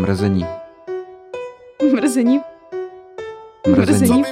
Mrzení. 0.00 0.46
Mrzení. 1.94 2.40
Mrzení. 3.76 4.22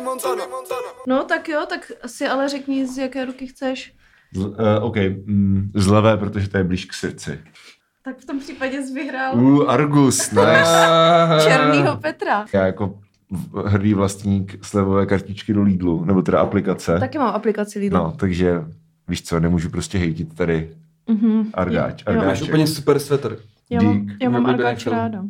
No 1.07 1.25
tak 1.25 1.49
jo, 1.49 1.61
tak 1.69 1.93
si 2.07 2.27
ale 2.27 2.49
řekni, 2.49 2.87
z 2.87 2.99
jaké 2.99 3.25
ruky 3.25 3.47
chceš. 3.47 3.95
Z, 4.35 4.45
uh, 4.45 4.55
OK, 4.81 4.97
mm, 5.27 5.71
z 5.75 5.87
levé, 5.87 6.17
protože 6.17 6.49
to 6.49 6.59
je 6.59 6.65
blíž 6.65 6.85
k 6.85 6.93
srdci. 6.93 7.41
Tak 8.05 8.19
v 8.19 8.25
tom 8.25 8.39
případě 8.41 8.83
jsi 8.83 8.95
vyhrál 8.95 9.35
Uh, 9.37 9.71
Argus, 9.71 10.31
nice. 10.31 10.87
Černýho 11.49 11.97
Petra. 11.97 12.45
Já 12.53 12.67
jako 12.67 12.99
hrdý 13.67 13.95
vlastník 13.95 14.65
slevové 14.67 15.07
kartičky 15.07 15.53
do 15.55 15.63
Lidlu, 15.63 16.05
nebo 16.05 16.23
teda 16.23 16.41
aplikace. 16.41 16.99
Taky 17.01 17.19
mám 17.19 17.35
aplikaci 17.35 17.79
Lidl. 17.79 17.97
No, 17.97 18.13
takže 18.19 18.65
víš 19.09 19.23
co, 19.23 19.41
nemůžu 19.41 19.71
prostě 19.71 19.99
hejtit 19.99 20.35
tady 20.35 20.71
Mhm. 21.09 21.51
Argáč. 21.55 22.05
Jo. 22.11 22.23
Máš 22.25 22.43
úplně 22.43 22.67
super 22.67 22.99
svetr. 22.99 23.39
Já 23.71 23.83
mám, 23.83 24.07
Dík. 24.07 24.17
já 24.23 24.31
mám 24.31 24.57
film. 24.77 24.97
ráda. 24.97 25.25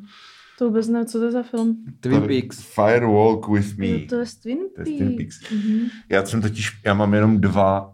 To 0.58 0.64
vůbec 0.66 0.88
nevím, 0.88 1.06
co 1.06 1.18
to 1.18 1.24
je 1.24 1.30
za 1.30 1.42
film. 1.42 1.76
Twin 2.00 2.20
Peaks. 2.22 2.62
Fire 2.74 3.06
Walk 3.06 3.48
with 3.48 3.76
me. 3.78 3.98
To 4.08 4.14
je 4.16 4.26
z 4.26 4.34
Twin 4.34 4.58
To 4.76 4.80
je 4.80 4.84
Peaks. 4.84 4.94
z 4.94 4.98
Twin 4.98 5.16
Peaks. 5.16 5.50
Mhm. 5.52 5.78
Já 6.08 6.26
jsem 6.26 6.42
totiž, 6.42 6.80
já 6.84 6.94
mám 6.94 7.14
jenom 7.14 7.40
dva, 7.40 7.92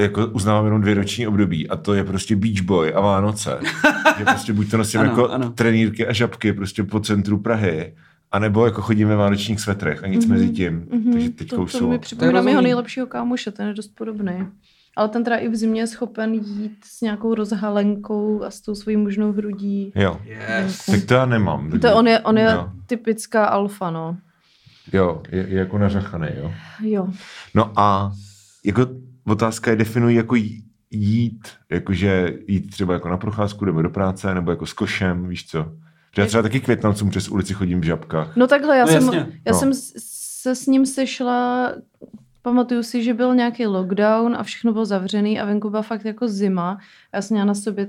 jako 0.00 0.26
uznávám 0.26 0.64
jenom 0.64 0.80
dvě 0.80 0.94
roční 0.94 1.26
období 1.26 1.68
a 1.68 1.76
to 1.76 1.94
je 1.94 2.04
prostě 2.04 2.36
Beach 2.36 2.60
Boy 2.62 2.94
a 2.94 3.00
Vánoce. 3.00 3.58
že 4.18 4.24
prostě 4.24 4.52
buď 4.52 4.70
to 4.70 4.76
nosím 4.76 5.00
Ano, 5.00 5.10
jako 5.10 5.28
ano. 5.28 5.50
trenýrky 5.50 6.06
a 6.06 6.12
žabky 6.12 6.52
prostě 6.52 6.82
po 6.84 7.00
centru 7.00 7.38
Prahy, 7.38 7.94
a 8.32 8.38
nebo 8.38 8.64
jako 8.64 8.82
chodím 8.82 9.08
ve 9.08 9.16
vánočních 9.16 9.60
svetrech 9.60 10.04
a 10.04 10.06
nic 10.06 10.26
mezi 10.26 10.50
tím. 10.50 10.86
Mhm. 10.92 11.12
Takže 11.12 11.30
teď 11.30 11.48
to, 11.48 11.56
to 11.56 11.66
jsou. 11.66 11.90
mi 11.90 11.98
připomíná 11.98 12.42
mého 12.42 12.60
nejlepšího 12.62 13.06
kámoše, 13.06 13.50
ten 13.50 13.68
je 13.68 13.74
dost 13.74 13.88
podobný. 13.98 14.32
Ale 14.96 15.08
ten 15.08 15.24
teda 15.24 15.36
i 15.36 15.48
v 15.48 15.56
zimě 15.56 15.80
je 15.80 15.86
schopen 15.86 16.34
jít 16.34 16.76
s 16.84 17.00
nějakou 17.00 17.34
rozhalenkou 17.34 18.42
a 18.44 18.50
s 18.50 18.60
tou 18.60 18.74
svojí 18.74 18.96
možnou 18.96 19.32
hrudí. 19.32 19.92
Jo, 19.94 20.20
Yes. 20.24 20.86
tak 20.86 21.04
to 21.04 21.14
já 21.14 21.26
nemám. 21.26 21.70
To 21.80 21.86
je, 21.86 21.92
on 21.94 22.08
je, 22.08 22.20
on 22.20 22.38
je 22.38 22.44
Jo. 22.52 22.70
typická 22.86 23.44
alfa, 23.44 23.90
no. 23.90 24.16
Jo, 24.92 25.22
je, 25.32 25.46
je 25.48 25.58
jako 25.58 25.78
nařachaný, 25.78 26.28
jo. 26.36 26.52
Jo. 26.82 27.08
No 27.54 27.72
a 27.76 28.12
jako 28.64 28.86
otázka 29.26 29.70
je, 29.70 29.76
definují 29.76 30.16
jako 30.16 30.34
jí- 30.34 30.64
jít, 30.90 31.48
jakože 31.70 32.34
jít 32.48 32.70
třeba 32.70 32.94
jako 32.94 33.08
na 33.08 33.16
procházku 33.16 33.64
nebo 33.64 33.82
do 33.82 33.90
práce, 33.90 34.34
nebo 34.34 34.50
jako 34.50 34.66
s 34.66 34.72
košem, 34.72 35.28
víš 35.28 35.46
co. 35.46 35.72
Že 36.16 36.22
já 36.22 36.26
třeba 36.28 36.42
taky 36.42 36.60
květnavcům 36.60 37.10
přes 37.10 37.28
ulici 37.28 37.54
chodím 37.54 37.80
v 37.80 37.84
žabkách. 37.84 38.36
No 38.36 38.46
takhle, 38.46 38.76
já 38.78 38.84
No 38.84 38.90
jsem, 38.92 39.02
jasně. 39.04 39.18
já 39.46 39.52
No. 39.52 39.58
jsem 39.58 39.74
s- 39.74 39.92
se 40.42 40.54
s 40.54 40.66
ním 40.66 40.86
sešla, 40.86 41.72
pamatuju 42.42 42.82
si, 42.82 43.04
že 43.04 43.14
byl 43.14 43.34
nějaký 43.34 43.66
lockdown 43.66 44.36
a 44.36 44.42
všechno 44.42 44.72
bylo 44.72 44.84
zavřený 44.84 45.40
a 45.40 45.44
venku 45.44 45.70
byla 45.70 45.82
fakt 45.82 46.04
jako 46.04 46.28
zima. 46.28 46.78
Já 47.14 47.22
jsem 47.22 47.34
měla 47.34 47.46
na 47.46 47.54
sobě 47.54 47.88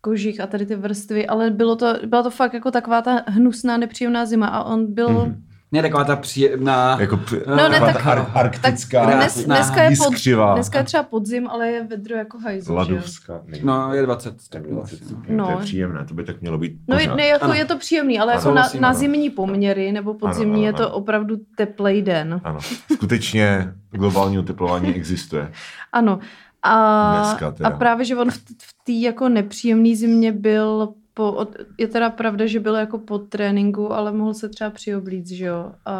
kožich 0.00 0.40
a 0.40 0.46
tady 0.46 0.66
ty 0.66 0.76
vrstvy, 0.76 1.26
ale 1.26 1.50
bylo 1.50 1.76
to, 1.76 1.94
byla 2.06 2.22
to 2.22 2.30
fakt 2.30 2.54
jako 2.54 2.70
taková 2.70 3.02
ta 3.02 3.22
hnusná, 3.26 3.76
nepříjemná 3.76 4.26
zima 4.26 4.46
a 4.46 4.64
on 4.64 4.94
byl... 4.94 5.08
Mhm. 5.08 5.47
Mm-hmm. 5.72 5.76
Ne, 5.76 5.82
taková 5.82 6.04
ta 6.04 6.16
příjemná... 6.16 6.96
Jako 7.00 7.16
p- 7.16 7.42
No, 7.46 7.56
ne, 7.68 7.80
tak- 7.80 8.02
ta 8.02 8.10
ar- 8.10 8.30
arktická, 8.34 9.04
Tak 9.06 9.14
dnes, 9.16 9.44
dneska, 9.44 9.82
je 9.82 9.96
pod, 9.96 10.14
dneska 10.54 10.78
je 10.78 10.84
třeba 10.84 11.02
podzim, 11.02 11.48
ale 11.48 11.68
je 11.68 11.84
vedro 11.84 12.16
jako 12.16 12.38
hajzl, 12.38 12.74
ladovská. 12.74 13.40
No, 13.62 13.94
je 13.94 14.02
20 14.02 14.30
tak 14.30 14.40
stupňů 14.40 14.74
20 14.76 15.02
asi, 15.02 15.14
no. 15.14 15.44
to 15.44 15.50
je 15.50 15.56
No. 15.56 15.60
příjemné, 15.62 16.04
to 16.04 16.14
by 16.14 16.24
tak 16.24 16.40
mělo 16.40 16.58
být 16.58 16.72
No 16.88 16.96
pořád. 16.96 17.14
ne, 17.16 17.26
jako 17.26 17.44
Ano. 17.44 17.54
je 17.54 17.64
to 17.64 17.78
příjemný, 17.78 18.18
ale 18.20 18.32
jako 18.32 18.50
na, 18.54 18.68
na 18.80 18.88
ano. 18.88 18.98
zimní 18.98 19.30
poměry 19.30 19.92
nebo 19.92 20.14
podzimní 20.14 20.54
ano, 20.54 20.66
je 20.66 20.72
to 20.72 20.82
ano. 20.86 20.94
opravdu 20.94 21.36
teplej 21.56 22.02
den. 22.02 22.40
Ano, 22.44 22.58
skutečně 22.94 23.72
globální 23.90 24.38
oteplování 24.38 24.94
existuje. 24.94 25.52
Ano. 25.92 26.18
A, 26.62 27.36
a 27.64 27.70
právě, 27.70 28.04
že 28.04 28.16
on 28.16 28.30
v, 28.30 28.36
v 28.62 28.74
té 28.84 28.92
jako 28.92 29.28
nepříjemné 29.28 29.96
zimě 29.96 30.32
byl 30.32 30.88
po, 31.18 31.32
od- 31.32 31.56
je 31.78 31.88
teda 31.88 32.10
pravda, 32.10 32.46
že 32.46 32.60
byl 32.60 32.74
jako 32.74 32.98
po 32.98 33.18
tréninku, 33.18 33.92
ale 33.92 34.12
mohl 34.12 34.34
se 34.34 34.48
třeba 34.48 34.70
přioblíct, 34.70 35.30
že 35.30 35.44
jo. 35.44 35.72
A, 35.86 35.92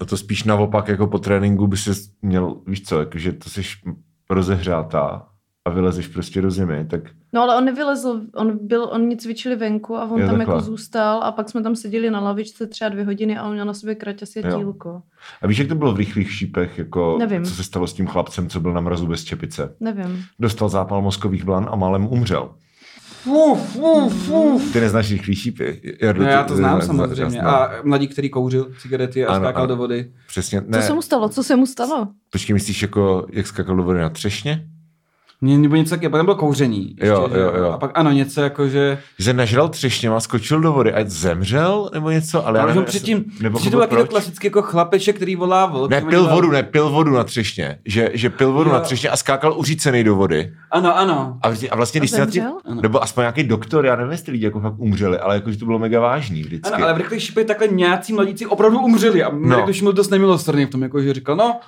A 0.00 0.04
to 0.04 0.16
spíš 0.16 0.44
naopak, 0.44 0.88
jako 0.88 1.06
po 1.06 1.18
tréninku 1.18 1.66
by 1.66 1.76
se 1.76 1.90
měl, 2.22 2.56
víš 2.66 2.82
co, 2.82 2.98
jakože 3.00 3.32
to 3.32 3.50
jsi 3.50 3.62
rozehřátá 4.30 5.26
a 5.64 5.70
vylezeš 5.70 6.08
prostě 6.08 6.42
do 6.42 6.50
zimy, 6.50 6.86
tak 6.90 7.00
no 7.32 7.42
ale 7.42 7.56
on 7.56 7.64
nevylezl, 7.64 8.20
on 8.34 8.58
byl, 8.66 8.88
oni 8.92 9.16
cvičili 9.16 9.56
venku 9.56 9.96
a 9.96 10.04
on 10.10 10.20
Jo, 10.20 10.26
tam 10.26 10.36
takhle. 10.36 10.54
jako 10.54 10.64
zůstal 10.66 11.22
a 11.22 11.32
pak 11.32 11.48
jsme 11.48 11.62
tam 11.62 11.76
seděli 11.76 12.10
na 12.10 12.20
lavičce 12.20 12.66
třeba 12.66 12.88
dvě 12.88 13.04
hodiny 13.04 13.38
a 13.38 13.44
on 13.46 13.52
měl 13.52 13.64
na 13.66 13.74
sobě 13.74 13.96
a 13.96 14.48
Jo. 14.48 14.58
tílko. 14.58 15.02
A 15.42 15.46
víš, 15.46 15.58
jak 15.58 15.68
to 15.68 15.74
bylo 15.74 15.92
v 15.92 15.96
rychlých 15.96 16.32
šípech, 16.32 16.78
jako 16.78 17.16
Nevím. 17.18 17.44
co 17.44 17.54
se 17.54 17.64
stalo 17.64 17.86
s 17.86 17.92
tím 17.94 18.06
chlapcem, 18.06 18.48
co 18.48 18.60
byl 18.60 18.72
na 18.72 18.80
mrazu 18.80 19.06
bez 19.06 19.24
čepice? 19.24 19.74
Nevím. 19.80 20.22
Dostal 20.40 20.68
zápal 20.68 21.02
mozkových 21.02 21.44
blan 21.44 21.68
a 21.70 21.76
málem 21.76 22.06
umřel. 22.06 22.50
Ty 24.72 24.80
neznáš 24.80 25.10
rychlý 25.12 25.34
šípy? 25.34 25.80
Jardo, 26.02 26.22
No, 26.22 26.28
já 26.28 26.44
to 26.44 26.56
znám 26.56 26.82
samozřejmě. 26.82 27.30
znám. 27.30 27.46
A 27.46 27.70
mladík, 27.84 28.12
který 28.12 28.30
kouřil 28.30 28.68
cigarety 28.82 29.26
a 29.26 29.30
Ano, 29.34 29.44
skákal 29.44 29.62
ano. 29.62 29.68
do 29.68 29.76
vody. 29.76 30.10
Přesně, 30.28 30.60
Co 30.62 30.66
ne. 30.70 30.82
se 30.82 30.92
mu 30.94 31.02
stalo? 31.02 31.28
Co 31.28 31.42
se 31.42 31.56
mu 31.56 31.66
stalo? 31.66 32.08
Počkej, 32.30 32.54
myslíš, 32.54 32.82
jako, 32.82 33.26
jak 33.32 33.46
skakal 33.46 33.76
do 33.76 33.82
vody 33.82 34.00
na 34.00 34.08
třešně? 34.10 34.66
Mě, 35.40 35.58
nebo 35.58 35.76
něco 35.76 35.90
taky, 35.90 36.06
a 36.06 36.10
pak 36.10 36.18
tam 36.18 36.24
bylo 36.26 36.36
kouření. 36.36 36.88
Ještě, 36.88 37.06
Jo, 37.06 37.28
že 37.32 37.40
jo, 37.40 37.52
jo. 37.56 37.70
A 37.70 37.78
pak 37.78 37.90
ano, 37.94 38.10
něco 38.12 38.40
jako, 38.40 38.68
že... 38.68 38.98
Že 39.18 39.32
nažral 39.32 39.68
třešněma, 39.68 40.20
skočil 40.20 40.60
do 40.60 40.72
vody 40.72 40.92
a 40.92 40.98
zemřel 41.06 41.90
nebo 41.94 42.10
něco? 42.10 42.46
Ale 42.46 42.58
já 42.58 42.62
Ale 42.64 42.72
nevím, 42.74 42.84
předtím, 42.86 43.24
nebo 43.40 43.58
předtím 43.58 43.70
to 43.72 43.76
byl 43.78 43.86
taky 43.86 44.02
to 44.02 44.06
klasický 44.08 44.46
jako 44.46 44.62
chlapeček, 44.62 45.16
který 45.16 45.36
volá 45.36 45.66
vlk. 45.66 45.90
Ne, 45.90 46.00
pil 46.00 46.10
dělal- 46.10 46.34
vodu, 46.34 46.50
ne, 46.50 46.62
pil 46.62 46.90
vodu 46.90 47.10
na 47.12 47.24
třešně. 47.24 47.78
Že, 47.84 48.10
že 48.14 48.30
pil 48.30 48.52
vodu 48.52 48.70
Jo. 48.70 48.74
na 48.74 48.80
třešně 48.80 49.08
a 49.08 49.16
skákal 49.16 49.58
uřícený 49.58 50.04
do 50.04 50.16
vody. 50.16 50.52
Ano, 50.70 50.98
ano. 50.98 51.38
A, 51.42 51.46
a 51.70 51.76
vlastně, 51.76 52.00
A 52.00 52.00
když 52.00 52.10
se 52.10 52.26
tím, 52.26 52.44
nebo 52.80 53.02
aspoň 53.02 53.22
nějaký 53.22 53.42
doktor, 53.44 53.86
já 53.86 53.96
nevím, 53.96 54.12
jestli 54.12 54.32
lidi 54.32 54.44
jako 54.44 54.60
fakt 54.60 54.74
umřeli, 54.78 55.18
ale 55.18 55.34
jakože 55.34 55.58
to 55.58 55.64
bylo 55.64 55.78
mega 55.78 56.00
vážný 56.00 56.42
vždycky. 56.42 56.72
Ano, 56.74 56.84
ale 56.84 56.94
v 56.94 56.96
rychlých 56.96 57.22
šipech 57.22 57.46
takhle 57.46 57.68
nějací 57.68 58.12
mladíci 58.12 58.46
opravdu 58.46 58.78
umřeli 58.80 59.22
a 59.22 59.30
Mirek 59.30 59.66
No. 59.66 59.72
no. 59.72 59.82
byl 59.82 59.92
dost 59.92 60.10
nemilosrdný 60.10 60.64
v 60.66 60.70
tom, 60.70 60.82
jako, 60.82 61.00
že 61.02 61.14
říkal, 61.14 61.36
no, 61.36 61.60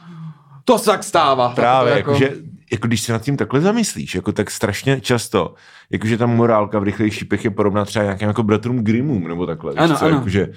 to 0.64 0.78
se 0.78 0.84
tak 0.86 1.04
stává. 1.04 1.48
Právě, 1.48 1.90
tak 1.92 1.98
jako... 1.98 2.10
jakože, 2.10 2.32
jako 2.72 2.86
když 2.86 3.00
se 3.00 3.12
nad 3.12 3.22
tím 3.22 3.36
takhle 3.36 3.60
zamyslíš, 3.60 4.14
jako 4.14 4.32
tak 4.32 4.50
strašně 4.50 5.00
často, 5.00 5.54
jakože 5.90 6.18
ta 6.18 6.26
morálka 6.26 6.78
v 6.78 6.82
rychlých 6.82 7.14
šípech 7.14 7.44
je 7.44 7.50
podobná 7.50 7.84
třeba 7.84 8.02
nějakým 8.04 8.28
jako 8.28 8.42
bratrům 8.42 8.84
Grimmům, 8.84 9.28
nebo 9.28 9.46
takhle. 9.46 9.72
víš 9.72 9.80
Ano, 9.80 9.96
co, 9.96 10.04
ano. 10.04 10.16
Jakože, 10.16 10.48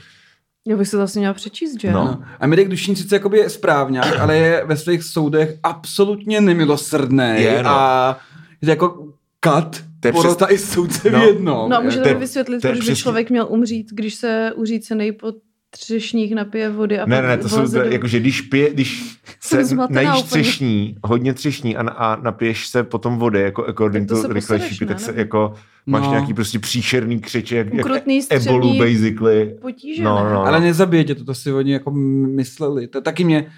Já 0.67 0.77
bych 0.77 0.87
se 0.87 0.97
to 0.97 1.03
asi 1.03 1.19
měla 1.19 1.33
přečíst, 1.33 1.81
že? 1.81 1.91
No. 1.91 2.05
No. 2.05 2.23
A 2.39 2.47
Mirek 2.47 2.67
Dušín 2.69 2.95
sice 2.95 3.15
jakoby 3.15 3.37
je 3.37 3.49
správňák, 3.49 4.19
ale 4.19 4.37
je 4.37 4.63
ve 4.65 4.77
svých 4.77 5.03
soudech 5.03 5.55
absolutně 5.63 6.41
nemilosrdný 6.41 7.33
Je, 7.35 7.63
no. 7.63 7.69
a 7.69 8.17
je 8.61 8.65
to 8.65 8.71
jako 8.71 9.07
kat, 9.39 9.77
To 9.99 10.07
je 10.07 10.11
porota 10.11 10.45
i 10.45 10.57
soudce 10.57 11.11
No. 11.11 11.19
v 11.19 11.23
jednom. 11.23 11.69
No 11.69 11.77
a 11.77 11.79
můžete 11.79 12.13
mi 12.13 12.19
vysvětlit, 12.19 12.61
proč 12.61 12.73
by 12.73 12.79
přesně- 12.79 12.95
člověk 12.95 13.29
měl 13.29 13.47
umřít, 13.49 13.87
když 13.91 14.15
se 14.15 14.51
uřícenej 14.55 15.11
po 15.11 15.33
třešních 15.73 16.35
napije 16.35 16.69
vody 16.69 16.99
a 16.99 17.05
ne, 17.05 17.15
pak 17.15 17.23
ne, 17.23 17.27
ne, 17.29 17.37
to 17.37 17.49
jsou, 17.49 17.71
do- 17.73 17.81
jakože 17.83 18.19
když 18.19 18.41
pije, 18.41 18.69
když 18.73 19.17
se 19.39 19.57
najíš 19.89 20.09
úplně. 20.11 20.23
třešní, 20.23 20.95
hodně 21.03 21.33
třešní 21.33 21.77
a, 21.77 21.89
a 21.89 22.15
napiješ 22.21 22.67
se 22.67 22.83
potom 22.83 23.17
vody, 23.17 23.41
jako 23.41 23.65
according 23.67 24.09
Tak 24.09 24.17
to 24.17 24.21
to 24.21 24.33
ne? 24.33 24.41
tak 24.87 24.99
se 24.99 25.13
jako 25.15 25.53
máš 25.85 26.03
No. 26.03 26.09
nějaký 26.11 26.33
prostě 26.33 26.59
příšerný 26.59 27.19
křeče, 27.19 27.55
jak, 27.55 27.73
jak 27.73 27.85
ebolu 28.31 28.77
basically. 28.79 29.55
potíže, 29.61 30.03
No, 30.03 30.29
no, 30.33 30.45
Ale 30.45 30.59
nezabije 30.59 31.03
tě 31.03 31.15
to, 31.15 31.25
to 31.25 31.33
si 31.33 31.53
oni 31.53 31.71
jako 31.73 31.91
mysleli. 32.35 32.87
To 32.87 33.01
taky 33.01 33.23
mě, 33.23 33.51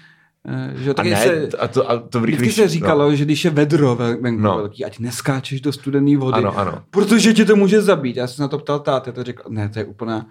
eh, 0.48 0.74
že 0.76 0.90
A 0.90 0.94
taky 0.94 1.10
ne, 1.10 1.16
se, 1.16 1.48
a 1.58 1.68
to, 1.68 1.90
a 1.90 1.98
to 1.98 2.20
vždycky 2.20 2.42
rychlých 2.44 2.54
se 2.54 2.68
říkalo, 2.68 3.14
že 3.16 3.24
když 3.24 3.44
je 3.44 3.50
vedro 3.50 3.94
ve- 3.96 4.16
venku 4.16 4.42
No. 4.42 4.56
velký, 4.56 4.84
ať 4.84 4.98
neskáčeš 4.98 5.60
do 5.60 5.72
studené 5.72 6.16
vody, 6.16 6.36
Ano, 6.38 6.58
ano. 6.58 6.82
protože 6.90 7.32
tě 7.32 7.44
to 7.44 7.56
může 7.56 7.82
zabít. 7.82 8.16
Já 8.16 8.26
jsem 8.26 8.34
se 8.36 8.42
na 8.42 8.48
to 8.48 8.58
ptal 8.58 8.78
táty, 8.80 9.12
to 9.12 9.24
řekl, 9.24 9.42
ne, 9.48 9.68
to 9.68 9.78
je 9.78 9.84
úplná, 9.84 10.26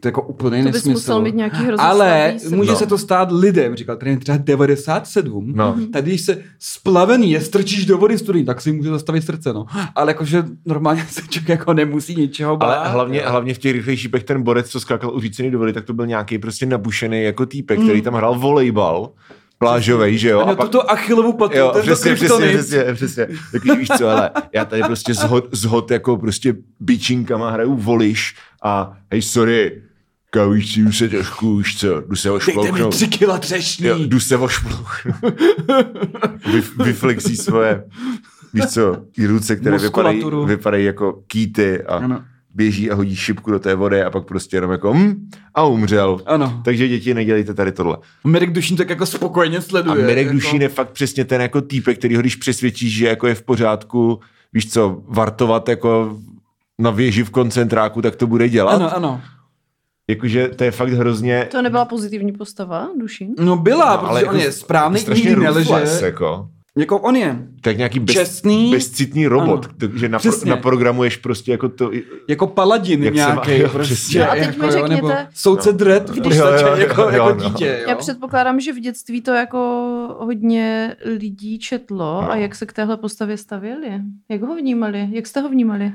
to 0.00 0.08
je 0.08 0.10
jako 0.10 0.22
úplný 0.22 0.58
To 0.62 0.64
bys 0.68 0.74
nesmysl. 0.74 0.98
musel 0.98 1.20
mít 1.22 1.34
nějaký 1.34 1.56
Ale 1.78 2.34
může 2.50 2.70
No. 2.70 2.76
se 2.76 2.86
to 2.86 2.98
stát 2.98 3.32
lidem, 3.32 3.76
říkal 3.76 3.96
trenér 3.96 4.18
třeba 4.18 4.38
97. 4.38 5.52
No. 5.56 5.76
Tady, 5.92 6.10
když 6.10 6.20
se 6.20 6.38
splavený 6.58 7.30
je 7.30 7.40
strčíš 7.40 7.86
do 7.86 7.98
vody 7.98 8.18
studený, 8.18 8.44
tak 8.44 8.60
si 8.60 8.72
může 8.72 8.90
zastavit 8.90 9.24
srdce, 9.24 9.52
no. 9.52 9.66
Ale 9.94 10.10
jakože 10.10 10.44
normálně 10.66 11.06
se 11.08 11.20
člověk 11.28 11.48
jako 11.48 11.74
nemusí 11.74 12.16
ničeho 12.16 12.56
bát. 12.56 12.74
Ale 12.74 12.88
hlavně, 12.88 13.18
jo. 13.18 13.24
hlavně 13.30 13.54
v 13.54 13.58
těch 13.58 13.72
rychlých 13.72 14.00
šípech 14.00 14.24
ten 14.24 14.42
borec, 14.42 14.68
co 14.70 14.80
skákal 14.80 15.14
uřícený 15.14 15.50
do 15.50 15.58
vody, 15.58 15.72
tak 15.72 15.84
to 15.84 15.92
byl 15.92 16.06
nějaký 16.06 16.38
prostě 16.38 16.66
nabušený 16.66 17.22
jako 17.24 17.46
týpek, 17.46 17.80
který 17.80 18.02
tam 18.02 18.14
hrál 18.14 18.38
volejbal, 18.38 19.10
plážovej, 19.58 20.18
že 20.18 20.28
jo? 20.28 20.40
A 20.40 20.44
měl 20.44 20.56
tuto 20.56 20.90
achilovu 20.90 21.32
patu, 21.32 21.56
Jo, 21.58 21.70
to 21.72 21.80
přesně, 21.82 22.14
přesně, 22.14 22.48
přesně, 22.48 22.84
přesně. 22.94 23.26
Tak 23.52 23.64
už 23.64 23.78
víš 23.78 23.88
co, 23.98 24.08
ale 24.08 24.30
já 24.52 24.64
tady 24.64 24.82
prostě 24.82 25.14
zhod, 25.14 25.44
zhod 25.52 25.90
jako 25.90 26.16
prostě 26.16 26.54
bičinkama 26.80 27.50
hraju 27.50 27.74
voliš 27.76 28.34
a 28.62 28.92
hej, 29.10 29.22
sorry, 29.22 29.82
kavíš 30.30 30.78
už 30.78 30.98
se 30.98 31.08
trošku, 31.08 31.52
už 31.54 31.76
co, 31.76 32.00
jdu 32.00 32.16
se 32.16 32.28
Dejte 32.28 32.50
mi 32.52 32.56
ošplouchnout. 32.58 32.94
tři 32.94 33.08
kila 33.08 33.38
třešní. 33.38 33.86
Jo, 33.86 33.96
jdu 33.98 34.20
se 34.20 34.36
ošplouchnout. 34.36 35.24
Vy, 36.52 36.62
vyflexí 36.84 37.36
svoje, 37.36 37.84
víš 38.54 38.64
co, 38.66 38.96
i 39.18 39.26
ruce, 39.26 39.56
které 39.56 39.78
vypadají, 39.78 40.24
vypadají 40.46 40.84
jako 40.84 41.22
kýty 41.26 41.82
a 41.82 41.94
Ano. 41.96 42.24
běží 42.54 42.90
a 42.90 42.94
hodí 42.94 43.16
šipku 43.16 43.50
do 43.50 43.58
té 43.58 43.74
vody 43.74 44.02
a 44.02 44.10
pak 44.10 44.24
prostě 44.24 44.56
jenom 44.56 44.70
jako 44.70 44.94
hm, 44.94 45.28
a 45.54 45.64
umřel. 45.64 46.20
Ano. 46.26 46.60
Takže 46.64 46.88
děti, 46.88 47.14
nedělejte 47.14 47.54
tady 47.54 47.72
tohle. 47.72 47.96
Mirek 48.24 48.52
Dušín 48.52 48.76
tak 48.76 48.90
jako 48.90 49.06
spokojeně 49.06 49.58
A 49.58 49.60
sleduje. 49.60 50.06
Mirek 50.06 50.26
jako... 50.26 50.34
Dušín 50.34 50.62
je 50.62 50.68
fakt 50.68 50.90
přesně 50.90 51.24
ten 51.24 51.40
jako 51.40 51.60
týpek, 51.60 51.98
který 51.98 52.16
ho 52.16 52.20
když 52.22 52.36
přesvědčíš, 52.36 52.96
že 52.96 53.06
jako 53.08 53.26
je 53.26 53.34
v 53.34 53.42
pořádku, 53.42 54.20
víš 54.52 54.72
co, 54.72 55.02
vartovat 55.08 55.68
jako 55.68 56.16
na 56.78 56.90
věži 56.90 57.24
v 57.24 57.30
koncentráku, 57.30 58.02
tak 58.02 58.16
to 58.16 58.26
bude 58.26 58.48
dělat. 58.48 58.72
Ano, 58.74 58.96
ano. 58.96 59.20
Jakože 60.08 60.48
to 60.48 60.64
je 60.64 60.70
fakt 60.70 60.88
hrozně... 60.92 61.48
To 61.50 61.62
nebyla 61.62 61.84
pozitivní 61.84 62.32
postava, 62.32 62.88
Dušin? 63.00 63.34
No 63.38 63.56
byla, 63.56 63.92
No, 63.92 63.98
protože 63.98 64.10
ale 64.10 64.20
on 64.20 64.26
jako 64.26 64.36
je 64.46 64.52
správný, 64.52 64.98
strašně 65.00 65.34
ruthless, 65.34 66.02
jako. 66.02 66.48
Jako 66.76 66.98
on 66.98 67.16
je. 67.16 67.38
Tak 67.60 67.76
nějaký 67.76 67.98
bez, 68.00 68.16
Čestný. 68.16 68.70
bezcitný 68.70 69.26
robot, 69.26 69.64
Ano. 69.64 69.74
takže 69.78 70.08
na, 70.08 70.18
pro, 70.18 70.30
Přesně. 70.30 70.50
naprogramuješ 70.50 71.16
prostě 71.16 71.50
jako 71.52 71.68
to... 71.68 71.90
Jako 72.28 72.46
paladin 72.46 73.02
Jak 73.04 73.14
nějaký 73.14 73.50
jo, 73.58 73.68
prostě. 73.68 73.94
přesně. 73.94 74.20
No 74.20 74.30
a 74.30 74.34
teď 74.34 74.44
jako, 74.46 74.66
mi 74.66 74.72
řekněte- 74.72 74.94
nebo 74.94 75.10
soudce 75.34 75.72
No. 75.72 75.78
Dredd, 75.78 76.10
když 76.10 76.36
Jo, 76.36 76.46
jo, 76.46 76.52
jo, 76.66 76.76
jako, 76.76 77.02
jo, 77.02 77.08
jako 77.08 77.34
no. 77.34 77.48
dítě. 77.48 77.78
Jo. 77.82 77.88
Já 77.88 77.94
předpokládám, 77.96 78.60
že 78.60 78.72
v 78.72 78.80
dětství 78.80 79.20
to 79.20 79.30
jako 79.30 79.58
hodně 80.20 80.96
lidí 81.04 81.58
četlo 81.58 82.22
No. 82.22 82.30
a 82.30 82.36
jak 82.36 82.54
se 82.54 82.66
k 82.66 82.72
téhle 82.72 82.96
postavě 82.96 83.36
stavěli? 83.36 83.88
Jak 84.28 84.42
ho 84.42 84.56
vnímali? 84.56 85.08
Jak 85.12 85.26
jste 85.26 85.40
ho 85.40 85.48
vnímali? 85.48 85.92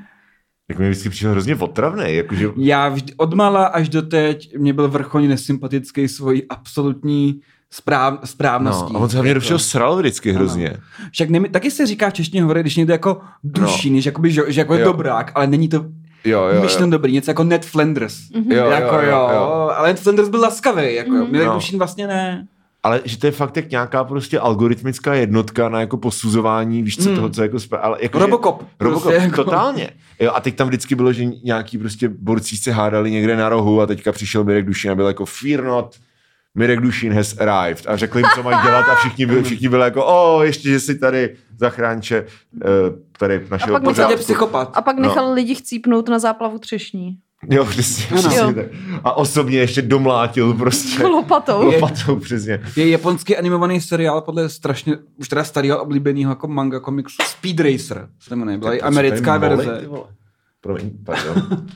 Jak 0.69 0.79
mi 0.79 0.89
vždycky 0.89 1.09
přišel 1.09 1.31
hrozně 1.31 1.55
otravný, 1.55 2.15
jakože... 2.15 2.49
Já 2.57 2.89
vždy, 2.89 3.13
od 3.17 3.33
mala 3.33 3.65
až 3.65 3.89
do 3.89 4.01
teď 4.01 4.57
mě 4.57 4.73
byl 4.73 4.87
vrcholně 4.89 5.27
nesympatický 5.27 6.07
svojí 6.07 6.43
absolutní 6.49 7.39
správ, 7.71 8.13
No, 8.21 8.27
správností. 8.27 8.95
a 8.95 8.97
on 8.97 9.09
se 9.09 9.15
hlavně 9.15 9.33
do 9.33 9.37
Jako- 9.37 9.43
všeho 9.43 9.59
sral 9.59 9.97
vždycky 9.97 10.31
hrozně. 10.31 10.77
Však 11.11 11.29
nemi, 11.29 11.49
taky 11.49 11.71
se 11.71 11.85
říká 11.85 12.09
v 12.09 12.13
češtině 12.13 12.41
hovory, 12.41 12.59
když 12.61 12.75
někdo 12.75 12.93
jako 12.93 13.21
duší, 13.43 13.89
no. 13.89 14.01
že, 14.01 14.07
jakoby, 14.09 14.31
že, 14.31 14.41
že 14.47 14.61
jako 14.61 14.73
je 14.73 14.79
Jo. 14.81 14.85
dobrák, 14.85 15.31
ale 15.35 15.47
není 15.47 15.69
to 15.69 15.85
Jo, 16.25 16.43
jo, 16.55 16.61
myšlen 16.61 16.83
jo. 16.83 16.91
dobrý, 16.91 17.13
něco 17.13 17.31
jako 17.31 17.43
Ned 17.43 17.65
Flanders. 17.65 18.15
Jo, 18.49 18.69
jako 18.69 18.95
jo, 18.95 19.01
jo, 19.01 19.29
jo. 19.33 19.71
ale 19.75 19.87
Ned 19.87 19.99
Flanders 19.99 20.29
byl 20.29 20.39
laskavý, 20.41 20.95
jako 20.95 21.11
mm. 21.11 21.31
Mirek 21.31 21.47
No. 21.47 21.53
Dušín 21.53 21.77
vlastně 21.79 22.07
ne. 22.07 22.47
Ale 22.85 23.01
že 23.05 23.17
to 23.17 23.25
je 23.27 23.31
fakt 23.31 23.55
jak 23.55 23.69
nějaká 23.71 24.03
prostě 24.03 24.39
algoritmická 24.39 25.13
jednotka 25.13 25.69
na 25.69 25.79
jako 25.79 25.97
posuzování, 25.97 26.83
víš 26.83 26.97
co, 26.97 27.03
Hmm. 27.03 27.15
toho, 27.15 27.29
co 27.29 27.41
jako... 27.43 27.57
Ale 27.81 27.97
jako 28.01 28.19
Robocop. 28.19 28.61
Že, 28.61 28.67
Robocop, 28.79 29.03
Prostě 29.03 29.25
jako- 29.25 29.43
totálně. 29.43 29.89
Jo, 30.19 30.31
a 30.35 30.41
teď 30.41 30.55
tam 30.55 30.67
vždycky 30.67 30.95
bylo, 30.95 31.13
že 31.13 31.25
nějaký 31.25 31.77
prostě 31.77 32.09
borci 32.09 32.57
se 32.57 32.71
hádali 32.71 33.11
někde 33.11 33.35
na 33.35 33.49
rohu 33.49 33.81
a 33.81 33.85
teďka 33.85 34.11
přišel 34.11 34.43
Mirek 34.43 34.65
Dušin 34.65 34.91
a 34.91 34.95
byl 34.95 35.07
jako 35.07 35.25
fear 35.25 35.63
not, 35.63 35.95
Mirek 36.55 36.81
Dušin 36.81 37.13
has 37.13 37.35
arrived 37.39 37.87
a 37.87 37.97
řekli 37.97 38.19
jim, 38.21 38.27
co 38.35 38.43
mají 38.43 38.57
dělat 38.63 38.85
a 38.89 38.95
všichni 38.95 39.25
byli, 39.25 39.43
všichni 39.43 39.69
byli 39.69 39.83
jako, 39.83 40.05
o, 40.05 40.43
ještě, 40.43 40.69
že 40.69 40.79
si 40.79 40.99
tady 40.99 41.35
zachránče 41.59 42.25
eh, 42.65 42.67
tady 43.19 43.41
našeho 43.51 43.71
pak 43.71 43.81
V 43.81 43.85
podstatě 43.85 44.05
Pořádku. 44.07 44.23
psychopat. 44.23 44.71
A 44.73 44.81
pak 44.81 44.95
No. 44.97 45.01
nechal 45.07 45.33
lidi 45.33 45.55
chcípnout 45.55 46.09
na 46.09 46.19
záplavu 46.19 46.59
třešní. 46.59 47.17
Jo, 47.49 47.65
přesně, 47.65 48.05
Ano. 48.11 48.19
přesně 48.19 48.37
Jo. 48.39 48.53
tak. 48.53 48.65
A 49.03 49.17
osobně 49.17 49.57
ještě 49.57 49.81
domlátil 49.81 50.53
prostě 50.53 51.03
Lopatou. 51.07 51.65
lopatou, 51.65 52.15
přesně. 52.19 52.59
Je 52.75 52.89
japonský 52.89 53.37
animovaný 53.37 53.81
seriál 53.81 54.21
podle 54.21 54.49
strašně, 54.49 54.97
už 55.17 55.29
teda 55.29 55.43
starého 55.43 55.81
oblíbeného 55.83 56.31
jako 56.31 56.47
manga 56.47 56.79
komiksu 56.79 57.23
Speed 57.25 57.59
Racer, 57.59 58.09
se 58.19 58.35
jmenuje, 58.35 58.57
byla 58.57 58.73
i 58.73 58.81
americká 58.81 59.39
tady 59.39 59.55
verze. 59.55 59.65
molej, 59.65 59.81
ty 59.81 59.87
vole? 59.87 60.03
Promiň, 60.61 60.91
pardon. 61.05 61.35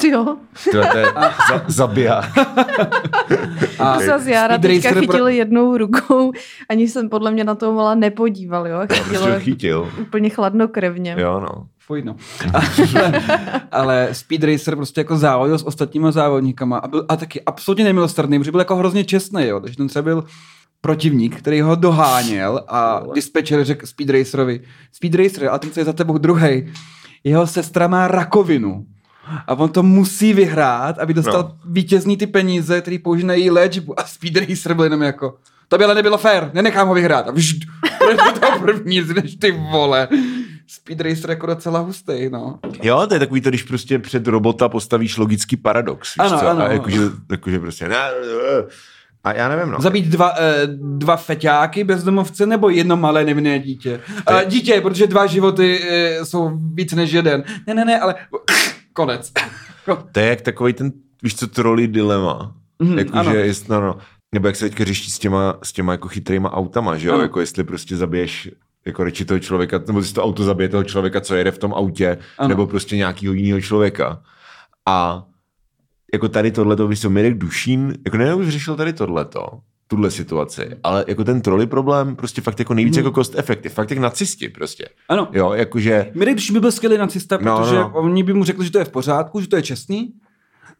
Ty 0.00 0.08
jo. 0.08 0.36
Tyhle, 0.64 0.86
to 0.92 0.98
je 0.98 1.04
za, 1.48 1.64
zabiják. 1.66 2.38
A 3.78 3.94
To 3.94 4.00
se 4.00 4.18
z 4.18 4.26
Speed 4.26 4.58
teďka 4.58 5.00
chytil 5.00 5.28
jednou 5.28 5.76
rukou, 5.76 6.32
ani 6.68 6.88
jsem 6.88 7.08
podle 7.08 7.30
mě 7.30 7.44
na 7.44 7.54
to 7.54 7.72
mala 7.72 7.94
nepodíval, 7.94 8.66
jo. 8.68 8.78
Prostě 8.86 9.18
ho 9.18 9.40
chytil. 9.40 9.92
úplně 10.00 10.28
chladnokrevně. 10.30 11.16
Jo, 11.18 11.40
no. 11.40 11.66
Fuj, 11.88 12.02
no. 12.04 12.16
ale, 12.54 13.22
ale 13.72 14.08
Speed 14.12 14.44
Racer 14.44 14.76
prostě 14.76 15.00
jako 15.00 15.16
závodil 15.16 15.58
s 15.58 15.66
ostatníma 15.66 16.10
závodníkama 16.12 16.78
a, 16.78 16.88
byl, 16.88 17.04
a 17.08 17.16
taky 17.16 17.40
absolutně 17.42 17.84
nemilosrdný, 17.84 18.38
protože 18.38 18.50
byl 18.50 18.60
jako 18.60 18.76
hrozně 18.76 19.04
čestný, 19.04 19.46
jo. 19.46 19.60
Takže 19.60 19.76
ten 19.76 19.88
třeba 19.88 20.02
byl 20.02 20.24
protivník, 20.80 21.36
který 21.36 21.60
ho 21.60 21.74
doháněl 21.74 22.64
a 22.68 23.02
dispečer 23.14 23.64
řekl 23.64 23.86
Speed 23.86 24.10
Racerovi, 24.10 24.60
Speed 24.92 25.14
Racer, 25.14 25.48
a 25.48 25.58
ten, 25.58 25.70
co 25.70 25.80
je 25.80 25.84
za 25.84 25.92
tebou 25.92 26.18
druhý, 26.18 26.72
jeho 27.24 27.46
sestra 27.46 27.88
má 27.88 28.08
rakovinu. 28.08 28.86
A 29.46 29.54
on 29.54 29.68
to 29.68 29.82
musí 29.82 30.32
vyhrát, 30.32 30.98
aby 30.98 31.14
dostal 31.14 31.42
No. 31.42 31.72
vítězný 31.72 32.16
ty 32.16 32.26
peníze, 32.26 32.80
který 32.80 32.98
použije 32.98 33.26
na 33.26 33.34
její 33.34 33.50
léčbu. 33.50 34.00
A 34.00 34.04
Speed 34.04 34.36
Racer 34.36 34.74
byl 34.74 34.84
jenom 34.84 35.02
jako, 35.02 35.36
to 35.68 35.78
by 35.78 35.84
ale 35.84 35.94
nebylo 35.94 36.18
fér, 36.18 36.50
nenechám 36.54 36.88
ho 36.88 36.94
vyhrát. 36.94 37.28
A 37.28 37.30
vžd, 37.30 37.56
to 38.40 38.58
první, 38.60 39.00
než 39.22 39.36
ty 39.36 39.50
vole. 39.70 40.08
Speed 40.70 41.00
Racer 41.00 41.30
jako 41.30 41.46
docela 41.46 41.78
hustý, 41.80 42.28
no. 42.30 42.58
Jo, 42.82 43.06
to 43.06 43.14
je 43.14 43.20
takový 43.20 43.40
to, 43.40 43.48
když 43.48 43.62
prostě 43.62 43.98
před 43.98 44.26
robota 44.26 44.68
postavíš 44.68 45.16
logický 45.16 45.56
paradox, 45.56 46.08
víš 46.14 46.26
Ano, 46.30 46.38
co? 46.40 46.48
ano, 46.48 46.62
a 46.62 46.72
jakože, 46.72 46.98
jakože 47.30 47.58
prostě 47.58 47.88
ne. 47.88 47.96
A 49.24 49.32
já 49.32 49.48
nevím, 49.48 49.72
no. 49.72 49.80
Zabít 49.80 50.06
dva, 50.06 50.32
eh, 50.38 50.66
dva 50.80 51.16
feťáky 51.16 51.84
bezdomovce 51.84 52.46
nebo 52.46 52.68
jedno 52.70 52.96
malé 52.96 53.24
nevinné 53.24 53.58
dítě? 53.58 54.00
Eh, 54.30 54.44
dítě, 54.46 54.80
protože 54.80 55.06
dva 55.06 55.26
životy 55.26 55.80
eh, 55.88 56.24
jsou 56.24 56.50
víc 56.74 56.92
než 56.92 57.12
jeden. 57.12 57.44
Ne, 57.66 57.74
ne, 57.74 57.84
ne, 57.84 58.00
ale 58.00 58.14
konec. 58.92 59.32
To 60.12 60.20
je 60.20 60.26
jak 60.26 60.40
takový 60.40 60.72
ten, 60.72 60.92
víš 61.22 61.36
co, 61.36 61.46
trolí 61.46 61.86
dilema. 61.88 62.54
Mm, 62.82 62.98
jakože, 62.98 63.36
jest, 63.36 63.68
no, 63.68 63.80
no. 63.80 63.98
Nebo 64.34 64.46
jak 64.46 64.56
se 64.56 64.68
teďka 64.68 64.84
řeší 64.84 65.10
s 65.10 65.18
těma, 65.18 65.58
s 65.62 65.72
těma 65.72 65.92
jako 65.92 66.08
chytrýma 66.08 66.52
autama, 66.52 66.96
že 66.96 67.08
jo? 67.08 67.14
Ano. 67.14 67.22
Jako 67.22 67.40
jestli 67.40 67.64
prostě 67.64 67.96
zabiješ 67.96 68.48
jako 68.88 69.04
radši 69.04 69.24
toho 69.24 69.38
člověka, 69.38 69.80
nebo 69.86 69.98
jestli 69.98 70.14
to 70.14 70.24
auto 70.24 70.44
zabije 70.44 70.68
toho 70.68 70.84
člověka, 70.84 71.20
co 71.20 71.34
jede 71.34 71.50
v 71.50 71.58
tom 71.58 71.74
autě, 71.74 72.18
Ano. 72.38 72.48
nebo 72.48 72.66
prostě 72.66 72.96
nějakého 72.96 73.34
jiného 73.34 73.60
člověka. 73.60 74.22
A 74.86 75.24
jako 76.14 76.28
tady 76.28 76.50
tohleto, 76.50 76.88
víš 76.88 77.00
co, 77.00 77.10
Mirek 77.10 77.38
Dušín, 77.38 77.94
jako 78.04 78.36
už 78.36 78.48
řešil 78.48 78.76
tady 78.76 78.92
tohleto, 78.92 79.42
tuhle 79.86 80.10
situaci, 80.10 80.70
ale 80.82 81.04
jako 81.08 81.24
ten 81.24 81.40
troly 81.40 81.66
problém 81.66 82.16
prostě 82.16 82.40
fakt 82.40 82.58
jako 82.58 82.74
nejvíc 82.74 82.96
Hmm. 82.96 83.04
jako 83.06 83.14
cost 83.20 83.38
effective, 83.38 83.74
fakt 83.74 83.90
jak 83.90 83.98
nacisti 83.98 84.48
prostě. 84.48 84.88
Ano. 85.08 85.28
Jo, 85.32 85.52
jakože, 85.52 86.10
Mirek, 86.14 86.34
když 86.34 86.50
by 86.50 86.60
byl 86.60 86.72
skvělý 86.72 86.98
nacista, 86.98 87.38
No, 87.42 87.58
protože 87.58 87.74
no, 87.76 87.82
no. 87.94 88.00
oni 88.00 88.22
by 88.22 88.32
mu 88.34 88.44
řekli, 88.44 88.64
že 88.64 88.70
to 88.70 88.78
je 88.78 88.84
v 88.84 88.90
pořádku, 88.90 89.40
že 89.40 89.48
to 89.48 89.56
je 89.56 89.62
čestný, 89.62 90.12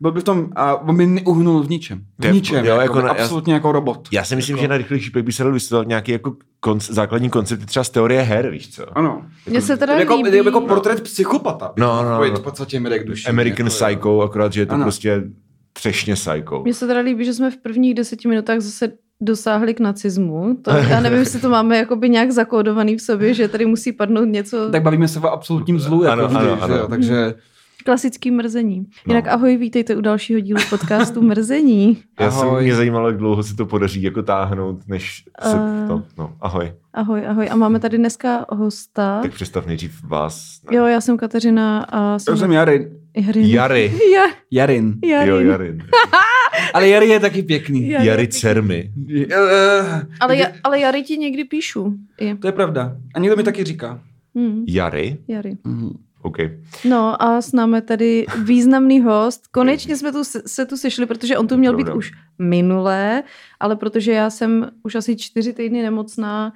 byl 0.01 0.13
by 0.13 0.21
v 0.21 0.25
tom, 0.25 0.49
a 0.57 0.75
on 0.77 0.97
by 0.97 1.07
neuhnul 1.07 1.63
v 1.63 1.71
ničem. 1.71 2.01
V 2.19 2.25
Je- 2.25 2.33
ničem, 2.33 2.65
jo, 2.65 2.77
jako, 2.81 2.83
jako 2.83 3.01
na- 3.07 3.11
absolutně 3.13 3.55
jako 3.55 3.73
robot. 3.73 4.09
já 4.13 4.25
si 4.25 4.37
myslím, 4.37 4.57
jako, 4.57 4.63
že 4.63 4.69
na 4.69 4.77
rychlý 4.77 5.01
šípek 5.01 5.25
by 5.25 5.33
se 5.33 5.43
dal 5.43 5.53
vysvětlit 5.53 5.89
nějaký 5.89 6.13
jako 6.13 6.37
konc, 6.61 6.91
základní 6.91 7.31
koncept 7.31 7.67
třeba 7.67 7.85
z 7.85 7.91
teorie 7.91 8.23
her, 8.23 8.51
víš 8.51 8.75
co? 8.75 8.99
Ano. 8.99 9.23
Mně 9.47 9.61
se 9.61 9.77
teda 9.77 9.95
jako, 9.95 10.17
líbí... 10.17 10.37
jako 10.37 10.61
portrét 10.61 11.01
psychopata. 11.01 11.73
No, 11.79 12.03
no, 12.03 12.11
no. 12.31 12.37
v 12.37 12.41
podstatě 12.43 12.81
Mirek 12.81 13.07
duší. 13.07 13.27
American 13.27 13.67
jako, 13.67 13.75
jo. 13.83 13.87
Psycho, 13.89 14.21
akorát, 14.21 14.53
že 14.53 14.61
je 14.61 14.67
to 14.67 14.75
Ano. 14.75 14.85
prostě 14.85 15.23
třešně 15.73 16.15
psycho. 16.15 16.63
Mně 16.65 16.75
se 16.75 16.87
teda 16.87 17.01
líbí, 17.01 17.25
že 17.25 17.35
jsme 17.35 17.51
v 17.51 17.57
prvních 17.57 17.95
deseti 17.95 18.29
minutách 18.29 18.61
zase 18.61 18.93
dosáhli 19.21 19.75
k 19.75 19.81
nacismu. 19.81 20.57
To, 20.63 20.71
já 20.71 21.01
nevím, 21.01 21.19
jestli 21.19 21.41
to 21.41 21.49
máme 21.49 21.77
jakoby 21.79 22.09
nějak 22.09 22.31
zakódovaný 22.31 22.97
v 22.97 23.03
sobě, 23.03 23.35
že 23.35 23.49
tady 23.49 23.67
musí 23.67 23.93
padnout 23.93 24.29
něco 24.29 24.71
Tak 24.71 24.83
bavíme 24.83 25.09
se 25.09 25.21
o 25.21 25.29
absolutním 25.29 25.79
zlu, 25.81 26.03
jako 26.03 26.13
Ano, 26.13 26.27
vždy, 26.29 26.37
ano, 26.39 26.57
že 26.57 26.63
ano. 26.63 26.77
jo, 26.77 26.87
takže 26.89 27.15
klasický 27.15 27.43
mrzení. 28.31 28.79
No. 29.07 29.15
Jinak 29.15 29.29
ahoj, 29.29 29.57
vítejte 29.57 29.97
u 29.97 30.01
dalšího 30.01 30.41
dílu 30.41 30.61
podcastu 30.71 31.23
Mrzení. 31.23 31.99
Já 32.21 32.31
jsem 32.31 32.49
Ahoj. 32.49 32.65
mě 32.65 32.75
zajímalo, 32.75 33.09
jak 33.09 33.17
dlouho 33.17 33.43
se 33.43 33.57
to 33.57 33.67
podaří 33.67 34.03
jako 34.03 34.23
táhnout, 34.23 34.89
než 34.89 35.25
se 35.43 35.57
Eh. 35.57 35.87
to, 35.89 36.03
no, 36.19 36.33
ahoj. 36.41 36.73
Ahoj, 36.95 37.27
ahoj. 37.27 37.49
A 37.51 37.57
máme 37.57 37.81
tady 37.81 37.99
dneska 37.99 38.47
hosta. 38.49 39.21
Tak 39.23 39.33
představ 39.33 39.67
nejdřív 39.67 40.05
vás. 40.05 40.61
Ne. 40.71 40.77
Jo, 40.77 40.85
já 40.87 41.01
jsem 41.01 41.17
Kateřina 41.17 41.81
a 41.83 42.19
to 42.27 42.37
jsem 42.37 42.53
Jarin. 42.53 42.89
Jarin. 43.17 43.47
Jary. 43.47 43.93
Ja, 44.15 44.23
Jarin. 44.51 44.95
Jarin. 45.05 45.29
Jo, 45.31 45.41
Jarin. 45.41 45.83
Ale 46.75 46.89
Jary 46.89 47.09
je 47.09 47.21
taky 47.21 47.43
pěkný. 47.43 47.89
Jarin. 47.89 48.09
Jary 48.09 48.29
Cermy. 48.29 48.91
Eh, 49.31 50.07
Ale, 50.21 50.37
ja, 50.37 50.47
ale 50.65 50.81
Jary 50.81 51.03
ti 51.03 51.19
někdy 51.19 51.45
píšu. 51.45 51.95
I. 52.21 52.35
To 52.35 52.47
je 52.49 52.53
pravda. 52.53 52.97
A 53.15 53.19
někdo 53.19 53.37
mi 53.37 53.43
taky 53.43 53.65
říká. 53.65 54.01
Hmm, 54.35 54.65
Jary? 54.69 55.17
Jary. 55.29 55.57
Mhm. 55.65 55.91
OK. 56.23 56.37
No 56.85 57.23
a 57.23 57.41
s 57.41 57.53
námi 57.53 57.83
tady 57.83 58.27
významný 58.45 59.01
host. 59.01 59.47
Konečně 59.47 59.97
jsme 59.97 60.13
tu, 60.13 60.25
se 60.25 60.67
tu 60.67 60.77
sešli, 60.77 61.07
protože 61.07 61.39
on 61.39 61.49
tu 61.49 61.57
měl 61.57 61.77
být 61.77 61.89
už 61.89 62.13
minulé, 62.39 63.23
ale 63.61 63.77
protože 63.77 64.13
já 64.13 64.31
jsem 64.31 64.71
už 64.83 64.95
asi 64.95 65.17
čtyři 65.17 65.53
týdny 65.53 65.83
nemocná 65.83 66.53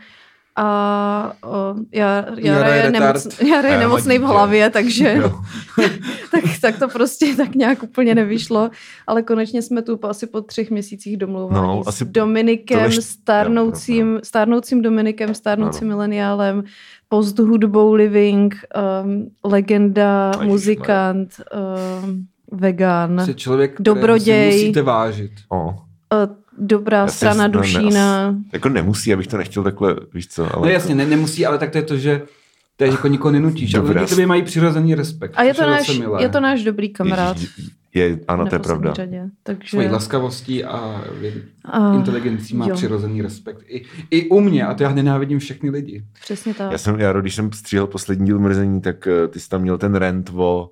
a 0.57 1.33
o, 1.45 1.75
já, 1.93 2.25
já, 2.37 2.55
Jara 2.55 2.75
je 2.75 2.91
nemoc, 2.91 3.41
A 3.41 3.63
nemocný 3.79 4.19
v 4.19 4.23
hlavě, 4.23 4.71
takže 4.71 5.15
Jo. 5.17 5.33
tak, 6.31 6.45
tak 6.61 6.79
to 6.79 6.89
prostě 6.89 7.37
tak 7.37 7.55
nějak 7.55 7.83
úplně 7.83 8.15
nevyšlo. 8.15 8.71
Ale 9.07 9.23
konečně 9.23 9.63
jsme 9.63 9.83
tu 9.83 9.97
po, 9.97 10.09
asi 10.09 10.27
po 10.27 10.41
třech 10.41 10.71
měsících 10.71 11.17
domlouvání 11.17 11.63
No, 11.67 11.83
s 11.93 12.03
Dominikem, 12.05 12.91
št- 12.91 13.01
stárnoucím, 13.03 14.21
stárnoucím 14.25 14.83
Dominikem, 14.83 15.35
stárnoucím 15.35 15.89
mileniálem, 15.89 16.65
post 17.09 17.39
hudbou 17.39 17.93
living, 17.95 18.55
um, 19.05 19.27
legenda, 19.45 20.27
Ježišmarja. 20.27 20.53
muzikant, 20.53 21.31
um, 22.05 22.27
vegan, 22.53 23.25
Jsi 23.25 23.35
člověk, 23.35 23.77
Dobroděj. 23.81 24.47
musíte 24.53 24.83
vážit. 24.83 25.33
O. 25.49 25.67
uh, 25.69 25.75
dobrá 26.59 26.99
Já 26.99 27.07
strana 27.07 27.47
no, 27.47 27.53
ne, 27.53 27.59
Dušína. 27.59 28.37
Jako 28.53 28.69
nemusí, 28.69 29.13
abych 29.13 29.27
to 29.27 29.37
nechtěl 29.37 29.63
takhle, 29.63 29.97
víš 30.15 30.29
co, 30.29 30.57
ale... 30.57 30.67
No 30.67 30.73
jasně, 30.73 30.95
ne, 30.95 31.07
nemusí, 31.07 31.47
ale 31.47 31.59
tak 31.59 31.71
to 31.71 31.79
je 31.79 31.83
to, 31.83 31.97
že 31.97 32.23
to 32.77 32.85
je 32.85 32.91
jako 32.91 33.09
nikoho 33.09 33.33
nenutíš. 33.33 33.75
Ale 33.75 33.87
Dobrá. 33.87 34.01
lidi 34.01 34.11
tobě 34.11 34.27
mají 34.27 34.43
přirozený 34.43 34.95
respekt. 34.95 35.35
A 35.37 35.43
je 35.43 35.55
to, 35.55 35.63
náš, 35.63 36.01
je 36.19 36.29
to 36.29 36.41
náš 36.41 36.65
dobrý 36.65 36.89
kamarád. 36.89 37.37
Ježiš, 37.37 37.71
je, 37.95 38.19
ano, 38.29 38.47
to 38.47 38.55
je 38.55 38.59
pravda. 38.59 38.93
Řadě. 38.95 39.29
Takže, 39.43 39.69
Svojí 39.71 39.89
laskavostí 39.89 40.65
a 40.65 41.05
a, 41.65 41.95
inteligencí 41.95 42.57
má 42.57 42.67
jo. 42.67 42.75
přirozený 42.75 43.23
respekt. 43.23 43.63
I, 43.67 43.85
I 44.11 44.29
u 44.29 44.41
mě, 44.41 44.67
a 44.67 44.75
to 44.75 44.83
já 44.83 44.95
nenávidím 44.95 45.39
všechny 45.39 45.71
lidi. 45.71 46.05
Přesně 46.23 46.55
tak. 46.55 46.73
Já 46.73 46.79
jsem, 46.79 47.01
já, 47.01 47.13
když 47.13 47.35
jsem 47.35 47.53
stříhal 47.53 47.87
poslední 47.87 48.27
díl 48.27 48.39
mrzení, 48.39 48.81
tak 48.81 49.07
eh, 49.07 49.29
ty 49.29 49.41
jsi 49.41 49.49
tam 49.49 49.63
měl 49.63 49.79
ten 49.79 49.95
rent 49.95 50.31
o, 50.35 50.71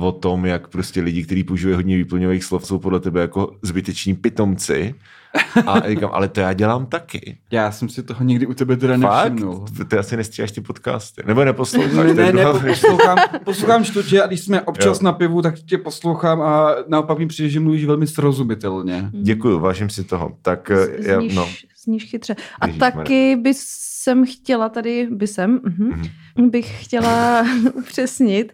o 0.00 0.12
tom, 0.12 0.46
jak 0.46 0.68
prostě 0.68 1.00
lidi, 1.00 1.24
kteří 1.24 1.44
používají 1.44 1.76
hodně 1.76 1.96
výplňových 1.96 2.44
slov, 2.44 2.66
jsou 2.66 2.78
podle 2.78 3.00
tebe 3.00 3.20
jako 3.20 3.56
zbyteční 3.62 4.14
pitomci. 4.14 4.94
A 5.66 5.88
říkám, 5.88 6.10
ale 6.12 6.28
to 6.28 6.40
já 6.40 6.52
dělám 6.52 6.86
taky. 6.86 7.36
Já 7.50 7.72
jsem 7.72 7.88
si 7.88 8.02
toho 8.02 8.24
nikdy 8.24 8.46
u 8.46 8.54
tebe 8.54 8.76
teda 8.76 8.98
Fakt? 8.98 9.32
nevšimnul. 9.32 9.64
Ty, 9.76 9.84
ty 9.84 9.96
asi 9.98 10.16
nestříháš 10.16 10.52
ty 10.52 10.60
podcasty. 10.60 11.22
Nebo 11.26 11.44
neposloucháš. 11.44 11.92
Ne, 11.94 12.14
ne, 12.14 12.32
ne, 12.32 12.44
poslouchám, 12.68 13.18
poslouchám 13.44 13.84
čtu 13.84 14.02
tě 14.02 14.22
a 14.22 14.26
když 14.26 14.40
jsme 14.40 14.62
občas 14.62 15.00
Jo. 15.00 15.04
na 15.04 15.12
pivu, 15.12 15.42
tak 15.42 15.54
tě 15.58 15.78
poslouchám 15.78 16.42
a 16.42 16.74
naopak 16.88 17.18
mi 17.18 17.26
přijde, 17.26 17.48
že 17.48 17.60
mluvíš 17.60 17.84
velmi 17.84 18.06
srozumitelně. 18.06 19.10
Děkuju, 19.12 19.60
vážím 19.60 19.90
si 19.90 20.04
toho. 20.04 20.32
Tak 20.42 20.70
eh, 20.70 20.88
já, 21.10 21.20
Zníš, 21.20 21.34
no, 21.34 21.48
zníš 21.86 22.04
chytře. 22.04 22.36
A 22.60 22.66
Ježišmarja. 22.66 22.96
taky 22.96 23.36
by 23.36 23.50
jsem 23.54 24.26
chtěla 24.26 24.68
tady, 24.68 25.08
by 25.10 25.26
jsem, 25.26 25.60
mhm, 25.64 26.50
bych 26.50 26.84
chtěla 26.84 27.46
upřesnit, 27.74 28.52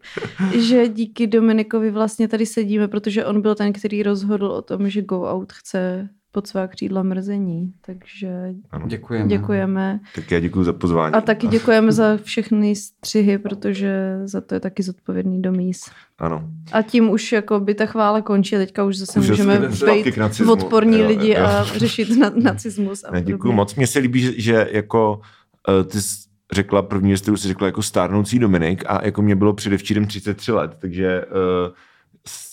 že 0.58 0.88
díky 0.88 1.26
Dominikovi 1.26 1.90
vlastně 1.90 2.28
tady 2.28 2.46
sedíme, 2.46 2.88
protože 2.88 3.26
on 3.26 3.42
byl 3.42 3.54
ten, 3.54 3.72
který 3.72 4.02
rozhodl 4.02 4.46
o 4.46 4.62
tom, 4.62 4.90
že 4.90 5.02
Go 5.02 5.22
Out 5.22 5.52
chce 5.52 6.08
pod 6.32 6.46
svá 6.46 6.66
křídla 6.66 7.02
mrzení. 7.02 7.72
Takže 7.86 8.54
ano. 8.70 8.86
Děkujeme. 8.88 9.28
děkujeme. 9.28 10.00
Tak 10.14 10.30
já 10.30 10.40
děkuju 10.40 10.64
za 10.64 10.72
pozvání. 10.72 11.14
A 11.14 11.20
taky 11.20 11.46
děkujeme 11.46 11.92
za 11.92 12.16
všechny 12.16 12.76
střihy, 12.76 13.38
protože 13.38 14.20
za 14.24 14.40
to 14.40 14.54
je 14.54 14.60
taky 14.60 14.82
zodpovědný 14.82 15.42
Domís. 15.42 15.80
Ano. 16.18 16.48
A 16.72 16.82
tím 16.82 17.10
už 17.10 17.32
jako 17.32 17.60
by 17.60 17.74
ta 17.74 17.86
chvála 17.86 18.20
končí 18.20 18.56
teďka 18.56 18.84
už 18.84 18.96
zase 18.96 19.20
Už 19.20 19.28
můžeme 19.28 19.58
být 19.58 20.40
odporní 20.48 20.98
Jo, 20.98 21.08
lidi 21.08 21.30
jo. 21.30 21.44
a 21.44 21.64
řešit 21.64 22.18
na, 22.18 22.32
nacismus. 22.42 23.04
A 23.04 23.10
Ne, 23.12 23.22
podobně. 23.22 23.54
moc. 23.54 23.74
Mně 23.74 23.86
se 23.86 23.98
líbí, 23.98 24.20
že, 24.20 24.40
že 24.40 24.68
jako 24.72 25.20
uh, 25.68 25.84
ty 25.84 26.02
jsi 26.02 26.32
řekla 26.52 26.82
první 26.82 27.14
kterou 27.14 27.36
jsi 27.36 27.48
řekla 27.48 27.66
jako 27.66 27.82
stárnoucí 27.82 28.38
Dominik 28.38 28.84
a 28.86 29.04
jako 29.04 29.22
mě 29.22 29.36
bylo 29.36 29.52
předevčírem 29.52 30.06
33 30.06 30.52
let, 30.52 30.76
takže 30.80 31.24
uh, 31.24 31.72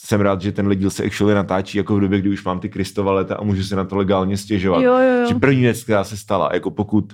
jsem 0.09 0.21
rád, 0.21 0.41
že 0.41 0.51
tenhle 0.51 0.75
díl 0.75 0.89
se 0.89 1.03
actually 1.03 1.33
natáčí 1.33 1.77
jako 1.77 1.95
v 1.95 1.99
době, 1.99 2.19
kdy 2.19 2.29
už 2.29 2.43
mám 2.43 2.59
ty 2.59 2.69
Kristova 2.69 3.11
leta 3.11 3.35
a 3.35 3.43
můžu 3.43 3.63
se 3.63 3.75
na 3.75 3.83
to 3.83 3.95
legálně 3.95 4.37
stěžovat. 4.37 4.81
Jo, 4.81 4.93
jo, 4.97 5.21
jo. 5.21 5.27
Že 5.27 5.35
první 5.35 5.61
věc, 5.61 5.83
která 5.83 6.03
se 6.03 6.17
stala, 6.17 6.49
jako 6.53 6.71
pokud 6.71 7.13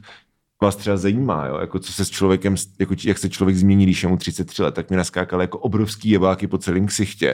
vás 0.62 0.76
třeba 0.76 0.98
zajímá, 0.98 1.46
jo, 1.46 1.58
jako 1.58 1.80
co 1.80 1.94
se 1.94 2.06
s 2.06 2.10
člověkem, 2.10 2.56
jako 2.80 2.96
jak 3.06 3.18
se 3.18 3.30
člověk 3.30 3.58
změní, 3.58 3.86
když 3.86 4.04
je 4.04 4.10
mu 4.10 4.18
33 4.18 4.64
let, 4.64 4.76
tak 4.76 4.90
mi 4.90 4.98
naskákaly 4.98 5.44
jako 5.44 5.58
obrovský 5.60 6.10
jebáky 6.10 6.48
po 6.48 6.58
celém 6.58 6.86
ksichtě. 6.86 7.34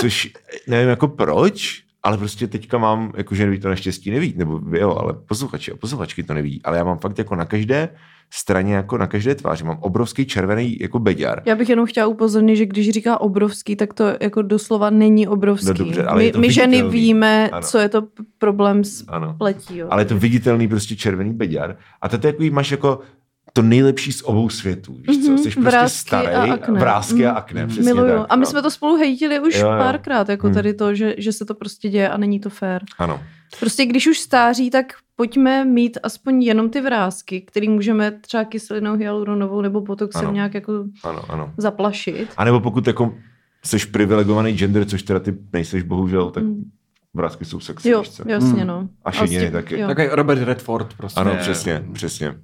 Což 0.00 0.32
nevím 0.68 0.88
jako 0.88 1.08
proč, 1.08 1.82
ale 2.02 2.18
prostě 2.18 2.46
teďka 2.46 2.78
mám, 2.78 3.12
jakože 3.16 3.50
vy 3.50 3.58
to 3.58 3.68
naštěstí 3.68 4.10
neví, 4.10 4.34
nebo 4.36 4.58
vy 4.58 4.78
jo, 4.78 4.96
ale 4.96 5.12
posluchači 5.12 5.72
a 5.72 5.76
posluchačky 5.76 6.22
to 6.22 6.34
neví, 6.34 6.60
ale 6.64 6.78
já 6.78 6.84
mám 6.84 6.98
fakt 6.98 7.18
jako 7.18 7.36
na 7.36 7.44
každé 7.44 7.88
straně, 8.30 8.74
jako 8.74 8.98
na 8.98 9.06
každé 9.06 9.34
tváři, 9.34 9.64
mám 9.64 9.78
obrovský 9.80 10.26
červený 10.26 10.76
jako 10.80 10.98
beďar. 10.98 11.42
Já 11.46 11.54
bych 11.56 11.68
jenom 11.68 11.86
chtěla 11.86 12.06
upozornit, 12.06 12.56
že 12.56 12.66
když 12.66 12.90
říká 12.90 13.20
obrovský, 13.20 13.76
tak 13.76 13.94
to 13.94 14.04
jako 14.20 14.42
doslova 14.42 14.90
není 14.90 15.28
obrovský. 15.28 15.66
No 15.68 15.74
dobře, 15.74 16.04
ale 16.04 16.22
my, 16.22 16.32
my 16.38 16.52
ženy 16.52 16.82
víme, 16.88 17.50
Ano. 17.50 17.66
co 17.66 17.78
je 17.78 17.88
to 17.88 18.02
problém 18.38 18.84
s 18.84 19.04
Ano. 19.08 19.34
pletí. 19.38 19.78
Jo. 19.78 19.86
Ale 19.90 20.02
je 20.02 20.06
to 20.06 20.18
viditelný 20.18 20.68
prostě 20.68 20.96
červený 20.96 21.32
beďar. 21.32 21.76
A 22.02 22.08
to 22.08 22.18
takový, 22.18 22.50
máš 22.50 22.70
jako 22.70 23.00
to 23.52 23.62
nejlepší 23.62 24.12
z 24.12 24.22
obou 24.22 24.48
světů, 24.48 24.94
víš 25.08 25.24
co? 25.24 25.28
Mhm, 25.30 25.38
Jsi 25.38 25.42
prostě 25.42 25.60
vrásky 25.60 25.98
starý, 26.08 26.26
a 26.28 26.52
akné. 26.54 26.80
vrásky 26.80 27.26
a 27.26 27.28
Mhm. 27.28 27.36
akné, 27.38 27.66
přesně 27.66 27.94
Miluju. 27.94 28.18
tak. 28.18 28.26
a 28.28 28.36
my 28.36 28.40
no. 28.40 28.46
jsme 28.46 28.62
to 28.62 28.70
spolu 28.70 28.96
hejtili 28.96 29.40
už 29.40 29.54
Jo, 29.54 29.60
jo. 29.70 29.78
párkrát, 29.78 30.28
jako 30.28 30.46
Hmm. 30.46 30.54
tady 30.54 30.74
to, 30.74 30.94
že, 30.94 31.14
že 31.18 31.32
se 31.32 31.44
to 31.44 31.54
prostě 31.54 31.88
děje 31.88 32.08
a 32.08 32.16
není 32.16 32.40
to 32.40 32.50
fér. 32.50 32.82
Ano. 32.98 33.20
Prostě 33.60 33.86
když 33.86 34.06
už 34.06 34.18
stáří, 34.18 34.70
tak 34.70 34.86
pojďme 35.16 35.64
mít 35.64 35.98
aspoň 36.02 36.42
jenom 36.42 36.70
ty 36.70 36.80
vrázky, 36.80 37.40
který 37.40 37.68
můžeme 37.68 38.10
třeba 38.10 38.44
kyselinou 38.44 38.96
hyaluronovou 38.96 39.60
nebo 39.60 39.80
botoxem 39.80 40.24
Ano. 40.24 40.32
nějak 40.34 40.54
jako 40.54 40.84
Ano, 41.04 41.22
ano. 41.28 41.52
zaplašit. 41.56 42.28
A 42.36 42.44
nebo 42.44 42.60
pokud 42.60 42.86
jako 42.86 43.14
jsi 43.64 43.86
privilegovaný 43.86 44.52
gender, 44.52 44.84
což 44.84 45.02
teda 45.02 45.20
ty 45.20 45.34
nejseš 45.52 45.82
bohužel, 45.82 46.30
tak 46.30 46.44
Mm. 46.44 46.70
vrázky 47.14 47.44
jsou 47.44 47.60
sexy, 47.60 47.88
Jo, 47.90 48.00
víš 48.00 48.10
co? 48.10 48.22
jasně, 48.26 48.60
Mm. 48.62 48.66
no. 48.66 48.88
A 49.04 49.10
šediny 49.12 49.50
taky. 49.50 49.80
jo. 49.80 49.86
Takový 49.86 50.06
Robert 50.10 50.42
Redford 50.42 50.94
prostě. 50.94 51.20
Ano, 51.20 51.36
přesně, 51.40 51.84
přesně. 51.92 52.34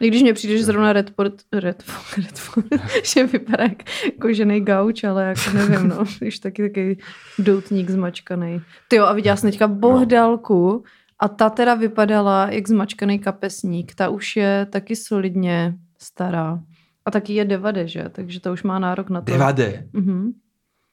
I 0.00 0.08
když 0.08 0.22
mně 0.22 0.32
přijde, 0.34 0.58
že 0.58 0.64
zrovna 0.64 0.92
Redford, 0.92 1.34
Redford, 1.52 2.16
Redford 2.26 2.66
že 3.14 3.26
vypadá 3.26 3.62
jak 3.64 3.82
kožený 4.20 4.60
gauč, 4.60 5.04
ale 5.04 5.24
jako 5.24 5.40
nevím, 5.54 5.88
no, 5.88 6.04
už 6.26 6.38
taky 6.38 6.62
taky 6.62 6.98
doutník 7.38 7.90
zmačkaný. 7.90 8.60
Ty 8.88 8.96
jo, 8.96 9.04
a 9.04 9.12
viděla 9.12 9.36
jsem 9.36 9.50
teďka 9.50 9.68
bohdalku 9.68 10.84
a 11.18 11.28
ta 11.28 11.50
teda 11.50 11.74
vypadala 11.74 12.46
jak 12.50 12.68
zmačkaný 12.68 13.18
kapesník. 13.18 13.94
Ta 13.94 14.08
už 14.08 14.36
je 14.36 14.66
taky 14.70 14.96
solidně 14.96 15.74
stará. 15.98 16.60
A 17.04 17.10
taky 17.10 17.34
je 17.34 17.44
devade, 17.44 17.88
že? 17.88 18.04
Takže 18.12 18.40
to 18.40 18.52
už 18.52 18.62
má 18.62 18.78
nárok 18.78 19.10
na 19.10 19.20
to. 19.20 19.32
Devade. 19.32 19.86
Mhm. 19.92 20.32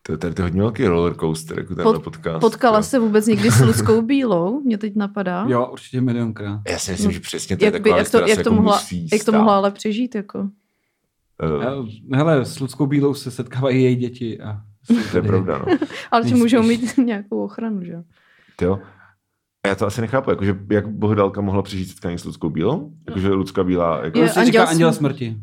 To 0.06 0.12
je 0.12 0.18
tady 0.18 0.34
to 0.34 0.42
hodně 0.44 0.62
velký 0.62 0.88
roller 0.88 1.15
coaster, 1.15 1.60
jako 1.60 1.75
tenhle 1.75 1.94
Pod- 1.94 2.03
podcast. 2.03 2.39
Potkala 2.42 2.77
jo. 2.77 2.84
se 2.84 3.00
vůbec 3.00 3.27
někdy 3.27 3.51
s 3.51 3.60
Luckou 3.62 4.01
Bílou? 4.01 4.60
Mě 4.62 4.77
teď 4.77 4.96
napadá. 4.96 5.46
Jo, 5.48 5.68
určitě 5.72 6.01
milionkrát. 6.01 6.62
Já 6.70 6.77
si 6.80 6.92
myslím, 6.92 7.08
No, 7.08 7.12
že 7.12 7.20
přesně 7.20 7.58
to 7.58 7.63
je 7.65 7.68
Jak, 7.68 7.74
by, 7.74 7.80
taková 7.80 7.98
jak, 7.98 8.12
to, 8.12 8.18
jak, 8.18 8.25
to 8.25 8.39
jako 8.39 8.53
mohla, 8.53 8.75
musí 8.77 9.08
jak 9.13 9.24
to 9.24 9.32
mohla 9.32 9.58
ale 9.58 9.72
přežít? 9.72 10.15
Jako? 10.15 10.50
Eh, 11.44 12.15
Hele, 12.15 12.46
s 12.46 12.60
Ludskou 12.60 12.86
Bílou 12.86 13.13
se 13.13 13.32
setkávají 13.32 13.84
její 13.84 13.96
děti. 13.96 14.39
A 14.42 14.62
to 15.12 15.18
je 15.18 15.24
pravda, 15.24 15.58
no. 15.58 15.65
Ale 16.12 16.24
ti 16.24 16.34
můžou 16.36 16.63
mít 16.63 16.98
nějakou 16.98 17.44
ochranu, 17.44 17.84
že? 17.84 18.03
Ty 18.56 18.65
jo. 18.65 18.80
A 19.65 19.67
já 19.70 19.75
to 19.75 19.88
asi 19.88 20.01
nechápu, 20.01 20.29
jakože 20.29 20.55
jak 20.72 20.88
Bohdalka 20.88 21.41
mohla 21.41 21.62
přežít 21.62 21.89
setkání 21.89 22.17
s 22.17 22.25
Ludskou 22.25 22.50
Bílou? 22.50 22.91
Jakože 23.08 23.29
Lucka 23.29 23.63
Bílá, 23.63 24.05
jako... 24.05 24.20
Je 24.20 24.29
se 24.29 24.46
říká 24.46 24.60
anděl 24.60 24.67
anděl 24.72 24.89
sm- 24.89 24.93
smrti. 24.93 25.38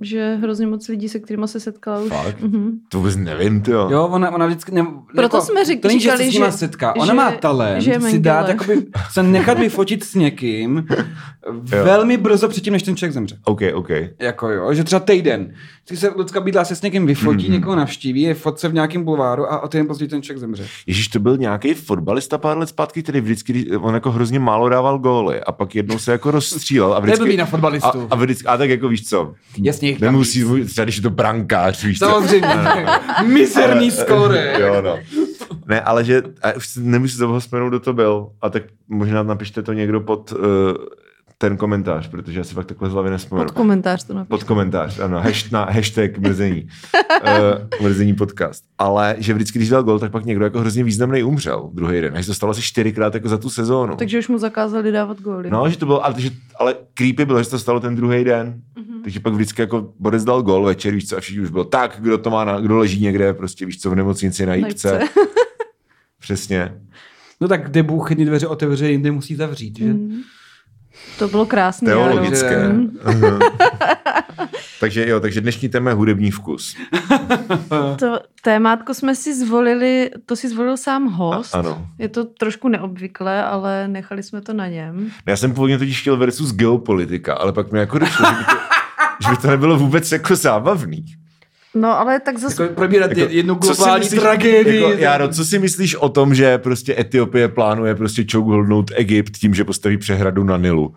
Že 0.00 0.38
hrozně 0.42 0.66
moc 0.66 0.88
lidí, 0.88 1.08
se 1.08 1.18
kterými 1.18 1.48
se 1.48 1.60
setkala 1.60 2.00
už. 2.00 2.08
Fakt? 2.08 2.40
Mhm. 2.40 2.70
To 2.90 2.98
vůbec 2.98 3.16
nevím, 3.16 3.60
ty 3.62 3.70
jo. 3.70 3.88
Jo, 3.90 4.06
ona, 4.06 4.30
ona 4.30 4.46
vždycky... 4.46 4.72
Ne, 4.72 4.86
Proto 5.16 5.40
jsme 5.40 5.64
řek- 5.64 5.80
to 5.80 5.88
není, 5.88 6.00
že 6.00 6.10
se 6.10 6.16
říkali, 6.16 6.30
s 6.30 6.34
nima 6.34 6.46
že- 6.46 6.52
setká. 6.52 6.96
Ona 6.96 7.06
že- 7.06 7.12
má 7.12 7.30
talent 7.32 7.82
že 7.82 8.00
si 8.00 8.18
dát, 8.18 8.48
jakoby, 8.48 8.86
se 9.10 9.22
nechat 9.22 9.58
vyfotit 9.58 10.04
s 10.04 10.14
někým 10.14 10.86
velmi 11.62 12.16
brzo 12.16 12.48
předtím, 12.48 12.72
než 12.72 12.82
ten 12.82 12.96
člověk 12.96 13.12
zemře. 13.12 13.38
OK, 13.44 13.60
OK. 13.74 13.88
Jako 14.20 14.48
jo, 14.50 14.74
že 14.74 14.84
třeba 14.84 15.00
týden. 15.00 15.54
Když 15.88 16.00
se 16.00 16.08
Lucka 16.08 16.40
Bídla 16.40 16.64
se 16.64 16.76
s 16.76 16.82
někým 16.82 17.06
vyfotí, 17.06 17.44
Mhm. 17.44 17.52
někoho 17.52 17.76
navštíví, 17.76 18.20
je 18.20 18.34
fotce 18.34 18.68
v 18.68 18.74
nějakém 18.74 19.04
bulváru 19.04 19.52
a 19.52 19.60
o 19.60 19.68
týden 19.68 19.86
později 19.86 20.08
ten 20.08 20.22
člověk 20.22 20.38
zemře. 20.40 20.66
Ježíš, 20.86 21.08
to 21.08 21.18
byl 21.20 21.36
nějaký 21.36 21.74
fotbalista 21.74 22.38
pár 22.38 22.58
let 22.58 22.66
zpátky, 22.68 23.02
který 23.02 23.20
vždycky, 23.20 23.70
on 23.76 23.94
jako 23.94 24.10
hrozně 24.10 24.38
málo 24.38 24.68
dával 24.68 24.98
góly 24.98 25.40
a 25.40 25.52
pak 25.52 25.74
jednou 25.74 25.98
se 25.98 26.12
jako 26.12 26.30
rozstřílel 26.30 26.94
a 26.94 27.00
vždycky... 27.00 27.36
na 27.36 27.44
A, 27.44 27.46
fotbalistu. 27.46 28.08
a, 28.10 28.16
vždycky, 28.16 28.46
a 28.46 28.56
tak 28.56 28.70
jako 28.70 28.88
víš 28.88 29.08
co, 29.08 29.34
Jasně, 29.62 29.88
jich 29.88 30.00
nemusí, 30.00 30.44
třeba 30.66 30.84
když 30.84 30.96
je 30.96 31.02
to 31.02 31.10
brankář, 31.10 31.84
víš 31.84 31.98
co. 31.98 32.06
Samozřejmě. 32.06 32.48
Mizerný 33.26 33.90
skóre. 33.90 34.56
jo, 34.60 34.82
no. 34.82 34.98
Ne, 35.66 35.80
ale 35.80 36.04
že, 36.04 36.22
a 36.42 36.48
si 36.60 36.80
nemůžu 36.80 37.18
toho 37.18 37.40
vzpomenout, 37.40 37.68
kdo 37.68 37.80
to 37.80 37.92
byl. 37.92 38.28
A 38.42 38.50
tak 38.50 38.62
možná 38.88 39.22
napište 39.22 39.62
to 39.62 39.72
někdo 39.72 40.00
pod 40.00 40.32
uh, 40.32 40.38
ten 41.38 41.56
komentář, 41.56 42.08
protože 42.08 42.38
já 42.40 42.44
si 42.44 42.54
fakt 42.54 42.66
takhle 42.66 42.90
z 42.90 42.92
hlavy 42.92 43.10
nespomenu. 43.10 43.46
Pod 43.46 43.54
komentář 43.54 44.04
to 44.04 44.14
napiš. 44.14 44.28
Pod 44.28 44.44
komentář, 44.44 44.98
ano, 44.98 45.20
hash, 45.20 45.50
na 45.50 45.64
hashtag 45.64 46.18
mrzení, 46.18 46.68
uh, 47.22 47.28
mrzení 47.82 48.14
podcast. 48.14 48.64
Ale 48.78 49.16
že 49.18 49.34
vždycky, 49.34 49.58
když 49.58 49.68
dal 49.68 49.82
gol, 49.82 49.98
tak 49.98 50.12
pak 50.12 50.24
někdo 50.24 50.44
jako 50.44 50.60
hrozně 50.60 50.84
významný 50.84 51.22
umřel 51.22 51.70
druhý 51.72 52.00
den. 52.00 52.16
Až 52.16 52.26
to 52.26 52.34
stalo 52.34 52.50
asi 52.50 52.62
čtyřikrát 52.62 53.14
jako 53.14 53.28
za 53.28 53.38
tu 53.38 53.50
sezónu. 53.50 53.96
Takže 53.96 54.18
už 54.18 54.28
mu 54.28 54.38
zakázali 54.38 54.92
dávat 54.92 55.20
góly. 55.20 55.50
No, 55.50 55.70
že 55.70 55.78
to 55.78 55.86
bylo, 55.86 56.04
ale, 56.04 56.20
že, 56.20 56.30
ale 56.58 56.74
creepy 56.94 57.24
bylo, 57.24 57.38
že 57.38 57.44
se 57.44 57.50
to 57.50 57.58
stalo 57.58 57.80
ten 57.80 57.96
druhý 57.96 58.24
den. 58.24 58.60
Mhm. 58.78 59.02
Takže 59.02 59.20
pak 59.20 59.32
vždycky 59.32 59.62
jako 59.62 59.92
Boris 59.98 60.24
dal 60.24 60.42
gol 60.42 60.64
večer, 60.64 60.94
víš 60.94 61.08
co, 61.08 61.16
a 61.16 61.20
všichni 61.20 61.42
už 61.42 61.50
bylo 61.50 61.64
tak, 61.64 61.96
kdo 62.00 62.18
to 62.18 62.30
má, 62.30 62.44
na, 62.44 62.60
kdo 62.60 62.78
leží 62.78 63.00
někde, 63.02 63.34
prostě 63.34 63.66
víš 63.66 63.80
co, 63.80 63.90
v 63.90 63.94
nemocnici 63.94 64.46
na 64.46 64.50
Na 64.50 64.54
jípce. 64.54 65.00
Přesně. 66.20 66.80
No 67.40 67.48
tak 67.48 67.70
kde 67.70 67.82
Bůh 67.82 68.10
jedny 68.10 68.24
dveře 68.24 68.46
otevře, 68.46 68.90
jinde 68.90 69.10
musí 69.10 69.34
zavřít, 69.34 69.78
že? 69.78 69.84
Mhm. 69.84 70.22
To 71.18 71.28
bylo 71.28 71.46
krásné. 71.46 71.86
Teologické. 71.86 72.72
Takže 74.80 75.08
jo, 75.08 75.20
takže 75.20 75.40
dnešní 75.40 75.68
téma 75.68 75.90
je 75.90 75.96
hudební 75.96 76.30
vkus. 76.30 76.76
To 77.98 78.20
témátko 78.42 78.94
jsme 78.94 79.14
si 79.14 79.34
zvolili, 79.34 80.10
to 80.26 80.36
si 80.36 80.48
zvolil 80.48 80.76
sám 80.76 81.06
host. 81.06 81.54
A, 81.54 81.58
ano. 81.58 81.86
Je 81.98 82.08
to 82.08 82.24
trošku 82.24 82.68
neobvyklé, 82.68 83.44
ale 83.44 83.88
nechali 83.88 84.22
jsme 84.22 84.40
to 84.40 84.52
na 84.52 84.66
něm. 84.68 85.10
Já 85.26 85.36
jsem 85.36 85.52
původně 85.54 85.78
totiž 85.78 86.00
chtěl 86.00 86.16
versus 86.16 86.52
geopolitika, 86.52 87.34
ale 87.34 87.52
pak 87.52 87.72
mi 87.72 87.78
jako 87.78 87.98
došlo, 87.98 88.26
že 88.26 88.32
by 88.34 88.44
to, 88.44 88.56
že 89.24 89.30
by 89.30 89.36
to 89.36 89.48
nebylo 89.48 89.78
vůbec 89.78 90.12
jako 90.12 90.36
zábavný. 90.36 91.04
No 91.76 91.98
ale 92.00 92.20
tak 92.20 92.38
zase... 92.38 92.62
Jako 92.62 92.74
probírat 92.74 93.10
Jako, 93.16 93.32
jednu 93.32 93.54
co 93.54 93.74
si 93.74 93.76
globální 93.82 94.04
myslíš- 94.06 94.20
tragédii. 94.20 94.82
Jako, 94.82 94.92
Járo, 94.98 95.28
co 95.28 95.44
si 95.44 95.58
myslíš 95.58 95.94
o 95.94 96.08
tom, 96.08 96.34
že 96.34 96.58
prostě 96.58 96.94
Etiopie 96.98 97.48
plánuje 97.48 97.94
prostě 97.94 98.24
chokeholdnout 98.32 98.90
Egypt 98.94 99.36
tím, 99.36 99.54
že 99.54 99.64
postaví 99.64 99.96
přehradu 99.98 100.44
na 100.44 100.56
Nilu? 100.56 100.94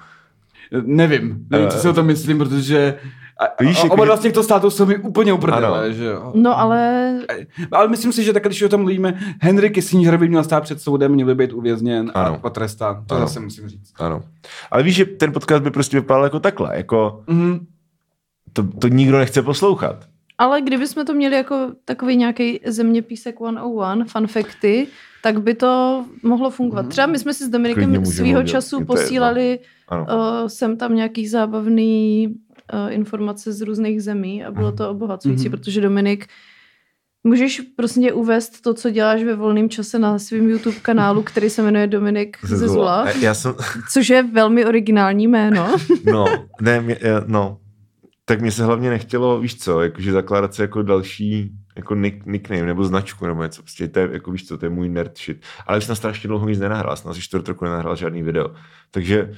Nevím, 0.83 1.45
nevím, 1.49 1.67
co 1.69 1.77
si 1.77 1.87
o 1.89 1.93
tom 1.93 2.05
myslím, 2.05 2.37
protože 2.37 2.95
a, 3.41 3.63
Víš, 3.63 3.69
Víš, 3.69 3.83
jako, 3.83 3.93
oba 3.93 4.03
že- 4.03 4.07
dva 4.07 4.17
z 4.17 4.19
těchto 4.19 4.43
států 4.43 4.69
jsou 4.69 4.85
mi 4.85 4.97
úplně 4.97 5.33
uprdele, 5.33 5.93
že 5.93 6.05
jo. 6.05 6.31
No 6.35 6.59
ale 6.59 7.13
Ale 7.71 7.87
myslím 7.87 8.13
si, 8.13 8.23
že 8.23 8.33
tak, 8.33 8.43
když 8.45 8.61
o 8.61 8.69
tom 8.69 8.81
mluvíme, 8.81 9.19
Henry 9.41 9.69
Kissinger 9.69 10.17
by 10.17 10.27
měl 10.27 10.43
stát 10.43 10.63
před 10.63 10.81
soudem, 10.81 11.11
měl 11.11 11.27
by 11.27 11.35
být 11.35 11.53
uvězněn 11.53 12.11
a 12.13 12.23
Ano. 12.23 12.37
potrestán. 12.41 13.03
To 13.07 13.15
Ano. 13.15 13.27
zase 13.27 13.39
musím 13.39 13.69
říct. 13.69 13.91
Ano. 13.99 14.21
Ale 14.71 14.83
víš, 14.83 14.95
že 14.95 15.05
ten 15.05 15.31
podcast 15.31 15.63
by 15.63 15.71
prostě 15.71 15.97
vypadal 15.97 16.23
jako 16.23 16.39
takhle, 16.39 16.77
jako 16.77 17.21
Mhm. 17.27 17.65
to, 18.53 18.63
to 18.63 18.87
nikdo 18.87 19.17
nechce 19.17 19.41
poslouchat. 19.41 20.05
Ale 20.39 20.61
kdybychom 20.61 21.05
to 21.05 21.13
měli 21.13 21.35
jako 21.35 21.67
takový 21.85 22.15
nějaký 22.15 22.59
zeměpísek 22.65 23.35
101, 23.35 24.05
fun 24.07 24.27
facty, 24.27 24.87
tak 25.23 25.41
by 25.41 25.53
to 25.53 26.05
mohlo 26.23 26.49
fungovat. 26.49 26.87
Třeba 26.87 27.07
my 27.07 27.19
jsme 27.19 27.33
si 27.33 27.45
s 27.45 27.49
Dominikem 27.49 28.05
svýho 28.05 28.43
času 28.43 28.85
posílali 28.85 29.59
uh, 29.91 30.47
sem 30.47 30.77
tam 30.77 30.95
nějaký 30.95 31.27
zábavný 31.27 32.27
uh, 32.27 32.93
informace 32.93 33.53
z 33.53 33.61
různých 33.61 34.03
zemí 34.03 34.43
a 34.45 34.51
bylo 34.51 34.71
to 34.71 34.89
obohacující, 34.89 35.49
Mhm. 35.49 35.57
protože 35.57 35.81
Dominik 35.81 36.27
Můžeš 37.23 37.61
prosím 37.75 38.03
tě 38.03 38.13
uvést 38.13 38.61
to, 38.61 38.73
co 38.73 38.89
děláš 38.89 39.23
ve 39.23 39.35
volném 39.35 39.69
čase 39.69 39.99
na 39.99 40.19
svém 40.19 40.49
YouTube 40.49 40.75
kanálu, 40.81 41.23
který 41.23 41.49
se 41.49 41.61
jmenuje 41.61 41.87
Dominik 41.87 42.37
Zezula, 42.43 43.05
E, 43.09 43.13
Já 43.19 43.33
jsem, 43.33 43.53
což 43.93 44.09
je 44.09 44.23
velmi 44.23 44.65
originální 44.65 45.27
jméno. 45.27 45.75
no, 46.11 46.25
ne, 46.61 46.81
mě, 46.81 46.97
eh, 47.01 47.21
no, 47.27 47.57
tak 48.29 48.41
mě 48.41 48.51
se 48.51 48.65
hlavně 48.65 48.89
nechtělo, 48.89 49.39
víš 49.39 49.55
co, 49.55 49.81
jakože 49.81 50.11
zakládat 50.11 50.53
se 50.53 50.61
jako 50.61 50.81
další 50.81 51.51
jako 51.75 51.95
nick, 51.95 52.25
nickname 52.25 52.65
nebo 52.65 52.83
značku 52.83 53.25
nebo 53.25 53.43
něco, 53.43 53.61
prostě 53.61 53.87
to 53.87 53.99
je, 53.99 54.09
jako 54.11 54.31
víš 54.31 54.47
co, 54.47 54.57
to 54.57 54.65
je 54.65 54.69
můj 54.69 54.89
nerd 54.89 55.17
shit. 55.17 55.45
Ale 55.67 55.77
už 55.77 55.83
jsem 55.83 55.95
strašně 55.95 56.27
dlouho 56.27 56.49
nic 56.49 56.59
nenahrál, 56.59 56.95
jsem 56.95 57.11
asi 57.11 57.21
čtvrt 57.21 57.47
roku 57.47 57.65
nenahrál 57.65 57.95
žádný 57.95 58.23
video. 58.23 58.55
Takže 58.91 59.33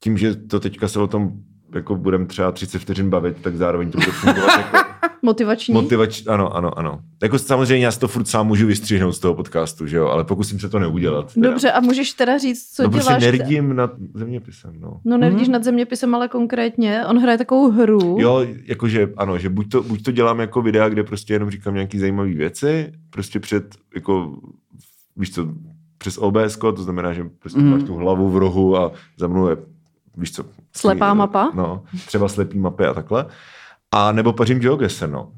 tím, 0.00 0.18
že 0.18 0.36
to 0.36 0.60
teďka 0.60 0.88
se 0.88 1.00
o 1.00 1.06
tom 1.06 1.32
jako 1.74 1.96
budem 1.96 2.26
třeba 2.26 2.52
30 2.52 2.78
vteřin 2.78 3.10
bavit, 3.10 3.36
tak 3.42 3.56
zároveň 3.56 3.90
to 3.90 3.98
bude 3.98 4.12
fungovat 4.12 4.58
jako 4.58 4.76
Motivační. 5.22 5.74
motivač, 5.74 6.22
ano, 6.26 6.56
ano, 6.56 6.78
ano. 6.78 6.98
Jako 7.22 7.38
samozřejmě 7.38 7.84
já 7.86 7.92
si 7.92 8.00
to 8.00 8.08
furt 8.08 8.28
sám 8.28 8.46
můžu 8.46 8.66
vystřihnout 8.66 9.12
z 9.14 9.18
toho 9.18 9.34
podcastu, 9.34 9.86
že 9.86 9.96
jo, 9.96 10.06
ale 10.06 10.24
pokusím 10.24 10.60
se 10.60 10.68
to 10.68 10.78
neudělat. 10.78 11.34
Teda. 11.34 11.50
Dobře, 11.50 11.72
a 11.72 11.80
můžeš 11.80 12.12
teda 12.12 12.38
říct, 12.38 12.70
co 12.74 12.82
no, 12.82 12.88
děláš? 12.88 13.06
prostě 13.06 13.32
nerdím 13.32 13.76
nad 13.76 13.92
zeměpisem, 14.14 14.72
no. 14.80 15.00
No 15.04 15.18
nerdíš 15.18 15.48
nad 15.48 15.64
zeměpisem, 15.64 16.14
ale 16.14 16.28
konkrétně. 16.28 17.02
On 17.06 17.18
hraje 17.18 17.38
takovou 17.38 17.70
hru. 17.70 18.16
Jo, 18.20 18.46
jakože 18.64 19.08
ano, 19.16 19.38
že 19.38 19.48
buď 19.48 19.70
to, 19.70 19.82
buď 19.82 20.02
to 20.02 20.12
dělám 20.12 20.40
jako 20.40 20.62
videa, 20.62 20.88
kde 20.88 21.02
prostě 21.04 21.32
jenom 21.32 21.50
říkám 21.50 21.74
nějaký 21.74 21.98
zajímavé 21.98 22.32
věci, 22.32 22.92
prostě 23.10 23.40
před, 23.40 23.64
jako, 23.94 24.36
víš 25.16 25.34
co, 25.34 25.48
přes 25.98 26.18
OBS, 26.18 26.56
to 26.56 26.72
znamená, 26.82 27.12
že 27.12 27.24
prostě 27.38 27.60
Mhm. 27.60 27.70
máš 27.70 27.82
tu 27.82 27.94
hlavu 27.94 28.28
v 28.30 28.36
rohu 28.36 28.76
a 28.76 28.92
za 29.18 29.26
mnou 29.26 29.48
je, 29.48 29.56
víš 30.16 30.32
co. 30.32 30.44
Slepá 30.76 31.14
mapa? 31.14 31.50
No, 31.54 31.84
třeba 32.06 32.28
slepý 32.28 32.58
mapy 32.58 32.84
a 32.84 32.94
takhle. 32.94 33.26
A 33.92 34.12
nebo 34.12 34.32
pařím 34.32 34.58
GeoGuessr, 34.58 35.08
no. 35.08 35.32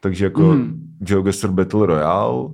Takže 0.00 0.24
jako 0.24 0.40
Mhm. 0.42 0.94
GeoGuessr 0.98 1.48
Battle 1.50 1.86
Royale. 1.86 2.48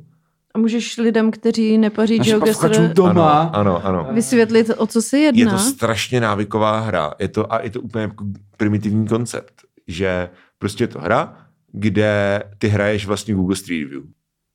A 0.55 0.59
můžeš 0.59 0.97
lidem, 0.99 1.31
kteří 1.31 1.79
nepaří 1.79 2.19
posluchačům 2.19 2.89
doma. 2.95 3.43
Ano, 3.43 3.87
ano, 3.87 3.87
ano. 3.87 4.09
vysvětlit, 4.13 4.71
o 4.77 4.87
co 4.87 5.03
se 5.03 5.19
jedná. 5.19 5.41
Je 5.41 5.47
to 5.47 5.59
strašně 5.59 6.21
návyková 6.21 6.81
hra. 6.81 7.15
Je 7.19 7.29
to, 7.29 7.53
a 7.53 7.63
je 7.63 7.71
to 7.71 7.81
úplně 7.81 8.03
jako 8.03 8.25
primitivní 8.57 9.07
koncept, 9.09 9.53
že 9.89 10.31
prostě 10.59 10.85
je 10.85 10.89
to 10.89 10.99
hra, 11.01 11.37
kde 11.73 12.43
ty 12.59 12.69
hraješ 12.69 13.07
vlastně 13.07 13.35
Google 13.35 13.57
Street 13.57 13.89
View. 13.89 14.03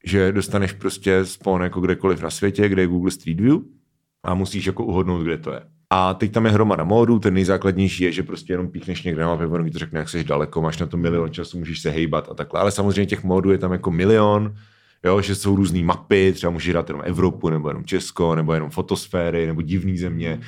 Že 0.06 0.32
dostaneš 0.32 0.72
prostě 0.72 1.26
spawn 1.26 1.62
jako 1.64 1.82
kdekoliv 1.82 2.22
na 2.22 2.30
světě, 2.30 2.70
kde 2.70 2.82
je 2.82 2.88
Google 2.88 3.12
Street 3.12 3.40
View 3.40 3.58
a 4.24 4.34
musíš 4.34 4.66
jako 4.66 4.86
uhodnout, 4.86 5.24
kde 5.24 5.38
to 5.38 5.52
je. 5.52 5.62
A 5.90 6.14
teď 6.14 6.32
tam 6.32 6.46
je 6.46 6.52
hromada 6.52 6.84
módů, 6.84 7.20
ten 7.20 7.34
nejzákladnější 7.34 8.04
je, 8.04 8.12
že 8.12 8.24
prostě 8.24 8.54
jenom 8.54 8.68
píchneš 8.68 9.04
někde 9.04 9.22
na 9.22 9.28
mapě, 9.28 9.48
ono 9.48 9.64
ti 9.64 9.72
to 9.72 9.80
řekne, 9.80 10.00
jak 10.00 10.10
jsi 10.10 10.24
daleko, 10.24 10.62
máš 10.62 10.78
na 10.78 10.86
to 10.86 10.98
milion 10.98 11.32
času, 11.32 11.58
můžeš 11.60 11.80
se 11.80 11.90
hejbat 11.90 12.28
a 12.32 12.34
takhle. 12.34 12.60
Ale 12.62 12.72
samozřejmě 12.72 13.06
těch 13.06 13.24
módů 13.24 13.52
je 13.52 13.58
tam 13.58 13.72
jako 13.72 13.92
milion, 13.92 14.56
jo, 15.04 15.22
že 15.22 15.36
jsou 15.36 15.56
různé 15.56 15.84
mapy, 15.84 16.34
třeba 16.34 16.52
můžeš 16.52 16.70
hrát 16.70 16.90
jenom 16.90 17.04
Evropu, 17.06 17.50
nebo 17.50 17.68
jenom 17.68 17.84
Česko, 17.86 18.36
nebo 18.36 18.54
jenom 18.54 18.70
fotosféry, 18.70 19.48
nebo 19.48 19.62
divný 19.62 19.98
země. 19.98 20.40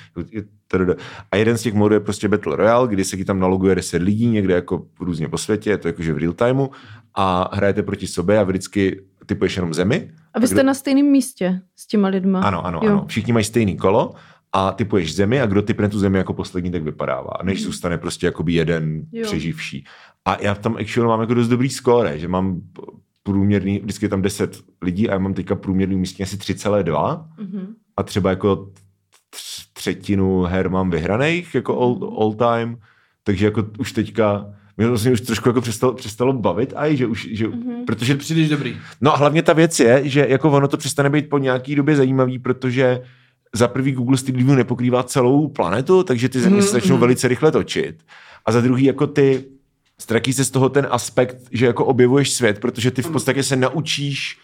A 1.32 1.36
jeden 1.36 1.58
z 1.58 1.62
těch 1.62 1.74
modů 1.74 1.94
je 1.94 2.00
prostě 2.00 2.28
Battle 2.28 2.56
Royale, 2.56 2.88
kdy 2.88 3.06
se 3.06 3.18
ti 3.18 3.26
tam 3.26 3.40
naloguje 3.40 3.76
10 3.76 4.02
lidí 4.02 4.28
někde 4.28 4.54
jako 4.54 4.86
různě 5.00 5.28
po 5.28 5.38
světě, 5.38 5.70
je 5.70 5.78
to 5.78 5.88
jakože 5.88 6.14
v 6.14 6.18
real 6.18 6.34
timeu 6.34 6.68
a 7.16 7.50
hrajete 7.56 7.84
proti 7.84 8.08
sobě 8.08 8.40
a 8.40 8.44
vždycky 8.44 9.02
typuješ 9.26 9.56
jenom 9.56 9.74
zemi. 9.74 10.12
A 10.34 10.40
vy 10.40 10.48
jste 10.48 10.64
na 10.64 10.74
stejném 10.74 11.06
místě 11.06 11.62
s 11.76 11.88
těma 11.88 12.08
lidma. 12.08 12.42
Ano, 12.42 12.66
ano, 12.66 12.80
Jo. 12.84 12.90
ano. 12.92 13.06
Všichni 13.08 13.34
mají 13.34 13.46
stejný 13.46 13.78
kolo 13.78 14.14
a 14.54 14.72
typuješ 14.72 15.16
zemi 15.16 15.42
a 15.42 15.46
kdo 15.46 15.62
typne 15.62 15.90
tu 15.90 16.00
zemi 16.00 16.18
jako 16.18 16.34
poslední, 16.34 16.72
tak 16.72 16.84
vypadává. 16.84 17.30
A 17.40 17.44
než 17.44 17.64
zůstane 17.64 17.98
prostě 17.98 18.26
jakoby 18.26 18.54
jeden 18.54 19.06
Jo. 19.12 19.24
přeživší. 19.26 19.86
A 20.26 20.38
já 20.42 20.56
tam 20.56 20.76
actually 20.80 21.08
mám 21.08 21.22
jako 21.22 21.34
dost 21.34 21.48
dobrý 21.48 21.70
skóre, 21.70 22.20
že 22.20 22.28
mám 22.28 22.62
průměrný, 23.24 23.80
vždycky 23.80 24.06
je 24.06 24.10
tam 24.10 24.22
10 24.22 24.58
lidí 24.82 25.10
a 25.10 25.14
já 25.14 25.20
mám 25.20 25.34
teďka 25.34 25.56
průměrný 25.56 25.96
místní 25.96 26.24
asi 26.24 26.38
3,2 26.38 27.26
Mhm. 27.40 27.68
a 27.98 28.04
třeba 28.04 28.30
jako 28.30 28.70
tř- 29.36 29.66
třetinu 29.74 30.42
her 30.42 30.70
mám 30.70 30.90
vyhraných, 30.90 31.56
jako 31.56 31.80
all, 31.82 32.16
all 32.20 32.34
time, 32.34 32.78
takže 33.24 33.46
jako 33.46 33.66
už 33.80 33.92
teďka 33.92 34.46
mě 34.78 34.86
to 34.86 34.90
vlastně 34.92 35.12
už 35.12 35.22
trošku 35.22 35.50
jako 35.50 35.62
přestalo, 35.62 35.94
přestalo 35.94 36.34
bavit, 36.34 36.74
aj, 36.76 36.96
že 36.98 37.08
už, 37.08 37.28
že, 37.32 37.48
Mhm. 37.48 37.86
protože 37.86 38.16
Příliš 38.16 38.50
dobrý. 38.50 38.78
No 39.02 39.14
a 39.14 39.18
hlavně 39.18 39.42
ta 39.44 39.54
věc 39.54 39.80
je, 39.80 40.02
že 40.10 40.26
jako 40.30 40.52
ono 40.52 40.68
to 40.68 40.78
přestane 40.78 41.10
být 41.10 41.30
po 41.30 41.38
nějaký 41.38 41.76
době 41.76 41.96
zajímavý, 41.96 42.40
protože 42.40 43.02
za 43.56 43.68
prvý 43.68 43.92
Google 43.92 44.18
Street 44.18 44.36
View 44.36 44.56
nepokrývá 44.56 45.04
celou 45.04 45.48
planetu, 45.48 46.04
takže 46.04 46.30
ty 46.30 46.40
země 46.40 46.62
se 46.62 46.72
začnou 46.72 46.96
mhm. 46.96 47.02
velice 47.02 47.28
rychle 47.28 47.52
točit. 47.52 47.96
A 48.46 48.52
za 48.52 48.62
druhý 48.62 48.86
jako 48.86 49.08
ty 49.08 49.46
ztratí 50.00 50.34
se 50.34 50.46
z 50.46 50.50
toho 50.50 50.70
ten 50.70 50.88
aspekt, 50.92 51.38
že 51.52 51.66
jako 51.66 51.86
objevuješ 51.86 52.32
svět, 52.32 52.60
protože 52.60 52.92
ty 52.92 53.02
v 53.02 53.10
podstatě 53.10 53.44
se 53.44 53.56
naučíš, 53.56 54.38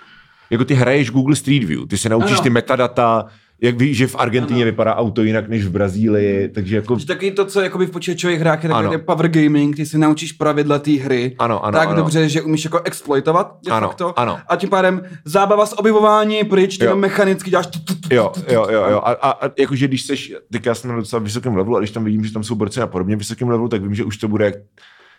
jako 0.50 0.66
ty 0.66 0.74
hraješ 0.74 1.12
Google 1.12 1.36
Street 1.36 1.64
View, 1.64 1.88
ty 1.88 1.98
se 1.98 2.10
naučíš 2.10 2.32
Ano. 2.32 2.42
ty 2.42 2.50
metadata, 2.50 3.26
jak 3.62 3.80
víš, 3.80 3.98
že 3.98 4.08
v 4.08 4.16
Argentině 4.16 4.64
Ano. 4.64 4.72
vypadá 4.72 4.96
auto 4.96 5.24
jinak 5.24 5.50
než 5.50 5.66
v 5.66 5.70
Brazílii, 5.70 6.50
takže 6.50 6.76
jako... 6.76 7.00
Že 7.00 7.06
taky 7.06 7.32
to, 7.32 7.46
co 7.46 7.62
jakoby 7.62 7.86
v 7.86 7.92
počítačových 7.92 8.40
hrách 8.40 8.64
je 8.64 8.70
takový 8.70 8.98
power 8.98 9.28
gaming, 9.28 9.76
ty 9.76 9.86
si 9.86 9.98
naučíš 9.98 10.32
pravidla 10.32 10.80
té 10.80 10.92
hry 10.92 11.36
Ano, 11.40 11.66
ano, 11.66 11.78
tak 11.78 11.88
ano. 11.88 11.98
dobře, 11.98 12.30
že 12.30 12.42
umíš 12.42 12.64
jako 12.64 12.82
exploitovat 12.84 13.58
de 13.66 13.72
Ano, 13.72 13.88
facto. 13.88 14.20
ano. 14.20 14.40
A 14.48 14.56
tím 14.56 14.70
pádem 14.70 15.02
zábava 15.26 15.66
s 15.66 15.80
objevování 15.80 16.44
pryč, 16.44 16.78
ty 16.78 16.88
mechanicky 16.88 17.50
děláš 17.50 17.68
Jo, 18.12 18.32
jo, 18.52 18.68
jo, 18.70 18.84
jo. 18.90 19.02
A, 19.04 19.12
a, 19.12 19.32
a 19.32 19.52
jakože 19.60 19.88
když 19.88 20.02
seš, 20.02 20.34
tak 20.52 20.66
já 20.66 20.76
jsem 20.76 20.90
na 20.90 20.96
docela 20.96 21.20
vysokém 21.20 21.56
levelu 21.56 21.76
a 21.76 21.80
když 21.80 21.92
tam 21.92 22.04
vidím, 22.04 22.26
že 22.26 22.34
tam 22.34 22.44
jsou 22.44 22.56
borci 22.56 22.80
na 22.80 22.88
podobně 22.88 23.16
vysokém 23.16 23.50
levelu, 23.50 23.70
tak 23.70 23.82
vím, 23.82 23.96
že 23.96 24.04
už 24.04 24.18
to 24.18 24.28
bude 24.28 24.46
jak 24.46 24.56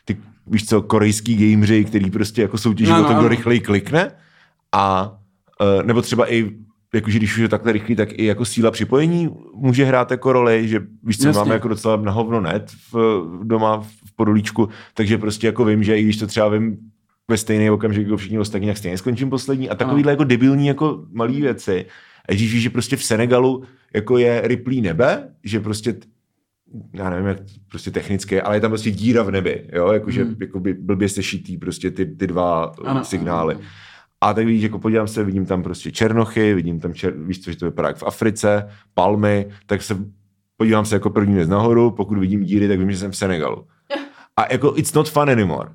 ty, 0.04 0.16
víš 0.46 0.66
co, 0.68 0.82
korejský 0.82 1.52
gameři, 1.52 1.84
který 1.84 2.10
prostě 2.10 2.42
jako 2.42 2.58
soutěží 2.58 2.92
Ano, 2.92 3.04
o 3.04 3.12
to, 3.12 3.18
kdo 3.18 3.28
rychleji 3.28 3.60
klikne. 3.60 4.12
A 4.72 5.12
uh, 5.60 5.82
nebo 5.82 6.02
třeba 6.02 6.32
i 6.32 6.50
jakože 6.94 7.18
když 7.18 7.32
už 7.32 7.38
je 7.38 7.48
takhle 7.48 7.72
rychlý, 7.72 7.96
tak 7.96 8.08
i 8.12 8.24
jako 8.24 8.44
síla 8.44 8.70
připojení 8.70 9.30
může 9.54 9.84
hrát 9.84 10.10
jako 10.10 10.32
roli, 10.32 10.68
že 10.68 10.80
víš 11.02 11.18
co, 11.18 11.26
Jasně. 11.28 11.38
máme 11.38 11.54
jako 11.54 11.68
docela 11.68 11.96
na 11.96 12.12
hovno 12.12 12.40
net 12.40 12.70
v, 12.92 13.22
doma 13.42 13.80
v 13.80 14.12
podolíčku, 14.16 14.68
takže 14.94 15.18
prostě 15.18 15.46
jako 15.46 15.64
vím, 15.64 15.82
že 15.82 15.98
i 15.98 16.02
když 16.02 16.16
to 16.16 16.26
třeba 16.26 16.48
vím 16.48 16.76
ve 17.30 17.36
stejný 17.36 17.70
okamžik 17.70 18.04
jako 18.06 18.16
všichni 18.16 18.38
ostatní, 18.38 18.68
tak 18.68 18.76
stejně 18.76 18.98
skončím 18.98 19.30
poslední 19.30 19.70
a 19.70 19.74
takovýhle 19.74 20.12
jako 20.12 20.24
debilní 20.24 20.66
jako 20.66 21.04
malý 21.12 21.40
věci. 21.40 21.86
A 22.28 22.32
když 22.32 22.52
víš, 22.52 22.62
že 22.62 22.70
prostě 22.70 22.96
v 22.96 23.04
Senegalu 23.04 23.62
jako 23.94 24.18
je 24.18 24.40
ryplý 24.44 24.80
nebe, 24.80 25.28
že 25.44 25.60
prostě 25.60 25.94
já 26.94 27.10
nevím, 27.10 27.26
jak 27.26 27.38
prostě 27.70 27.90
technicky, 27.90 28.42
ale 28.42 28.56
je 28.56 28.60
tam 28.60 28.70
prostě 28.70 28.90
díra 28.90 29.22
v 29.22 29.30
nebi, 29.30 29.68
jo, 29.72 29.92
jakože 29.92 30.24
Hmm. 30.24 30.36
jako 30.40 30.60
by 30.60 30.74
blbě 30.74 31.08
sešitý 31.08 31.56
prostě 31.56 31.90
ty, 31.90 32.06
ty 32.06 32.26
dva 32.26 32.64
ano, 32.84 33.04
signály. 33.04 33.54
ano. 33.54 33.64
A 34.20 34.34
tak 34.34 34.46
víš, 34.46 34.62
jako 34.62 34.78
podívám 34.78 35.08
se, 35.08 35.24
vidím 35.24 35.46
tam 35.46 35.62
prostě 35.62 35.92
černochy, 35.92 36.54
vidím 36.54 36.80
tam, 36.80 36.94
čer, 36.94 37.14
víš 37.16 37.44
co, 37.44 37.50
že 37.50 37.58
to 37.58 37.64
vypadá 37.64 37.88
jak 37.88 37.96
v 37.96 38.02
Africe, 38.02 38.68
palmy, 38.94 39.46
tak 39.66 39.82
se 39.82 39.98
podívám 40.56 40.84
se 40.84 40.96
jako 40.96 41.10
první 41.10 41.34
věc 41.34 41.48
nahoru, 41.48 41.90
pokud 41.90 42.18
vidím 42.18 42.44
díry, 42.44 42.68
tak 42.68 42.78
vím, 42.78 42.90
že 42.90 42.98
jsem 42.98 43.10
v 43.10 43.16
Senegalu. 43.16 43.66
A 44.36 44.52
jako 44.52 44.72
it's 44.76 44.92
not 44.92 45.10
fun 45.10 45.30
anymore. 45.30 45.70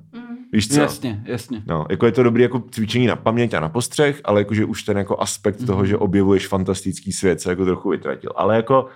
Víš 0.52 0.68
co? 0.68 0.80
Jasně, 0.80 1.22
jasně. 1.26 1.62
No, 1.66 1.86
jako 1.90 2.06
je 2.06 2.12
to 2.12 2.22
dobrý 2.22 2.42
jako 2.42 2.62
cvičení 2.70 3.06
na 3.06 3.16
paměť 3.16 3.54
a 3.54 3.60
na 3.60 3.68
postřeh, 3.68 4.20
ale 4.24 4.40
jakože 4.40 4.64
už 4.64 4.82
ten 4.82 4.98
jako 4.98 5.20
aspekt 5.20 5.60
mm-hmm. 5.60 5.66
toho, 5.66 5.86
že 5.86 5.96
objevuješ 5.96 6.46
fantastický 6.46 7.12
svět, 7.12 7.40
se 7.40 7.50
jako 7.50 7.64
trochu 7.64 7.90
vytratil. 7.90 8.30
Ale 8.36 8.56
jako 8.56 8.86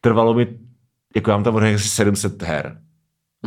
trvalo 0.00 0.34
mi, 0.34 0.46
jako 1.16 1.30
já 1.30 1.36
mám 1.36 1.44
tam 1.44 1.56
asi 1.56 1.88
700 1.88 2.42
her. 2.42 2.80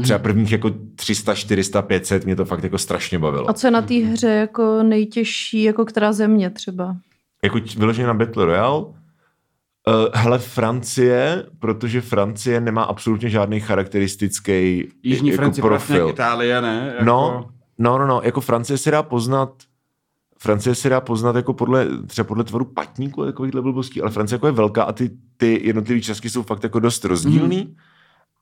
Třeba 0.01 0.19
prvních 0.19 0.51
jako 0.51 0.71
300, 0.95 1.35
400, 1.35 1.81
500 1.81 2.25
mě 2.25 2.35
to 2.35 2.45
fakt 2.45 2.63
jako 2.63 2.77
strašně 2.77 3.19
bavilo. 3.19 3.49
A 3.49 3.53
co 3.53 3.67
je 3.67 3.71
na 3.71 3.81
té 3.81 3.93
hře 3.93 4.27
jako 4.27 4.83
nejtěžší, 4.83 5.63
jako 5.63 5.85
která 5.85 6.13
země 6.13 6.49
třeba? 6.49 6.95
Jako 7.43 7.59
vyloženě 7.77 8.07
na 8.07 8.13
Battle 8.13 8.45
Royale, 8.45 8.79
uh, 8.79 8.93
hele, 10.13 10.39
Francie, 10.39 11.45
protože 11.59 12.01
Francie 12.01 12.61
nemá 12.61 12.83
absolutně 12.83 13.29
žádný 13.29 13.59
charakteristický 13.59 14.87
Jižní 15.03 15.29
jako 15.29 15.41
Francie, 15.41 15.61
profil. 15.61 16.09
Itálie, 16.09 16.61
ne? 16.61 16.91
Jako... 16.93 17.05
No, 17.05 17.49
no, 17.77 17.97
no, 17.97 18.07
no, 18.07 18.21
jako 18.23 18.41
Francie 18.41 18.77
se 18.77 18.91
dá 18.91 19.03
poznat 19.03 19.49
Francie 20.43 20.75
se 20.75 20.89
dá 20.89 21.01
poznat 21.01 21.35
jako 21.35 21.53
podle, 21.53 21.87
třeba 22.07 22.27
podle 22.27 22.43
tvaru 22.43 22.65
patníku, 22.65 23.25
takovýchhle 23.25 23.61
blbostí, 23.61 24.01
ale 24.01 24.11
Francie 24.11 24.35
jako 24.35 24.47
je 24.47 24.51
velká 24.51 24.83
a 24.83 24.91
ty, 24.91 25.11
ty 25.37 25.61
jednotlivé 25.63 26.01
česky 26.01 26.29
jsou 26.29 26.43
fakt 26.43 26.63
jako 26.63 26.79
dost 26.79 27.05
rozdílný 27.05 27.57
mm. 27.57 27.75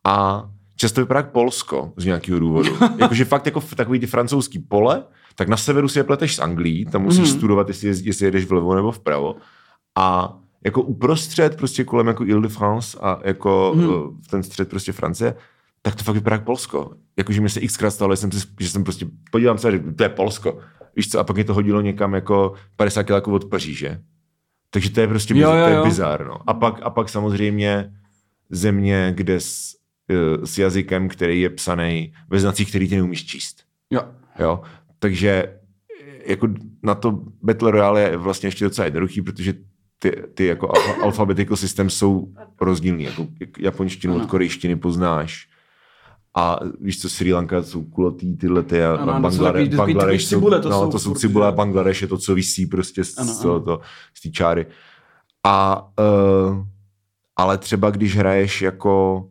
a 0.04 0.50
často 0.76 1.02
vypadá 1.02 1.18
jak 1.20 1.32
Polsko 1.32 1.94
z 1.98 2.06
nějakého 2.06 2.40
důvodu. 2.40 2.78
Jakože 2.98 3.26
fakt 3.26 3.46
jako 3.46 3.60
v 3.60 3.76
takový 3.76 4.00
ty 4.00 4.08
francouzský 4.08 4.60
pole, 4.60 5.04
tak 5.36 5.48
na 5.48 5.58
severu 5.58 5.88
si 5.88 6.00
je 6.00 6.04
pleteš 6.04 6.36
s 6.36 6.40
Anglií, 6.40 6.86
tam 6.86 7.02
musíš 7.02 7.20
Mhm. 7.20 7.30
mm. 7.32 7.38
studovat, 7.38 7.68
jestli, 7.68 7.88
je- 7.88 7.96
jestli 8.04 8.26
jedeš 8.26 8.46
vlevo 8.46 8.76
nebo 8.76 8.92
vpravo 8.92 9.36
a 9.98 10.38
jako 10.66 10.82
uprostřed, 10.82 11.56
prostě 11.56 11.84
kolem 11.84 12.08
jako 12.08 12.26
Ile-de-France 12.26 12.98
a 13.02 13.20
jako 13.24 13.72
Mhm. 13.76 13.86
mm. 13.88 14.22
v 14.22 14.28
ten 14.30 14.44
střed 14.44 14.70
prostě 14.70 14.92
Francie, 14.92 15.36
tak 15.82 15.96
to 15.96 16.04
fakt 16.04 16.16
vypadá 16.16 16.36
jak 16.36 16.44
Polsko. 16.46 16.92
Jakože 17.18 17.42
mi 17.42 17.50
se 17.50 17.60
xkrát 17.68 17.94
stalo, 17.94 18.14
že 18.14 18.18
jsem, 18.18 18.32
si, 18.32 18.48
že 18.60 18.70
jsem 18.70 18.84
prostě, 18.84 19.06
podívám 19.32 19.58
se 19.58 19.80
to 19.96 20.04
je 20.04 20.10
Polsko. 20.10 20.60
Víš 20.96 21.10
co, 21.10 21.20
a 21.20 21.24
pak 21.24 21.36
mě 21.36 21.44
to 21.44 21.54
hodilo 21.54 21.82
někam 21.82 22.14
jako 22.14 22.54
50 22.76 23.04
km 23.04 23.32
od 23.32 23.46
Paříže. 23.46 24.00
Takže 24.70 24.90
to 24.90 25.00
je 25.02 25.08
prostě 25.08 25.34
Jo, 25.38 25.40
jo, 25.52 25.68
jo, 25.68 25.82
to 25.82 26.02
je. 26.02 26.26
No. 26.28 26.38
A, 26.50 26.54
pak, 26.54 26.80
a 26.84 26.90
pak 26.90 27.10
samozřejmě 27.10 27.92
země, 28.50 29.14
kde 29.16 29.40
s, 29.40 29.76
s 30.44 30.58
jazykem, 30.58 31.10
který 31.10 31.42
je 31.42 31.50
psaný 31.50 32.14
ve 32.30 32.40
znacích, 32.40 32.70
který 32.70 32.90
ty 32.90 32.96
neumíš 32.96 33.26
číst. 33.26 33.58
Jo. 33.90 34.02
Jo? 34.40 34.62
Takže 35.00 35.30
eh, 35.32 36.32
jako 36.32 36.48
na 36.84 36.96
to 36.96 37.22
Battle 37.44 37.72
Royale 37.72 38.02
je 38.02 38.18
vlastně 38.18 38.48
ještě 38.48 38.66
docela 38.66 38.86
jednoduchý, 38.86 39.22
protože 39.22 39.54
ty, 40.00 40.12
ty 40.34 40.46
jako 40.46 40.70
alfa, 40.70 40.94
alphabetical 41.04 41.58
systém 41.58 41.90
jsou 41.90 42.28
rozdílný. 42.62 43.04
Jako 43.04 43.28
jak 43.40 43.60
japonštinu 43.60 44.16
od 44.16 44.26
korejštiny 44.26 44.76
poznáš. 44.76 45.48
A 46.38 46.60
víš 46.82 47.02
co, 47.02 47.10
Sri 47.10 47.34
Lanka 47.34 47.64
jsou 47.64 47.84
kulatý 47.84 48.38
tyhle 48.38 48.64
ty 48.64 48.84
a 48.84 48.94
Ano, 48.94 49.14
ano, 49.14 49.30
to 49.30 49.32
jsou 49.36 49.44
Banglade, 49.44 49.60
takový- 49.60 49.70
takový- 49.70 49.94
Bangladeš 49.94 50.24
takový 50.26 50.40
cibule, 50.40 50.58
jsou, 50.58 50.62
to 50.64 50.70
no, 50.70 50.80
jsou 50.86 50.92
to 50.92 51.00
jsou 51.00 51.16
cibule, 51.16 51.48
že? 51.52 51.56
Bangladeš 51.56 52.02
je 52.02 52.08
to, 52.08 52.18
co 52.18 52.36
visí 52.36 52.66
prostě 52.66 53.04
z, 53.04 53.18
Ano, 53.18 53.32
ano. 53.42 53.60
to, 53.60 53.82
z 54.14 54.22
té 54.22 54.30
čáry. 54.30 54.66
A 55.44 55.88
uh, 56.50 56.66
ale 57.38 57.58
třeba 57.58 57.90
když 57.90 58.18
hraješ 58.18 58.62
jako 58.62 59.26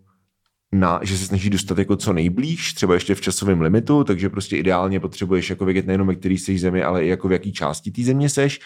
na, 0.74 1.00
že 1.02 1.18
se 1.18 1.26
snaží 1.26 1.50
dostat 1.50 1.78
jako 1.78 1.96
co 1.96 2.12
nejblíž, 2.12 2.72
třeba 2.74 2.94
ještě 2.94 3.14
v 3.14 3.20
časovém 3.20 3.60
limitu, 3.60 4.04
takže 4.04 4.28
prostě 4.28 4.56
ideálně 4.56 5.00
potřebuješ 5.00 5.50
jako 5.50 5.64
vědět 5.64 5.86
nejenom, 5.86 6.06
ve 6.06 6.14
který 6.14 6.38
jsi 6.38 6.58
zemi, 6.58 6.82
ale 6.82 7.04
i 7.04 7.08
jako 7.08 7.28
v 7.28 7.32
jaký 7.32 7.52
části 7.52 7.90
té 7.90 8.02
země 8.02 8.28
seš 8.28 8.60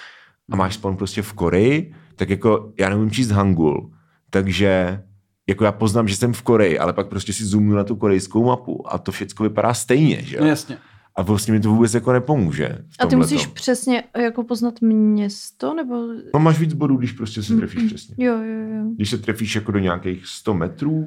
a 0.51 0.57
máš 0.57 0.75
spawn 0.75 0.97
prostě 0.97 1.23
v 1.23 1.33
Koreji, 1.33 1.95
tak 2.17 2.31
jako 2.31 2.73
já 2.79 2.89
neumím 2.89 3.11
číst 3.11 3.31
hangul, 3.31 3.91
takže 4.31 5.03
jako 5.49 5.65
já 5.65 5.73
poznám, 5.73 6.09
že 6.09 6.17
jsem 6.17 6.33
v 6.33 6.43
Koreji, 6.43 6.79
ale 6.79 6.93
pak 6.93 7.09
prostě 7.09 7.33
si 7.33 7.45
zoomnu 7.45 7.75
na 7.75 7.85
tu 7.85 7.97
korejskou 7.97 8.45
mapu 8.45 8.93
a 8.93 8.99
to 8.99 9.13
všechno 9.13 9.43
vypadá 9.43 9.75
stejně, 9.75 10.23
že 10.23 10.37
No 10.37 10.43
jo? 10.45 10.49
jasně. 10.49 10.77
A 11.17 11.23
vlastně 11.23 11.53
mi 11.53 11.61
to 11.61 11.71
vůbec 11.71 11.95
jako 11.95 12.13
nepomůže. 12.13 12.79
A 13.01 13.07
ty 13.07 13.17
musíš 13.17 13.47
přesně 13.47 14.03
jako 14.17 14.45
poznat 14.45 14.81
město, 14.81 15.75
nebo... 15.75 15.95
No 16.35 16.41
máš 16.41 16.59
víc 16.59 16.73
bodů, 16.73 16.97
když 16.97 17.13
prostě 17.13 17.43
se 17.43 17.57
trefíš 17.57 17.83
přesně. 17.83 18.27
Jo, 18.27 18.35
jo, 18.39 18.77
jo. 18.77 18.85
Když 18.97 19.11
se 19.11 19.19
trefíš 19.19 19.55
jako 19.55 19.73
do 19.73 19.79
nějakých 19.79 20.27
100 20.27 20.55
metrů 20.55 21.07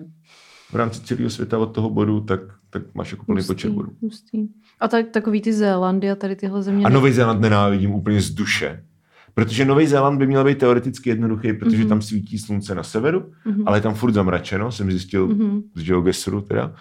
v 0.72 0.76
rámci 0.76 1.02
celého 1.02 1.30
světa 1.30 1.58
od 1.58 1.66
toho 1.66 1.90
bodu, 1.90 2.20
tak, 2.20 2.40
tak 2.70 2.82
máš 2.96 3.12
jako 3.12 3.26
plný 3.26 3.44
počet 3.44 3.70
bodů. 3.72 3.92
hustý. 4.02 4.48
A 4.80 4.88
tak, 4.88 5.08
takový 5.10 5.42
ty 5.42 5.54
Zélandy 5.54 6.12
a 6.12 6.16
tady 6.16 6.36
tyhle 6.36 6.64
země. 6.64 6.86
A 6.86 6.90
Nový 6.90 7.12
Zéland 7.12 7.42
nenávidím 7.42 7.92
úplně 7.92 8.22
z 8.22 8.30
duše. 8.30 8.84
Protože 9.34 9.66
Nový 9.66 9.88
Zéland 9.88 10.20
by 10.20 10.28
měl 10.28 10.44
být 10.44 10.58
teoreticky 10.58 11.10
jednoduchý, 11.10 11.54
protože 11.54 11.78
Mhm. 11.78 11.88
tam 11.90 12.02
svítí 12.02 12.38
slunce 12.40 12.76
na 12.76 12.84
severu, 12.84 13.32
Mhm. 13.46 13.64
ale 13.66 13.78
je 13.78 13.82
tam 13.82 13.94
furt 13.96 14.12
zamračeno, 14.12 14.72
jsem 14.72 14.92
zjistil 14.92 15.28
Mhm. 15.28 15.62
z 15.76 15.84
GeoGuessru 15.84 16.42
teda. 16.42 16.74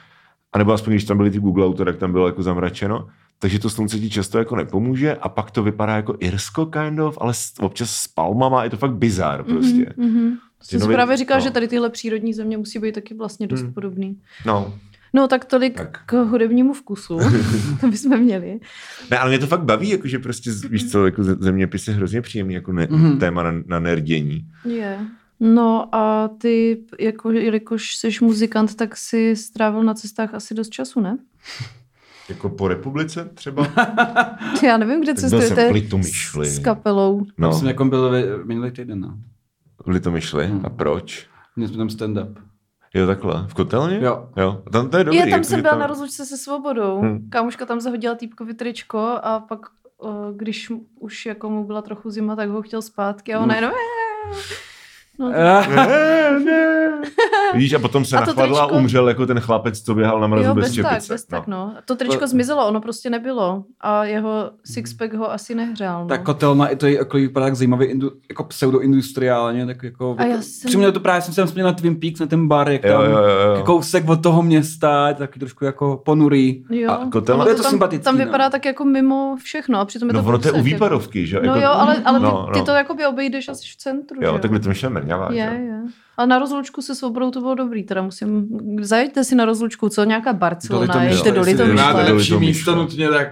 A 0.52 0.58
nebo 0.58 0.72
aspoň, 0.72 0.92
když 0.92 1.04
tam 1.04 1.16
byly 1.16 1.30
ty 1.30 1.38
Google 1.38 1.66
auto, 1.66 1.84
tak 1.84 1.96
tam 1.96 2.12
bylo 2.12 2.26
jako 2.26 2.42
zamračeno. 2.42 3.08
Takže 3.38 3.58
to 3.58 3.70
slunce 3.70 3.98
ti 3.98 4.10
často 4.10 4.38
jako 4.38 4.56
nepomůže 4.56 5.14
a 5.14 5.28
pak 5.28 5.50
to 5.50 5.62
vypadá 5.62 5.96
jako 5.96 6.16
Irsko 6.18 6.66
kind 6.66 7.00
of, 7.00 7.18
ale 7.20 7.32
občas 7.60 7.90
s 7.90 8.08
palmama, 8.08 8.64
je 8.64 8.70
to 8.70 8.76
fakt 8.76 8.94
bizár 8.94 9.44
prostě. 9.44 9.92
Mhm, 9.96 10.10
mhm. 10.10 10.36
Jsem 10.66 10.80
si 10.80 10.86
právě 10.86 11.16
říkal, 11.16 11.38
no. 11.38 11.44
že 11.44 11.50
tady 11.50 11.68
tyhle 11.68 11.90
přírodní 11.90 12.34
země 12.34 12.58
musí 12.58 12.78
být 12.78 12.94
taky 12.94 13.14
vlastně 13.14 13.46
dost 13.46 13.60
Hmm. 13.62 13.72
podobný. 13.72 14.20
No, 14.46 14.74
No 15.14 15.28
tak 15.28 15.44
tolik 15.44 15.76
Tak. 15.76 16.02
k 16.06 16.24
hudebnímu 16.24 16.72
vkusu. 16.72 17.18
to 17.80 17.88
bychom 17.88 18.18
měli. 18.18 18.60
Ne, 19.10 19.18
ale 19.18 19.30
mě 19.30 19.38
to 19.38 19.46
fakt 19.46 19.62
baví, 19.64 19.88
jakože 19.88 20.18
prostě, 20.18 20.50
víš 20.70 20.90
co, 20.90 21.04
jako 21.06 21.24
ze- 21.24 21.34
zeměpis 21.34 21.88
je 21.88 21.94
hrozně 21.94 22.22
příjemný, 22.22 22.54
jako 22.54 22.72
ne, 22.72 22.88
Mhm. 22.90 23.04
mm-hmm. 23.06 23.18
téma 23.18 23.42
na, 23.42 23.52
na 23.66 23.80
nerdění. 23.80 24.46
Je. 24.64 24.98
No 25.40 25.94
a 25.94 26.28
ty, 26.38 26.78
jako, 27.00 27.30
jelikož 27.30 27.96
jsi 27.96 28.08
muzikant, 28.20 28.74
tak 28.74 28.96
si 28.96 29.36
strávil 29.36 29.82
na 29.82 29.94
cestách 29.94 30.34
asi 30.34 30.54
dost 30.54 30.68
času, 30.70 31.00
ne? 31.00 31.18
Jako 32.28 32.48
po 32.48 32.68
republice 32.68 33.30
třeba? 33.34 33.66
Já 34.64 34.76
nevím, 34.76 35.00
kde 35.00 35.14
Tak 35.14 35.20
byl 35.20 35.30
cestujete 35.30 35.54
jsem 35.62 35.70
v 35.70 35.74
Litomyšli. 35.74 36.46
s 36.46 36.58
kapelou. 36.58 37.20
No. 37.38 37.48
No, 37.48 37.52
Jsem 37.52 37.68
jako 37.68 37.84
byl 37.84 38.12
minulý 38.44 38.70
týden, 38.70 39.00
no. 39.00 39.18
V 39.86 39.88
Litomyšli. 39.88 40.46
Hmm. 40.46 40.60
A 40.66 40.70
proč? 40.70 41.26
Měli 41.56 41.68
jsme 41.68 41.78
tam 41.78 41.88
stand-up. 41.88 42.34
Jo, 42.94 43.06
takhle. 43.06 43.46
V 43.48 43.54
kotelně? 43.54 43.98
Jo. 44.02 44.28
Jo, 44.36 44.62
a 44.66 44.70
tam 44.70 44.90
to 44.90 44.96
je 44.98 45.04
dobrý. 45.04 45.18
je, 45.18 45.22
tam 45.22 45.30
jako, 45.30 45.44
jsem 45.44 45.62
byla 45.62 45.72
tam... 45.72 45.80
na 45.80 45.86
rozlučce 45.86 46.26
se 46.26 46.36
svobodou. 46.36 47.00
Hmm. 47.00 47.28
Kámoška 47.30 47.66
tam 47.66 47.80
zahodila 47.80 48.14
týpkovi 48.14 48.54
tričko 48.54 48.98
a 49.22 49.40
pak, 49.40 49.60
o, 49.98 50.32
když 50.32 50.72
už 51.00 51.26
jako 51.26 51.50
mu 51.50 51.64
byla 51.64 51.82
trochu 51.82 52.10
zima, 52.10 52.36
tak 52.36 52.48
ho 52.48 52.62
chtěl 52.62 52.82
zpátky 52.82 53.34
a 53.34 53.40
ona 53.40 53.54
Hmm. 53.54 53.62
jenom... 53.64 53.72
No, 55.18 55.32
Eh, 55.34 55.68
Ne, 55.76 56.40
ne. 56.44 56.92
Vidíš, 57.54 57.72
a 57.72 57.78
potom 57.78 58.04
se 58.04 58.16
A 58.16 58.20
to 58.20 58.26
nachladl 58.26 58.56
a 58.56 58.66
tričko- 58.68 58.76
umřel 58.78 59.08
jako 59.08 59.26
ten 59.26 59.40
chlapec, 59.40 59.80
co 59.80 59.94
běhal 59.94 60.20
na 60.20 60.26
mrazu 60.26 60.48
jo, 60.48 60.54
bez 60.54 60.64
bez 60.64 60.76
tak, 60.76 60.90
čepice. 60.92 61.12
bez 61.14 61.24
tak, 61.24 61.46
no. 61.46 61.56
no. 61.56 61.74
To 61.84 61.96
tričko 61.96 62.20
To- 62.20 62.26
zmizelo, 62.26 62.66
ono 62.68 62.80
prostě 62.80 63.10
nebylo. 63.10 63.64
A 63.80 64.04
jeho 64.04 64.50
sixpack 64.64 65.12
ho 65.14 65.32
asi 65.32 65.54
nehřál. 65.54 66.02
No. 66.02 66.08
tak 66.08 66.22
kotelna, 66.22 66.66
i 66.68 66.76
to 66.76 66.86
je 66.86 66.96
jako 66.98 67.16
vypadá 67.16 67.46
jak 67.46 67.56
zajímavý, 67.56 67.86
indu, 67.86 68.10
jako 68.28 68.44
pseudoindustriálně, 68.44 69.66
tak 69.66 69.82
jako... 69.82 70.14
A 70.18 70.22
já 70.22 70.28
jako 70.30 70.42
jsem- 70.42 70.68
Přiměl 70.68 70.92
to 70.92 71.00
právě, 71.00 71.22
jsem 71.22 71.34
se 71.34 71.40
tam 71.40 71.46
vzpomněl 71.46 71.66
na 71.66 71.72
Twin 71.72 72.00
Peaks, 72.00 72.20
na 72.20 72.26
ten 72.26 72.48
bar, 72.48 72.68
jak 72.70 72.84
Jo, 72.84 72.92
tam 72.92 73.04
jo, 73.10 73.18
jo, 73.18 73.56
jo. 73.56 73.62
kousek 73.64 74.08
od 74.08 74.22
toho 74.22 74.42
města, 74.42 75.08
je 75.08 75.14
to 75.14 75.18
taky 75.20 75.38
trošku 75.38 75.64
jako 75.64 76.02
ponurý. 76.04 76.64
Jo. 76.70 76.90
A 76.90 77.06
kotelna- 77.06 77.40
Ono 77.42 77.50
Je 77.50 77.54
to 77.56 77.62
tam, 77.62 77.70
sympatický, 77.70 78.04
tam 78.04 78.18
no. 78.18 78.24
vypadá 78.24 78.50
tak 78.50 78.64
jako 78.64 78.84
mimo 78.84 79.36
všechno 79.42 79.78
a 79.80 79.84
přitom 79.84 80.08
je 80.08 80.14
to 80.14 80.22
No 80.22 80.28
ono 80.28 80.38
to 80.38 80.48
je 80.48 80.52
u 80.52 80.56
jako- 80.56 80.64
výpadovky, 80.64 81.26
že? 81.26 81.36
No 81.40 81.46
jako... 81.54 81.58
jo, 81.58 81.70
ale, 81.72 81.96
ale 82.04 82.18
ty, 82.18 82.24
no, 82.24 82.48
ty 82.52 82.58
no. 82.58 82.64
to 82.64 82.70
jakoby 82.72 83.06
obejdeš 83.06 83.48
asi 83.48 83.62
v 83.72 83.76
centru, 83.76 84.18
Jo, 84.22 84.38
tak 84.38 84.50
by 84.50 84.60
to 84.60 84.68
myšel 85.06 85.26
mrňavá, 85.26 85.28
je, 85.30 85.38
že? 85.38 85.56
je. 85.62 85.78
A 86.18 86.26
na 86.26 86.38
rozlučku 86.38 86.82
se 86.82 86.94
svobodou 86.94 87.30
to 87.30 87.40
bylo 87.40 87.54
dobrý, 87.54 87.82
teda 87.84 88.02
musím, 88.02 88.46
zajeďte 88.80 89.24
si 89.24 89.34
na 89.34 89.44
rozlučku, 89.44 89.88
co 89.88 90.04
nějaká 90.04 90.32
Barcelona, 90.32 91.02
jeďte 91.02 91.30
do 91.30 91.40
Litomyšle. 91.40 91.82
Máte 91.82 92.04
do 92.08 92.14
lepší 92.14 92.34
místo 92.36 92.74
nutně, 92.74 93.08
tak... 93.08 93.28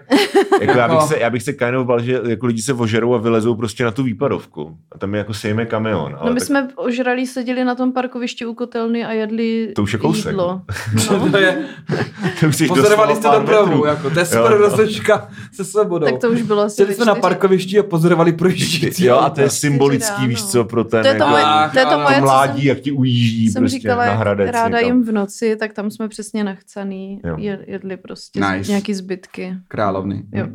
Jako 0.60 0.78
já, 0.78 0.88
bych 0.88 0.94
Jako- 0.96 1.06
se, 1.06 1.18
já 1.18 1.30
bych 1.30 1.42
se 1.42 1.52
kind 1.52 1.86
bal, 1.86 2.00
že 2.02 2.20
jako 2.28 2.46
lidi 2.46 2.62
se 2.62 2.72
ožerou 2.72 3.14
a 3.14 3.18
vylezou 3.18 3.54
prostě 3.54 3.84
na 3.84 3.90
tu 3.90 4.02
výpadovku. 4.02 4.76
A 4.92 4.98
tam 4.98 5.14
je 5.14 5.18
jako 5.18 5.34
sejme 5.34 5.66
kamion. 5.66 6.16
Ale 6.18 6.28
No 6.30 6.34
my 6.34 6.40
tak 6.40 6.46
jsme 6.46 6.68
ožralí 6.76 7.26
seděli 7.26 7.64
na 7.64 7.74
tom 7.74 7.92
parkovišti 7.92 8.46
u 8.46 8.54
kotelny 8.54 9.04
a 9.04 9.12
jedli 9.12 9.72
To 9.76 9.82
už 9.82 9.92
je 9.92 9.98
kousek. 9.98 10.26
jídlo. 10.26 10.60
No. 11.10 11.30
to 11.30 11.36
je, 11.38 11.64
to 12.40 12.46
už 12.46 12.62
pozorovali 12.68 13.14
jste 13.16 13.28
dopravu, 13.28 13.84
jako, 13.86 14.10
to 14.10 14.18
je 14.18 14.26
Jo. 14.32 14.42
super 14.42 14.58
rozložka 14.58 15.28
se 15.52 15.64
svobodou. 15.64 16.06
Tak 16.06 16.20
to 16.20 16.30
už 16.30 16.42
bylo 16.42 16.62
asi 16.62 16.76
Seděli 16.76 16.88
ve 16.90 16.94
jsme 16.96 17.04
na 17.04 17.14
parkovišti 17.14 17.78
a 17.78 17.82
pozorovali 17.82 18.32
projíždějící. 18.32 19.04
Jo, 19.04 19.16
a 19.18 19.30
to 19.30 19.40
je 19.40 19.50
symbolický, 19.50 20.26
víš 20.26 20.44
co, 20.44 20.64
pro 20.64 20.84
ten 20.84 21.02
To 21.02 21.08
je 21.08 21.14
to 21.14 21.18
jako, 21.18 21.30
moje, 21.30 21.44
to, 21.72 21.78
je 21.78 21.86
to 21.86 22.20
mládí, 22.20 22.70
jak 22.74 22.80
ti 22.84 22.92
ujíždí 22.92 23.48
jsem 23.48 23.62
prostě 23.62 23.78
říkala, 23.78 24.06
na 24.06 24.12
Hradec. 24.14 24.50
ráda 24.50 24.78
někam. 24.80 24.92
jim 24.96 25.04
v 25.04 25.12
noci, 25.12 25.56
tak 25.56 25.72
tam 25.72 25.90
jsme 25.90 26.08
přesně 26.08 26.44
nachcaný, 26.44 27.20
Jo. 27.24 27.36
je- 27.38 27.64
jedli 27.66 27.96
prostě 27.96 28.40
Nice. 28.40 28.70
nějaký 28.70 28.94
zbytky. 28.94 29.54
Královny. 29.68 30.22
Jo, 30.32 30.46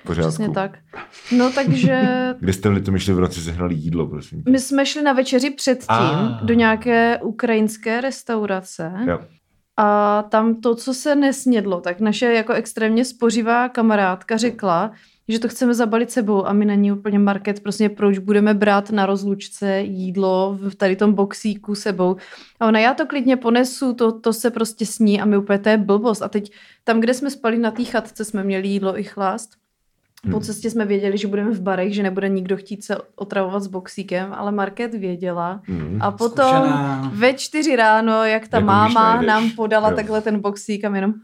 V 0.00 0.06
pořádku. 0.06 0.28
přesně 0.28 0.50
tak. 0.50 0.78
No 1.36 1.50
takže 1.52 2.02
Kde 2.40 2.52
jste 2.52 2.68
v 2.70 2.82
to 2.84 2.92
myšli 2.92 3.14
v 3.14 3.20
noci 3.20 3.40
sehnali 3.40 3.74
jídlo, 3.74 4.06
prosím. 4.06 4.42
tě? 4.42 4.50
my 4.50 4.58
jsme 4.58 4.86
šli 4.86 5.02
na 5.02 5.12
večeři 5.12 5.50
předtím 5.50 5.86
Ah. 5.96 6.40
do 6.44 6.54
nějaké 6.54 7.18
ukrajinské 7.22 8.00
restaurace. 8.00 8.92
Jo. 9.06 9.18
A 9.76 10.22
tam 10.22 10.60
to, 10.60 10.74
co 10.74 10.94
se 10.94 11.14
nesnědlo, 11.14 11.80
tak 11.80 12.00
naše 12.00 12.26
jako 12.26 12.52
extrémně 12.52 13.04
spořivá 13.04 13.68
kamarádka 13.68 14.36
řekla, 14.36 14.92
že 15.30 15.38
to 15.38 15.48
chceme 15.48 15.74
zabalit 15.74 16.10
sebou 16.10 16.46
a 16.46 16.52
my 16.52 16.64
na 16.64 16.74
ní 16.74 16.92
úplně 16.92 17.18
market, 17.18 17.60
prostě 17.62 17.88
proč 17.88 18.18
budeme 18.18 18.54
brát 18.54 18.90
na 18.90 19.06
rozlučce 19.06 19.80
jídlo 19.80 20.58
v 20.68 20.74
tady 20.74 20.96
tom 20.96 21.12
boxíku 21.14 21.74
sebou. 21.74 22.16
A 22.60 22.66
ona, 22.66 22.78
já 22.78 22.94
to 22.94 23.06
klidně 23.06 23.36
ponesu, 23.36 23.94
to, 23.94 24.20
to 24.20 24.32
se 24.32 24.50
prostě 24.50 24.86
sní 24.86 25.20
a 25.20 25.24
my 25.24 25.36
úplně, 25.36 25.58
to 25.58 25.68
je 25.68 25.76
blbost. 25.78 26.22
A 26.22 26.28
teď 26.28 26.52
tam, 26.84 27.00
kde 27.00 27.14
jsme 27.14 27.30
spali 27.30 27.58
na 27.58 27.70
té 27.70 27.84
chatce, 27.84 28.24
jsme 28.24 28.44
měli 28.44 28.68
jídlo 28.68 28.98
i 28.98 29.02
chlást. 29.04 29.50
Po 30.22 30.28
Hmm. 30.36 30.40
cestě 30.40 30.70
jsme 30.70 30.84
věděli, 30.84 31.18
že 31.18 31.28
budeme 31.28 31.50
v 31.50 31.60
barech, 31.60 31.94
že 31.94 32.02
nebude 32.02 32.28
nikdo 32.28 32.56
chtít 32.56 32.84
se 32.84 32.96
otravovat 33.16 33.62
s 33.62 33.66
boxíkem, 33.66 34.32
ale 34.36 34.52
Market 34.52 34.94
věděla. 34.94 35.60
Mm. 35.68 35.98
A 36.00 36.10
potom 36.10 36.44
Zkušená. 36.46 37.10
ve 37.14 37.32
čtyři 37.34 37.76
ráno, 37.76 38.24
jak 38.24 38.48
ta 38.48 38.56
Jako 38.56 38.66
máma 38.66 39.22
nám 39.22 39.50
podala 39.50 39.90
Jo. 39.90 39.96
takhle 39.96 40.20
ten 40.20 40.40
boxík 40.40 40.84
a 40.84 40.88
my 40.88 40.98
jenom 40.98 41.14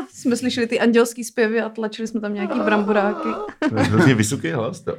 "Ah", 0.00 0.06
jsme 0.12 0.36
slyšeli 0.36 0.66
ty 0.66 0.80
andělský 0.80 1.24
zpěvy 1.24 1.60
a 1.60 1.68
tlačili 1.68 2.08
jsme 2.08 2.20
tam 2.20 2.34
nějaký 2.34 2.60
bramboráky. 2.60 3.28
To 3.68 3.76
je 3.76 3.82
hrozně 3.82 4.14
vysoký 4.14 4.50
hlas. 4.50 4.80
To. 4.80 4.96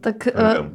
Tak 0.00 0.28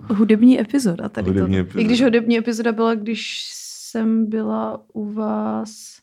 uh, 0.09 0.17
hudební 0.17 0.61
epizoda 0.61 1.09
tady 1.09 1.27
Hudební 1.27 1.55
to. 1.55 1.61
epizoda. 1.61 1.81
I 1.81 1.83
když 1.85 2.03
hudební 2.03 2.37
epizoda 2.37 2.71
byla, 2.71 2.95
když 2.95 3.49
jsem 3.53 4.25
byla 4.29 4.81
u 4.93 5.13
vás... 5.13 5.99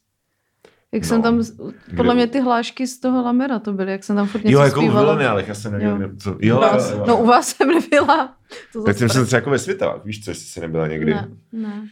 Jak 0.92 1.02
No. 1.02 1.08
jsem 1.08 1.22
tam, 1.22 1.38
Kde 1.38 1.96
podle 1.96 2.12
u- 2.12 2.16
mě 2.16 2.26
ty 2.26 2.40
hlášky 2.40 2.86
z 2.86 3.00
toho 3.00 3.22
Lamera 3.22 3.58
to 3.58 3.72
byly, 3.72 3.92
jak 3.92 4.04
jsem 4.04 4.16
tam 4.16 4.26
furt 4.26 4.44
něco 4.44 4.58
Jo, 4.58 4.64
jako 4.64 4.80
u 4.80 4.82
zpívala. 4.82 5.00
Vilony, 5.02 5.26
ale 5.26 5.44
já 5.46 5.54
jsem 5.54 5.72
nevím, 5.72 5.88
Jo. 5.88 6.08
U 6.32 6.36
Jo, 6.40 6.56
vás. 6.60 6.90
jo, 6.90 6.96
jo. 6.98 7.04
No 7.08 7.22
u 7.22 7.26
vás 7.26 7.48
jsem 7.48 7.68
nebyla. 7.68 8.36
To 8.72 8.82
Tak 8.82 8.98
jsem 8.98 9.08
se 9.08 9.26
třeba 9.26 9.38
jako 9.38 9.50
ve 9.50 9.58
víš 10.04 10.24
co, 10.24 10.30
jestli 10.30 10.44
jsi 10.46 10.60
nebyla 10.60 10.86
někdy. 10.86 11.14
Ne, 11.14 11.28
ne. 11.52 11.88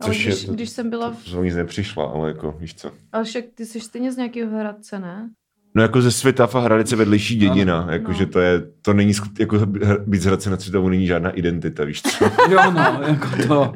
Ale 0.00 0.10
Což 0.14 0.24
je 0.24 0.30
když, 0.32 0.44
to- 0.44 0.52
když 0.52 0.70
jsem 0.70 0.90
byla... 0.90 1.10
V... 1.10 1.30
To 1.30 1.44
nic 1.44 1.54
nepřišla, 1.54 2.04
ale 2.04 2.28
jako, 2.28 2.56
víš 2.60 2.74
co. 2.74 2.90
Ale 3.12 3.24
však 3.24 3.44
ty 3.54 3.66
jsi 3.66 3.80
stejně 3.80 4.12
z 4.12 4.16
nějakého 4.16 4.58
Hradce, 4.58 4.98
ne? 4.98 5.30
No 5.74 5.82
jako 5.82 6.02
ze 6.02 6.10
Světav 6.10 6.54
a 6.54 6.60
Hradice 6.60 6.96
vedlejší 6.96 7.36
dědina, 7.36 7.86
jako 7.90 8.08
No. 8.12 8.18
že 8.18 8.26
to 8.26 8.40
je, 8.40 8.62
to 8.82 8.92
není, 8.94 9.12
jako 9.40 9.58
být 10.06 10.20
z 10.22 10.24
Hradce 10.24 10.50
na 10.50 10.56
Světavu 10.56 10.88
není 10.88 11.06
žádná 11.06 11.30
identita, 11.30 11.84
víš 11.84 12.02
co. 12.02 12.24
Jo, 12.50 12.70
no, 12.70 12.98
jako 13.06 13.28
to. 13.48 13.62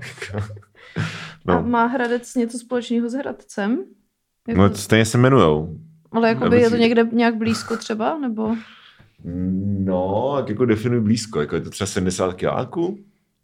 A 1.47 1.55
No, 1.55 1.63
má 1.63 1.87
Hradec 1.87 2.35
něco 2.35 2.59
společného 2.59 3.09
s 3.11 3.13
Hradcem? 3.15 3.85
Jako, 4.49 4.61
no 4.61 4.75
stejně 4.75 5.05
se 5.05 5.19
jmenujou. 5.19 5.79
ale 6.13 6.29
jakoby 6.29 6.45
nebo 6.51 6.57
je 6.57 6.71
to 6.71 6.77
si- 6.77 6.81
někde 6.83 7.05
nějak 7.13 7.37
blízko 7.37 7.77
třeba? 7.77 8.19
Nebo... 8.19 8.57
No, 9.85 10.33
tak 10.37 10.49
jako 10.49 10.65
definuj 10.65 11.01
blízko, 11.01 11.41
jako 11.41 11.55
je 11.55 11.61
to 11.61 11.71
třeba 11.71 11.87
70 11.87 12.35
kiláků 12.35 12.99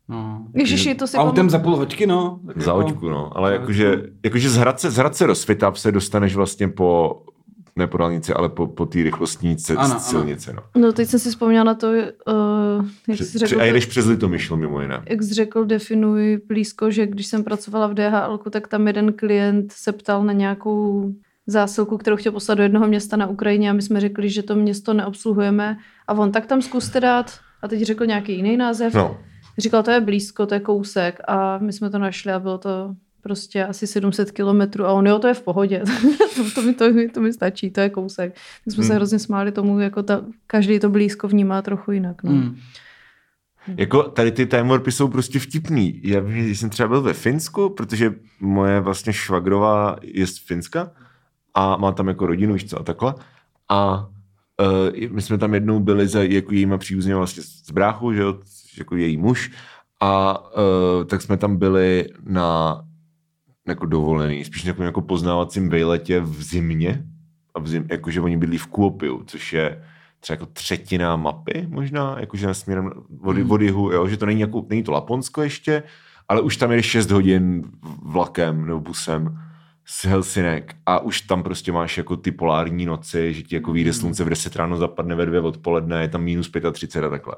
No. 0.09 0.47
Ježiši, 0.55 0.95
to 0.95 1.07
si 1.07 1.17
Autem 1.17 1.51
za 1.51 1.59
půl 1.59 1.77
hoďky, 1.77 2.07
no. 2.07 2.41
Tak 2.47 2.63
za 2.63 2.71
jako- 2.71 2.83
hoďku, 2.83 3.09
no. 3.09 3.37
Ale 3.39 3.51
za 3.51 3.55
jakože, 3.55 4.03
jakože 4.25 4.51
z 4.51 4.57
Hradce, 4.57 4.91
z 4.91 4.97
Hradce 4.97 5.27
do 5.27 5.35
Svitav 5.35 5.79
se 5.81 5.93
dostaneš 5.93 6.35
vlastně 6.37 6.69
po, 6.69 7.23
ne 7.77 7.87
po 7.87 7.97
dálnici, 7.99 8.33
ale 8.35 8.49
po, 8.49 8.67
po 8.67 8.87
té 8.87 9.03
rychlostní 9.03 9.57
ce- 9.57 9.75
Ano, 9.77 9.91
ano. 9.91 10.01
silnici, 10.01 10.51
no. 10.53 10.63
No 10.77 10.93
teď 10.93 11.09
jsem 11.09 11.21
si 11.21 11.29
vzpomněla 11.31 11.65
na 11.65 11.75
to, 11.75 11.87
uh, 11.89 11.95
jak 13.09 13.19
jsi 13.19 13.25
Pře- 13.25 13.39
řekl, 13.47 13.61
a 13.61 13.65
jedeš 13.65 13.87
přes 13.87 14.07
Litomyšl 14.07 14.57
mimo 14.57 14.81
jiné. 14.81 15.03
jak 15.09 15.23
jsi 15.23 15.35
řekl, 15.35 15.65
definuji 15.65 16.39
blízko, 16.49 16.91
že 16.91 17.07
když 17.07 17.27
jsem 17.27 17.45
pracovala 17.45 17.87
v 17.87 17.95
DHL, 17.95 18.39
tak 18.51 18.69
tam 18.69 18.87
jeden 18.87 19.13
klient 19.13 19.73
se 19.73 19.93
ptal 19.93 20.25
na 20.25 20.33
nějakou 20.33 21.11
zásilku, 21.47 21.99
kterou 21.99 22.17
chtěl 22.17 22.33
poslat 22.33 22.55
do 22.55 22.63
jednoho 22.63 22.87
města 22.89 23.17
na 23.17 23.27
Ukrajině 23.27 23.71
a 23.71 23.73
my 23.73 23.83
jsme 23.83 24.01
řekli, 24.01 24.31
že 24.31 24.43
to 24.43 24.55
město 24.57 24.95
neobsluhujeme 24.95 25.77
a 26.09 26.13
on 26.15 26.33
tak 26.33 26.47
tam 26.47 26.63
zkuste 26.63 27.01
dát 27.01 27.33
a 27.63 27.69
teď 27.69 27.83
řekl 27.83 28.07
nějaký 28.07 28.37
jiný 28.37 28.57
název. 28.57 28.95
No, 28.95 29.17
Říkal, 29.59 29.83
to 29.83 29.91
je 29.91 30.01
blízko, 30.01 30.47
to 30.47 30.55
je 30.55 30.61
kousek 30.61 31.21
a 31.29 31.59
my 31.59 31.73
jsme 31.73 31.91
to 31.91 31.99
našli 31.99 32.33
a 32.33 32.39
bylo 32.39 32.59
to 32.59 32.95
prostě 33.25 33.65
asi 33.65 33.87
700 33.87 34.31
kilometrů 34.31 34.85
a 34.85 34.93
on, 34.93 35.07
jo, 35.07 35.19
to 35.19 35.29
je 35.29 35.35
v 35.35 35.43
pohodě, 35.43 35.83
to, 36.37 36.51
to, 36.55 36.63
mi, 36.63 36.75
to, 36.75 36.85
to 37.15 37.21
mi 37.21 37.33
stačí, 37.33 37.71
to 37.71 37.81
je 37.81 37.91
kousek. 37.91 38.37
My 38.67 38.73
jsme 38.73 38.85
se 38.85 38.89
Hmm. 38.89 38.97
hrozně 38.97 39.19
smáli 39.19 39.53
tomu, 39.53 39.81
jako 39.81 40.03
ta, 40.03 40.25
každý 40.47 40.79
to 40.79 40.91
blízko 40.91 41.29
vnímá 41.29 41.63
trochu 41.63 41.93
jinak. 41.93 42.23
No. 42.23 42.31
Hmm. 42.31 42.57
Jako 43.77 44.03
tady 44.03 44.33
ty 44.33 44.47
time 44.47 44.69
warpy 44.69 44.93
jsou 44.93 45.09
prostě 45.09 45.39
vtipný. 45.39 46.01
Já 46.05 46.21
vím, 46.21 46.49
že 46.49 46.55
jsem 46.55 46.71
třeba 46.71 46.89
byl 46.89 47.03
ve 47.03 47.13
Finsku, 47.13 47.69
protože 47.69 48.15
moje 48.41 48.81
vlastně 48.81 49.13
švagrová 49.13 49.97
je 50.03 50.27
z 50.27 50.39
Finska 50.39 50.91
a 51.55 51.77
má 51.77 51.93
tam 51.93 52.09
jako 52.09 52.27
rodinu, 52.27 52.53
víš 52.55 52.71
co, 52.71 52.81
a 52.81 52.83
takhle. 52.83 53.15
A 53.69 54.07
uh, 54.61 55.11
my 55.11 55.23
jsme 55.23 55.39
tam 55.39 55.55
jednou 55.55 55.81
byli 55.81 56.09
za 56.09 56.23
jako 56.23 56.55
jejíma 56.55 56.79
příbuznými 56.79 57.17
vlastně 57.17 57.43
z 57.43 57.71
bráchu, 57.71 58.13
že 58.13 58.21
jo, 58.21 58.39
jako 58.79 58.97
její 58.97 59.17
muž. 59.17 59.51
A 60.01 60.39
uh, 60.39 61.05
tak 61.05 61.23
jsme 61.23 61.37
tam 61.37 61.57
byli 61.57 62.09
na 62.25 62.81
jako 63.69 63.87
dovolený, 63.87 64.45
spíš 64.45 64.65
jako, 64.65 64.83
jako 64.83 65.01
poznávacím 65.03 65.69
vejletě 65.69 66.21
v 66.21 66.43
zimě. 66.43 67.05
A 67.55 67.61
v 67.61 67.69
zim, 67.69 67.87
jakože 67.91 68.21
oni 68.21 68.37
bydlí 68.37 68.59
v 68.59 68.67
Kuopiu, 68.67 69.23
což 69.27 69.53
je 69.53 69.85
třeba 70.21 70.35
jako 70.35 70.47
třetina 70.47 71.17
mapy 71.17 71.67
možná, 71.69 72.17
jakože 72.21 72.47
na 72.47 72.55
směrem 72.55 72.91
od, 73.23 73.37
Hmm. 73.37 73.51
od 73.51 73.61
jihu, 73.61 73.93
jo, 73.93 74.09
že 74.09 74.17
to 74.17 74.27
není, 74.27 74.41
jako, 74.41 74.67
není 74.71 74.83
to 74.83 74.93
Laponsko 74.93 75.43
ještě, 75.43 75.83
ale 76.29 76.41
už 76.41 76.57
tam 76.57 76.71
jede 76.71 76.83
6 76.83 77.11
hodin 77.11 77.63
vlakem 78.03 78.67
nebo 78.67 78.81
busem 78.81 79.39
z 79.87 80.05
Helsinek 80.05 80.75
a 80.87 80.99
už 80.99 81.21
tam 81.21 81.43
prostě 81.43 81.73
máš 81.73 81.99
jako 81.99 82.17
ty 82.17 82.33
polární 82.33 82.87
noci, 82.87 83.33
že 83.35 83.43
ti 83.43 83.55
jako 83.55 83.73
vyjde 83.73 83.91
Hmm. 83.91 84.01
slunce 84.01 84.25
v 84.25 84.29
10 84.29 84.57
ráno, 84.57 84.77
zapadne 84.77 85.15
ve 85.15 85.27
2 85.27 85.43
odpoledne, 85.43 86.03
je 86.03 86.09
tam 86.09 86.23
minus 86.23 86.51
35 86.73 87.07
a 87.07 87.11
takhle. 87.11 87.35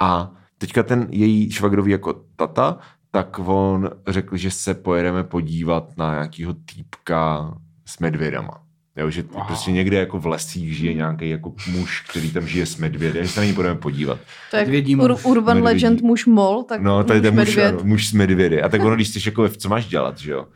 A 0.00 0.32
teďka 0.60 0.82
ten 0.82 1.06
její 1.10 1.50
švagrový 1.50 1.92
jako 1.92 2.14
tata, 2.36 2.78
tak 3.10 3.38
on 3.38 3.90
řekl, 4.08 4.36
že 4.36 4.50
se 4.50 4.74
pojedeme 4.74 5.24
podívat 5.24 5.96
na 5.96 6.12
nějakýho 6.12 6.54
týpka 6.74 7.54
s 7.86 7.98
medvědama. 7.98 8.60
Jo, 8.96 9.10
že 9.10 9.24
Aha. 9.34 9.46
prostě 9.46 9.72
někde 9.72 9.96
jako 9.96 10.18
v 10.20 10.26
lesích 10.26 10.76
žije 10.76 10.94
nějaký 10.94 11.30
jako 11.30 11.54
muž, 11.70 12.04
který 12.10 12.30
tam 12.30 12.46
žije 12.46 12.66
s 12.66 12.76
medvědem, 12.76 13.24
že 13.24 13.28
se 13.30 13.40
na 13.40 13.44
něj 13.44 13.54
budeme 13.54 13.76
podívat. 13.76 14.18
To 14.50 14.56
je 14.56 14.62
Medvědí 14.62 14.96
ur. 14.96 15.16
Urban 15.24 15.56
Medvědí. 15.56 15.74
Legend 15.84 16.02
muž 16.02 16.26
mol, 16.26 16.62
tak 16.62 16.80
No, 16.80 17.04
tady 17.04 17.20
ten 17.20 17.34
muž, 17.34 17.56
ano, 17.56 17.78
muž 17.82 18.08
s 18.08 18.12
medvědy. 18.12 18.62
A 18.62 18.68
tak 18.68 18.80
ono, 18.84 18.94
když 18.94 19.08
jsi 19.08 19.28
jako, 19.28 19.48
co 19.48 19.68
máš 19.68 19.86
dělat, 19.86 20.18
že 20.18 20.30
jo? 20.32 20.46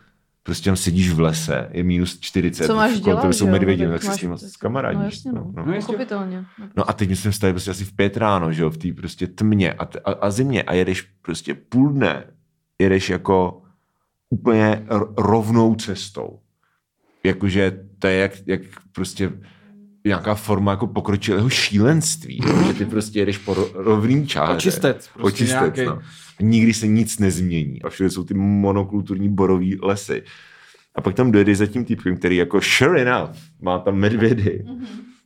Prostě 0.47 0.71
tam 0.71 0.77
sedíš 0.77 1.11
v 1.11 1.21
lese, 1.21 1.69
je 1.73 1.85
minus 1.85 2.21
40, 2.21 2.67
Co 2.67 2.75
máš 2.77 3.01
dělat, 3.01 3.33
jsou 3.35 3.47
medvědi, 3.47 3.87
No, 3.87 3.93
tak 3.93 4.03
se 4.03 4.09
máš- 4.09 4.19
s 4.19 4.23
ním 4.23 4.37
kamarádíš. 4.59 4.99
No 4.99 5.05
jasně, 5.05 5.33
no. 5.33 5.53
no. 5.57 5.65
No, 5.67 5.73
jasně. 5.73 5.87
Pochopitelně. 5.87 6.45
No 6.77 6.91
a 6.91 6.93
teď 6.93 7.09
my 7.09 7.17
jsme 7.17 7.31
vstali 7.31 7.53
prostě 7.53 7.71
asi 7.71 7.85
v 7.85 7.93
pět 7.97 8.17
ráno, 8.17 8.53
že 8.53 8.63
jo, 8.63 8.71
v 8.71 8.77
té 8.79 8.93
prostě 8.93 9.27
tmě 9.27 9.73
a, 9.73 9.85
t- 9.85 10.01
a, 10.05 10.13
a 10.13 10.31
zimě 10.31 10.63
a 10.63 10.75
jedeš 10.75 11.01
prostě 11.23 11.55
půl 11.55 11.93
dne, 11.93 12.25
jedeš 12.79 13.11
jako 13.11 13.63
úplně 14.31 14.87
rovnou 15.17 15.75
cestou. 15.75 16.39
Jakože 17.25 17.79
to 17.99 18.07
je 18.07 18.17
jak, 18.19 18.33
jak 18.47 18.61
prostě 18.93 19.33
nějaká 20.07 20.35
forma 20.35 20.71
jako 20.71 20.87
pokročilého 20.87 21.49
šílenství, 21.51 22.41
jo, 22.47 22.63
že 22.67 22.75
ty 22.75 22.85
prostě 22.85 23.19
jedeš 23.19 23.39
po 23.39 23.55
ro- 23.55 23.71
rovný 23.75 24.27
čáře. 24.27 24.57
Očistec. 24.57 25.09
Prostě 25.15 25.27
Očistec, 25.45 25.77
nějaký. 25.77 25.85
no. 25.85 26.03
Nikdy 26.41 26.75
se 26.75 26.87
nic 26.87 27.19
nezmění. 27.19 27.83
A 27.83 27.89
všude 27.91 28.11
jsou 28.11 28.25
ty 28.25 28.35
monokulturní 28.35 29.29
borový 29.29 29.79
lesy. 29.83 30.23
A 30.95 31.01
pak 31.01 31.15
tam 31.15 31.33
dojedeš 31.33 31.59
za 31.59 31.67
tím 31.67 31.85
týpkem, 31.85 32.17
který 32.17 32.37
jako 32.37 32.61
sure 32.61 33.03
enough 33.03 33.31
má 33.63 33.79
tam 33.79 33.95
medvědy. 33.97 34.65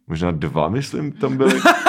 Možná 0.06 0.30
dva, 0.30 0.68
myslím, 0.68 1.12
tam 1.12 1.36
byly. 1.36 1.60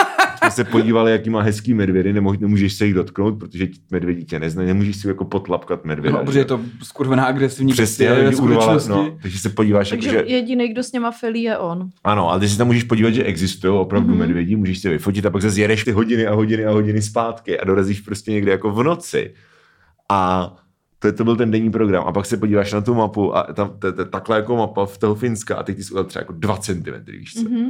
Jsme 0.49 0.65
se 0.65 0.71
podívali, 0.71 1.11
jaký 1.11 1.29
má 1.29 1.41
hezký 1.41 1.73
medvědy, 1.73 2.13
nemo, 2.13 2.33
nemůžeš 2.39 2.73
se 2.73 2.85
jich 2.85 2.93
dotknout, 2.93 3.39
protože 3.39 3.67
ti 3.67 3.79
medvědí 3.91 4.25
tě 4.25 4.39
neznají, 4.39 4.67
nemůžeš 4.67 4.95
si 4.95 5.07
jako 5.07 5.25
potlapkat 5.25 5.85
medvěda. 5.85 6.17
No, 6.17 6.21
že 6.21 6.25
protože 6.25 6.39
je 6.39 6.45
to 6.45 6.61
skurvená 6.83 7.23
agresivní 7.25 7.73
Přesně, 7.73 8.09
urvala, 8.41 8.79
no, 8.89 9.17
takže 9.21 9.39
se 9.39 9.49
podíváš, 9.49 9.89
Takže 9.89 10.09
jako, 10.09 10.27
že, 10.29 10.33
jediný, 10.35 10.67
kdo 10.67 10.83
s 10.83 10.91
něma 10.91 11.11
felí, 11.11 11.43
je 11.43 11.57
on. 11.57 11.89
ano, 12.03 12.29
ale 12.31 12.39
ty 12.39 12.49
si 12.49 12.57
tam 12.57 12.67
můžeš 12.67 12.83
podívat, 12.83 13.09
že 13.11 13.23
existují 13.23 13.73
opravdu 13.73 14.07
Mhm. 14.07 14.15
mm-hmm. 14.17 14.19
medvědí, 14.19 14.55
můžeš 14.55 14.79
si 14.79 14.87
je 14.87 14.91
vyfotit 14.91 15.25
a 15.25 15.29
pak 15.29 15.41
zase 15.41 15.61
jedeš 15.61 15.83
ty 15.83 15.91
hodiny 15.91 16.27
a 16.27 16.33
hodiny 16.33 16.65
a 16.65 16.71
hodiny 16.71 17.01
zpátky 17.01 17.59
a 17.59 17.65
dorazíš 17.65 18.01
prostě 18.01 18.31
někde 18.31 18.51
jako 18.51 18.71
v 18.71 18.83
noci. 18.83 19.33
A 20.09 20.51
to, 20.99 21.13
to 21.13 21.23
byl 21.23 21.35
ten 21.35 21.51
denní 21.51 21.71
program. 21.71 22.03
A 22.07 22.11
pak 22.11 22.25
se 22.25 22.37
podíváš 22.37 22.73
na 22.73 22.81
tu 22.81 22.93
mapu 22.93 23.37
a 23.37 23.43
tam 23.53 23.75
to, 23.79 23.93
to, 23.93 24.05
takhle 24.05 24.35
jako 24.37 24.55
mapa 24.55 24.85
v 24.85 24.97
toho 24.97 25.15
Finska 25.15 25.55
a 25.55 25.63
teď 25.63 25.75
ty 25.75 25.83
jsi 25.83 25.91
udělal 25.91 26.05
třeba 26.05 26.21
jako 26.21 26.33
2 26.33 26.57
cm, 26.57 26.83
víš 27.07 27.33
co? 27.33 27.39
Mm-hmm. 27.39 27.69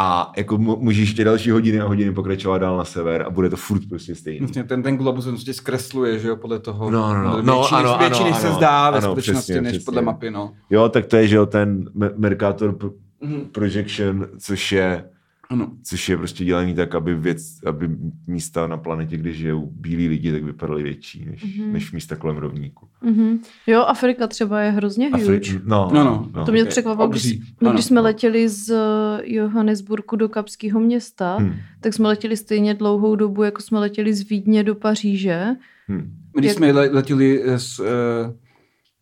A 0.00 0.32
jako 0.36 0.58
můžeš 0.58 0.98
ještě 1.08 1.24
další 1.24 1.50
hodiny 1.50 1.80
a 1.80 1.86
hodiny 1.86 2.12
pokračovat 2.14 2.58
dál 2.58 2.76
na 2.76 2.84
sever 2.84 3.22
a 3.22 3.30
bude 3.30 3.50
to 3.50 3.56
furt 3.56 3.82
prostě 3.88 4.14
stejný. 4.14 4.40
Vlastně 4.40 4.64
ten, 4.64 4.82
ten 4.82 4.96
globus 4.96 5.24
se 5.24 5.30
prostě 5.30 5.54
zkresluje, 5.54 6.18
že 6.18 6.28
jo, 6.28 6.36
podle 6.36 6.58
toho. 6.58 6.90
No, 6.90 7.14
no, 7.14 7.22
no. 7.24 7.42
No, 7.42 7.54
větší, 7.58 7.74
ano, 7.74 7.90
než, 7.90 7.98
větší, 8.00 8.20
ano, 8.22 8.30
než 8.30 8.38
se 8.40 8.46
ano. 8.46 8.56
zdá 8.56 8.90
ve 8.90 8.98
Ano, 8.98 9.06
skutečnosti, 9.06 9.42
přesně, 9.52 9.60
než 9.62 9.72
přesně. 9.72 9.84
podle 9.84 10.02
mapy, 10.02 10.30
no. 10.30 10.52
Jo, 10.70 10.88
tak 10.88 11.06
to 11.06 11.16
je, 11.16 11.28
že 11.28 11.36
jo, 11.36 11.46
ten 11.46 11.84
Me- 11.94 12.12
Mercator 12.16 12.76
Mhm. 13.20 13.40
Projection, 13.52 14.26
což 14.38 14.72
je 14.72 15.04
Ano. 15.50 15.70
což 15.82 16.08
je 16.08 16.16
prostě 16.16 16.44
dělaný 16.44 16.74
tak, 16.74 16.94
aby, 16.94 17.14
věc, 17.14 17.42
aby 17.66 17.88
místa 18.26 18.66
na 18.66 18.76
planetě, 18.76 19.16
kde 19.16 19.32
žijou 19.32 19.70
bílí 19.72 20.08
lidi, 20.08 20.32
tak 20.32 20.42
vypadaly 20.44 20.82
větší 20.82 21.24
než, 21.30 21.44
Mhm. 21.44 21.52
mm-hmm. 21.52 21.72
než 21.72 21.92
místa 21.92 22.16
kolem 22.16 22.36
rovníku. 22.36 22.88
Mhm. 23.02 23.38
Jo, 23.66 23.80
Afrika 23.82 24.26
třeba 24.26 24.60
je 24.60 24.70
hrozně 24.70 25.08
huge. 25.08 25.24
Afri- 25.38 25.60
no, 25.64 25.90
No, 25.94 26.04
no. 26.04 26.28
no. 26.34 26.44
To 26.44 26.52
mě 26.52 26.62
Ok, 26.62 26.68
překvapilo, 26.68 27.08
když, 27.08 27.38
no, 27.60 27.72
když 27.72 27.84
jsme 27.84 28.00
letěli 28.00 28.48
z 28.48 28.70
eh, 28.70 29.22
Johannesburgu 29.24 30.16
do 30.16 30.28
Kapského 30.28 30.80
města, 30.80 31.36
Hm, 31.40 31.54
tak 31.80 31.94
jsme 31.94 32.08
letěli 32.08 32.36
stejně 32.36 32.74
dlouhou 32.74 33.16
dobu, 33.16 33.42
jako 33.42 33.62
jsme 33.62 33.78
letěli 33.78 34.14
z 34.14 34.28
Vídně 34.28 34.64
do 34.64 34.74
Paříže. 34.74 35.46
hm, 35.88 36.10
Když 36.34 36.48
Jak- 36.48 36.56
jsme 36.56 36.72
le- 36.72 36.88
letěli 36.92 37.42
z 37.56 37.78
uh, 37.80 37.86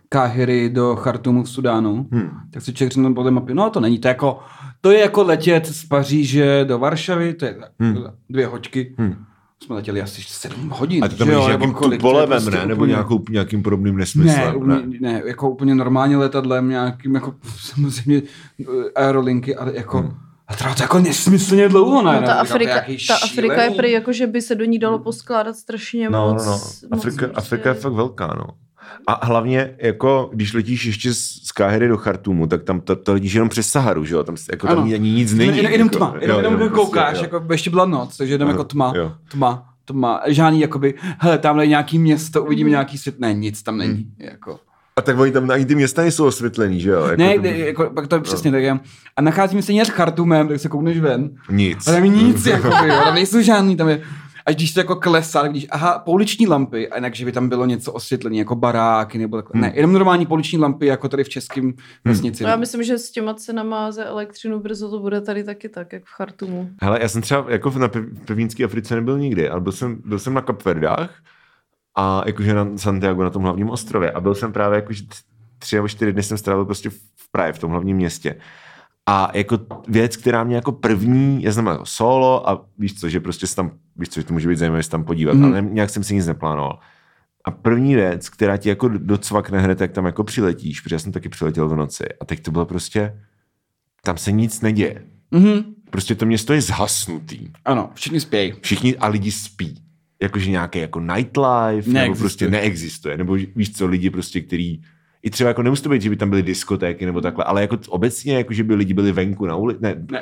Káhyry 0.09 0.69
do 0.71 0.97
Chartumu 0.97 1.43
v 1.43 1.51
Sudánu, 1.51 2.09
hm. 2.11 2.29
tak 2.51 2.63
si 2.63 2.73
člověk 2.75 2.93
řekne 2.93 3.15
podle 3.15 3.31
mapy, 3.31 3.55
no 3.55 3.71
to 3.71 3.81
není, 3.81 3.99
to 3.99 4.09
jako, 4.09 4.39
to 4.81 4.91
je 4.91 5.01
jako 5.01 5.23
letět 5.23 5.67
z 5.67 5.85
Paříže 5.85 6.65
do 6.65 6.79
Varšavy, 6.79 7.35
to 7.35 7.45
je 7.45 7.55
tak, 7.55 7.71
Hmm. 7.81 7.97
dvě 8.31 8.47
hoďky. 8.47 8.95
Hmm. 8.99 9.17
Jsme 9.65 9.75
letěli 9.77 10.03
asi 10.03 10.23
sedm 10.23 10.71
hodin. 10.71 11.05
A 11.05 11.09
ty 11.09 11.15
tam 11.15 11.29
jo, 11.29 11.35
nebo 11.35 11.49
nějakým 11.49 11.75
to 11.75 11.91
tupolevem, 11.91 12.29
prostě 12.29 12.51
ne? 12.51 12.67
Nebo 12.67 12.79
úplně- 12.81 12.91
nějakou, 12.91 13.25
nějakým 13.31 13.63
podobným 13.63 13.95
Ne, 13.95 13.99
nesmyslem, 14.01 14.57
úplně, 14.57 14.83
ne, 15.01 15.23
jako 15.27 15.51
úplně 15.51 15.75
normálně 15.75 16.17
letadlem, 16.17 16.69
nějakým 16.69 17.15
jako 17.15 17.35
samozřejmě 17.61 18.23
eh, 18.61 18.65
aerolinky, 18.95 19.57
ale 19.57 19.73
jako, 19.77 19.99
Hmm. 19.99 20.15
a 20.49 20.57
trvá 20.57 20.75
to 20.75 20.83
jako 20.83 20.99
nesmyslně 20.99 21.69
dlouho, 21.69 22.03
ne? 22.03 22.13
No, 22.21 22.27
ta, 22.27 22.27
to 22.27 22.31
je 22.31 22.35
Afrika, 22.41 22.75
ta 23.09 23.15
Afrika 23.17 23.63
je 23.63 23.71
prý 23.71 23.91
jako, 23.91 24.13
že 24.13 24.27
by 24.27 24.43
se 24.43 24.55
do 24.55 24.65
ní 24.65 24.79
dalo 24.79 24.99
poskládat 24.99 25.57
strašně 25.57 26.11
No, 26.11 26.29
moc. 26.33 26.45
no, 26.47 26.51
no. 26.53 26.59
moc 26.59 26.83
Afrika, 26.93 27.17
prostě- 27.27 27.27
Afrika 27.39 27.69
je 27.69 27.75
fakt 27.75 27.93
velká, 27.93 28.27
no. 28.27 28.47
A 29.07 29.27
hlavně, 29.27 29.75
jako, 29.79 30.31
když 30.35 30.53
letíš 30.55 30.85
ještě 30.85 31.15
z 31.15 31.37
z 31.47 31.53
Káhyry 31.53 31.89
do 31.89 31.97
Chartumu, 31.97 32.47
tak 32.47 32.63
tam 32.65 32.81
to, 32.81 32.97
to 32.97 33.13
letíš 33.13 33.33
jenom 33.33 33.49
přes 33.49 33.69
Saharu, 33.69 34.05
že 34.05 34.15
jo? 34.15 34.25
Tam, 34.25 34.37
jako, 34.51 34.67
tam 34.67 34.79
Ano. 34.79 34.83
ani 34.95 35.11
nic 35.11 35.35
není. 35.35 35.57
Jenom, 35.57 35.73
jenom 35.73 35.87
jako, 35.89 35.99
tma, 35.99 36.15
jenom, 36.21 36.37
jo, 36.39 36.45
jenom, 36.45 36.61
jo, 36.61 36.69
koukáš, 36.71 37.09
prostě, 37.19 37.25
jako 37.35 37.53
ještě 37.53 37.71
byla 37.71 37.85
noc, 37.87 38.17
takže 38.17 38.39
jdeme 38.39 38.51
Ano, 38.51 38.59
jako 38.61 38.65
tma, 38.65 38.93
jo. 38.97 39.13
tma, 39.31 39.69
tma, 39.85 40.21
žádný 40.27 40.61
jakoby, 40.61 40.95
hele, 41.19 41.39
tamhle 41.39 41.65
je 41.65 41.69
nějaký 41.69 41.99
město, 41.99 42.45
uvidíme 42.45 42.71
nějaký 42.71 42.99
svět, 42.99 43.21
ne, 43.21 43.35
nic 43.35 43.63
tam 43.63 43.79
není, 43.79 43.93
Hmm. 43.95 44.15
jako. 44.19 44.59
A 44.97 45.03
tak 45.03 45.19
oni 45.19 45.33
tam 45.33 45.51
ani 45.51 45.67
ty 45.67 45.75
města 45.75 46.03
nejsou 46.03 46.27
osvětlený, 46.27 46.81
že 46.81 46.91
jo? 46.91 47.03
Jako, 47.05 47.23
Ne, 47.23 47.39
ne, 47.39 47.59
jako, 47.59 47.91
pak 47.95 48.07
to 48.07 48.15
je 48.15 48.21
přesně 48.21 48.51
tak 48.51 48.63
je. 48.63 48.79
A 49.17 49.23
nacházíme 49.23 49.63
se 49.63 49.73
nějak 49.73 49.89
Chartumem, 49.89 50.49
tak 50.49 50.61
se 50.61 50.69
koukneš 50.69 50.99
ven. 51.01 51.31
Nic. 51.51 51.89
A 51.89 51.93
tam 51.93 52.03
je 52.05 52.09
nic, 52.09 52.47
jako 52.47 52.67
jo, 52.69 52.95
tam 53.05 53.15
nejsou 53.15 53.41
žádný, 53.41 53.77
tam 53.77 53.89
je, 53.89 54.03
až 54.47 54.55
když 54.55 54.75
to 54.75 54.81
jako 54.81 54.97
klesá, 54.97 55.43
tak 55.43 55.53
vidíš, 55.53 55.69
aha, 55.71 55.99
pouliční 55.99 56.47
lampy, 56.47 56.89
a 56.89 56.97
jinak, 56.97 57.15
že 57.15 57.25
by 57.25 57.33
tam 57.33 57.49
bylo 57.49 57.67
něco 57.67 57.93
osvětlené, 57.93 58.37
jako 58.37 58.55
baráky 58.55 59.19
nebo 59.19 59.37
takhle. 59.37 59.53
Hmm. 59.55 59.63
Ne, 59.63 59.73
jenom 59.75 59.93
normální 59.93 60.27
pouliční 60.27 60.59
lampy, 60.59 60.87
jako 60.87 61.09
tady 61.09 61.25
v 61.25 61.29
českém 61.29 61.73
vesnici. 62.05 62.43
No 62.45 62.51
já 62.51 62.57
myslím, 62.57 62.83
že 62.83 62.99
s 62.99 63.11
těma 63.11 63.35
cenama 63.35 63.93
za 63.93 64.05
elektřinu 64.05 64.61
brzo 64.61 64.91
to 64.91 64.99
bude 64.99 65.21
tady 65.21 65.45
taky 65.45 65.69
tak, 65.69 65.93
jak 65.93 66.05
v 66.05 66.11
Chartumu. 66.17 66.71
Hele, 66.83 66.99
já 67.03 67.09
jsem 67.09 67.23
třeba 67.23 67.45
jako 67.49 67.71
na 67.71 67.89
Pe- 67.89 68.25
Pevínské 68.25 68.65
Africe 68.65 68.95
nebyl 68.95 69.19
nikdy, 69.19 69.49
ale 69.49 69.61
byl 69.61 69.73
jsem, 69.73 70.03
byl 70.05 70.19
jsem 70.19 70.35
na 70.35 70.41
Kapverdách 70.41 71.11
a 71.99 72.23
jakože 72.27 72.55
na 72.55 72.69
Santiago, 72.77 73.23
na 73.23 73.31
tom 73.31 73.43
hlavním 73.43 73.71
ostrově. 73.71 74.11
A 74.11 74.21
byl 74.21 74.35
jsem 74.35 74.53
právě 74.53 74.77
jakože 74.77 75.05
tři 75.59 75.77
nebo 75.77 75.89
čtyři 75.89 76.13
dny 76.13 76.23
jsem 76.23 76.39
strávil 76.39 76.65
prostě 76.65 76.91
v 76.91 77.31
Praze, 77.31 77.53
v 77.53 77.59
tom 77.59 77.71
hlavním 77.71 77.97
městě. 77.97 78.37
A 79.09 79.31
jako 79.35 79.59
věc, 79.89 80.17
která 80.17 80.45
mě 80.45 80.57
jako 80.57 80.73
první, 80.73 81.43
já 81.43 81.53
jsem 81.53 81.67
jako 81.67 81.87
solo 81.87 82.51
a 82.51 82.67
víš 82.79 83.01
co, 83.01 83.09
že 83.09 83.21
prostě 83.21 83.47
tam, 83.47 83.71
víš 83.97 84.09
co, 84.09 84.21
že 84.21 84.27
to 84.27 84.33
může 84.33 84.49
být 84.49 84.59
zajímavé 84.59 84.83
se 84.83 84.91
tam 84.91 85.05
podívat, 85.05 85.35
mm. 85.35 85.45
ale 85.45 85.63
nějak 85.63 85.91
jsem 85.91 86.05
si 86.05 86.15
nic 86.15 86.27
neplánoval. 86.27 86.79
A 87.45 87.51
první 87.51 87.95
věc, 87.95 88.29
která 88.29 88.57
ti 88.57 88.69
jako 88.69 88.89
docvakne 88.89 89.61
hned, 89.61 89.81
jak 89.81 89.93
tam 89.93 90.07
jako 90.07 90.25
přiletíš, 90.25 90.81
protože 90.81 90.95
já 90.95 90.99
jsem 90.99 91.13
taky 91.13 91.29
přiletěl 91.29 91.69
v 91.69 91.77
noci 91.77 92.05
a 92.21 92.25
teď 92.25 92.43
to 92.43 92.51
bylo 92.51 92.65
prostě, 92.67 93.21
tam 94.03 94.17
se 94.17 94.33
nic 94.33 94.61
neděje. 94.61 95.03
Mhm. 95.31 95.65
Prostě 95.91 96.15
to 96.15 96.27
město 96.27 96.53
je 96.53 96.61
zhasnutý. 96.61 97.49
Ano, 97.65 97.91
všichni 97.95 98.21
spějí. 98.21 98.55
Všichni 98.61 98.97
a 98.97 99.07
lidi 99.09 99.31
spí. 99.31 99.83
Jakože 100.23 100.51
nějaký 100.51 100.79
jako 100.79 101.01
nightlife, 101.01 101.89
nebo 101.89 101.93
Neexistuje. 101.93 102.17
prostě 102.17 102.51
neexistuje. 102.51 103.17
Nebo 103.17 103.33
víš 103.33 103.73
co, 103.73 103.87
lidi 103.87 104.11
prostě, 104.11 104.41
který 104.41 104.81
i 105.27 105.31
třeba 105.31 105.49
jako 105.49 105.63
nemusí 105.63 105.83
to 105.83 105.89
být, 105.89 106.03
že 106.03 106.11
by 106.11 106.17
tam 106.17 106.31
byly 106.31 106.43
diskotéky 106.43 107.07
nebo 107.07 107.21
takhle, 107.21 107.45
ale 107.45 107.61
jako 107.61 107.79
obecně, 107.89 108.37
jako 108.37 108.53
že 108.53 108.65
by 108.65 108.75
lidi 108.75 108.95
byli 108.95 109.13
venku 109.13 109.47
na 109.47 109.57
ulici, 109.57 109.79
ne, 109.83 109.95
ne, 110.11 110.21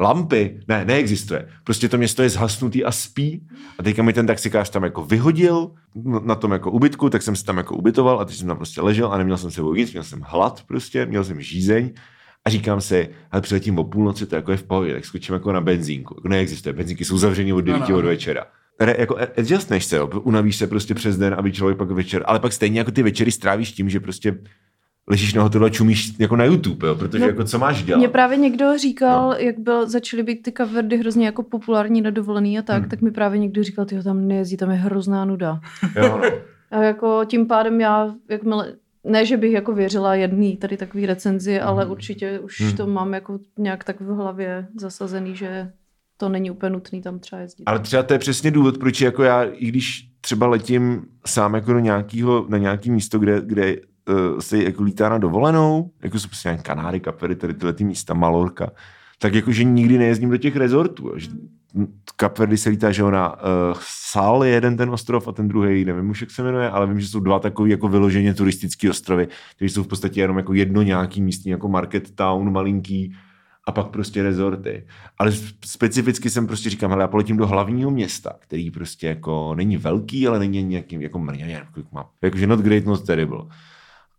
lampy, 0.00 0.60
ne, 0.68 0.84
neexistuje. 0.84 1.48
Prostě 1.64 1.88
to 1.88 1.98
město 1.98 2.22
je 2.22 2.28
zhasnutý 2.28 2.84
a 2.84 2.92
spí 2.92 3.46
a 3.78 3.82
teďka 3.82 4.02
mi 4.02 4.12
ten 4.12 4.26
taxikář 4.26 4.70
tam 4.70 4.84
jako 4.84 5.04
vyhodil 5.04 5.70
no, 5.94 6.20
na 6.20 6.34
tom 6.34 6.52
jako 6.52 6.70
ubytku, 6.70 7.10
tak 7.10 7.22
jsem 7.22 7.36
se 7.36 7.44
tam 7.44 7.56
jako 7.56 7.76
ubytoval 7.76 8.20
a 8.20 8.24
teď 8.24 8.36
jsem 8.36 8.48
tam 8.48 8.56
prostě 8.56 8.80
ležel 8.80 9.12
a 9.12 9.18
neměl 9.18 9.36
jsem 9.36 9.50
sebou 9.50 9.74
nic, 9.74 9.92
měl 9.92 10.04
jsem 10.04 10.20
hlad 10.26 10.62
prostě, 10.66 11.06
měl 11.06 11.24
jsem 11.24 11.40
žízeň 11.40 11.90
a 12.44 12.50
říkám 12.50 12.80
si, 12.80 13.08
ale 13.30 13.42
přiletím 13.42 13.78
o 13.78 13.84
půlnoci, 13.84 14.26
to 14.26 14.36
jako 14.36 14.50
je 14.50 14.56
v 14.56 14.62
pohodě, 14.62 14.94
tak 14.94 15.04
skočím 15.04 15.34
jako 15.34 15.52
na 15.52 15.60
benzínku. 15.60 16.14
Jako 16.18 16.28
neexistuje, 16.28 16.72
benzínky 16.72 17.04
jsou 17.04 17.18
zavřený 17.18 17.52
od 17.52 17.60
9 17.60 17.82
Ano. 17.82 17.98
od 17.98 18.04
večera. 18.04 18.44
Re, 18.80 18.94
jako 18.98 19.16
adjustneš 19.38 19.84
se, 19.84 19.96
jo, 19.96 20.06
unavíš 20.22 20.56
se 20.56 20.66
prostě 20.66 20.94
přes 20.94 21.16
den, 21.18 21.34
aby 21.38 21.52
člověk 21.52 21.78
pak 21.78 21.90
večer, 21.90 22.22
ale 22.26 22.40
pak 22.40 22.52
stejně 22.52 22.78
jako 22.78 22.90
ty 22.90 23.02
večery 23.02 23.32
strávíš 23.32 23.72
tím, 23.72 23.90
že 23.90 24.00
prostě 24.00 24.38
ležíš 25.08 25.34
na 25.34 25.42
hotelu 25.42 25.64
a 25.64 25.68
čumíš 25.70 26.12
jako 26.18 26.36
na 26.36 26.44
YouTube, 26.44 26.88
jo, 26.88 26.94
protože 26.94 27.18
No, 27.18 27.26
jako 27.26 27.44
co 27.44 27.58
máš 27.58 27.82
dělat? 27.82 27.98
Mě 27.98 28.08
právě 28.08 28.36
někdo 28.36 28.78
říkal, 28.78 29.28
No. 29.28 29.34
jak 29.38 29.58
byl, 29.58 29.88
začaly 29.88 30.22
být 30.22 30.42
ty 30.42 30.52
kaverdy 30.52 30.96
hrozně 30.96 31.26
jako 31.26 31.42
populární 31.42 32.00
na 32.00 32.10
dovolený 32.10 32.58
a 32.58 32.62
tak, 32.62 32.80
Hmm. 32.80 32.90
tak 32.90 33.00
mi 33.00 33.10
právě 33.10 33.38
někdo 33.38 33.62
říkal, 33.64 33.84
ty 33.84 34.02
tam 34.02 34.28
nejezdí, 34.28 34.56
tam 34.56 34.70
je 34.70 34.76
hrozná 34.76 35.24
nuda. 35.24 35.60
Jo, 35.96 36.02
no. 36.08 36.20
A 36.70 36.82
jako 36.82 37.20
tím 37.26 37.46
pádem 37.46 37.80
já, 37.80 38.14
jakmile, 38.28 38.72
ne, 39.04 39.26
že 39.26 39.36
bych 39.36 39.52
jako 39.52 39.72
věřila 39.72 40.14
jedný 40.14 40.56
tady 40.56 40.76
takový 40.76 41.06
recenzi, 41.06 41.60
ale 41.60 41.86
určitě 41.86 42.38
už 42.38 42.60
Hmm. 42.60 42.76
to 42.76 42.86
mám 42.86 43.14
jako 43.14 43.38
nějak 43.58 43.84
tak 43.84 44.00
v 44.00 44.06
hlavě 44.14 44.66
zasazený, 44.80 45.36
že 45.36 45.70
to 46.16 46.28
není 46.28 46.50
úplně 46.50 46.70
nutný 46.70 47.02
tam 47.02 47.18
třeba 47.18 47.42
jezdit. 47.42 47.64
Ale 47.66 47.78
třeba 47.78 48.02
to 48.02 48.12
je 48.12 48.18
přesně 48.18 48.50
důvod, 48.50 48.78
proč 48.78 49.00
jako 49.00 49.22
já, 49.22 49.42
i 49.44 49.66
když 49.66 50.08
třeba 50.20 50.46
letím 50.46 51.02
sám 51.26 51.54
jako 51.54 51.72
do 51.72 51.78
nějakého, 51.78 52.46
na 52.48 52.58
nějaký 52.58 52.90
místo, 52.90 53.18
kde, 53.18 53.40
kde 53.44 53.76
uh, 53.76 54.38
se 54.38 54.62
jako 54.62 54.82
lítá 54.82 55.08
na 55.08 55.18
dovolenou, 55.18 55.90
jako 56.02 56.18
jsou 56.18 56.28
prostě 56.28 56.48
nějaké 56.48 56.62
Kanáry, 56.62 57.00
Kapery, 57.00 57.36
tady 57.36 57.54
tyhle 57.54 57.72
ty 57.72 57.84
místa, 57.84 58.14
Malorka, 58.14 58.70
tak 59.18 59.34
jakože 59.34 59.64
nikdy 59.64 59.98
nejezdím 59.98 60.30
do 60.30 60.36
těch 60.36 60.56
rezortů. 60.56 61.12
Že 61.16 61.28
Kapverdy 62.16 62.56
se 62.56 62.70
lítá, 62.70 62.92
že 62.92 63.02
jo, 63.02 63.10
na 63.10 63.32
uh, 63.32 63.38
Sal 63.80 64.44
je 64.44 64.50
jeden 64.50 64.76
ten 64.76 64.90
ostrov 64.90 65.28
a 65.28 65.32
ten 65.32 65.48
druhý, 65.48 65.84
nevím 65.84 66.10
už, 66.10 66.20
jak 66.20 66.30
se 66.30 66.42
jmenuje, 66.42 66.70
ale 66.70 66.86
vím, 66.86 67.00
že 67.00 67.08
jsou 67.08 67.20
dva 67.20 67.38
takový 67.38 67.70
jako 67.70 67.88
vyloženě 67.88 68.34
turistický 68.34 68.90
ostrovy, 68.90 69.28
které 69.56 69.68
jsou 69.68 69.82
v 69.82 69.86
podstatě 69.86 70.20
jenom 70.20 70.36
jako 70.36 70.54
jedno 70.54 70.82
nějaký 70.82 71.22
místní, 71.22 71.50
jako 71.50 71.68
market 71.68 72.14
town 72.14 72.52
malinký, 72.52 73.14
a 73.66 73.72
pak 73.72 73.86
prostě 73.86 74.22
rezorty. 74.22 74.86
Ale 75.18 75.32
specificky 75.64 76.30
jsem 76.30 76.46
prostě 76.46 76.70
říkám, 76.70 76.90
hele, 76.90 77.02
já 77.02 77.08
poletím 77.08 77.36
do 77.36 77.46
hlavního 77.46 77.90
města, 77.90 78.32
který 78.38 78.70
prostě 78.70 79.06
jako 79.06 79.54
není 79.54 79.76
velký, 79.76 80.28
ale 80.28 80.38
není 80.38 80.62
nějakým 80.62 81.02
jako 81.02 81.18
mrně, 81.18 81.44
jako 81.44 81.82
má, 81.92 82.10
jakože 82.22 82.46
not 82.46 82.60
great, 82.60 82.84
not 82.84 83.06
terrible. 83.06 83.42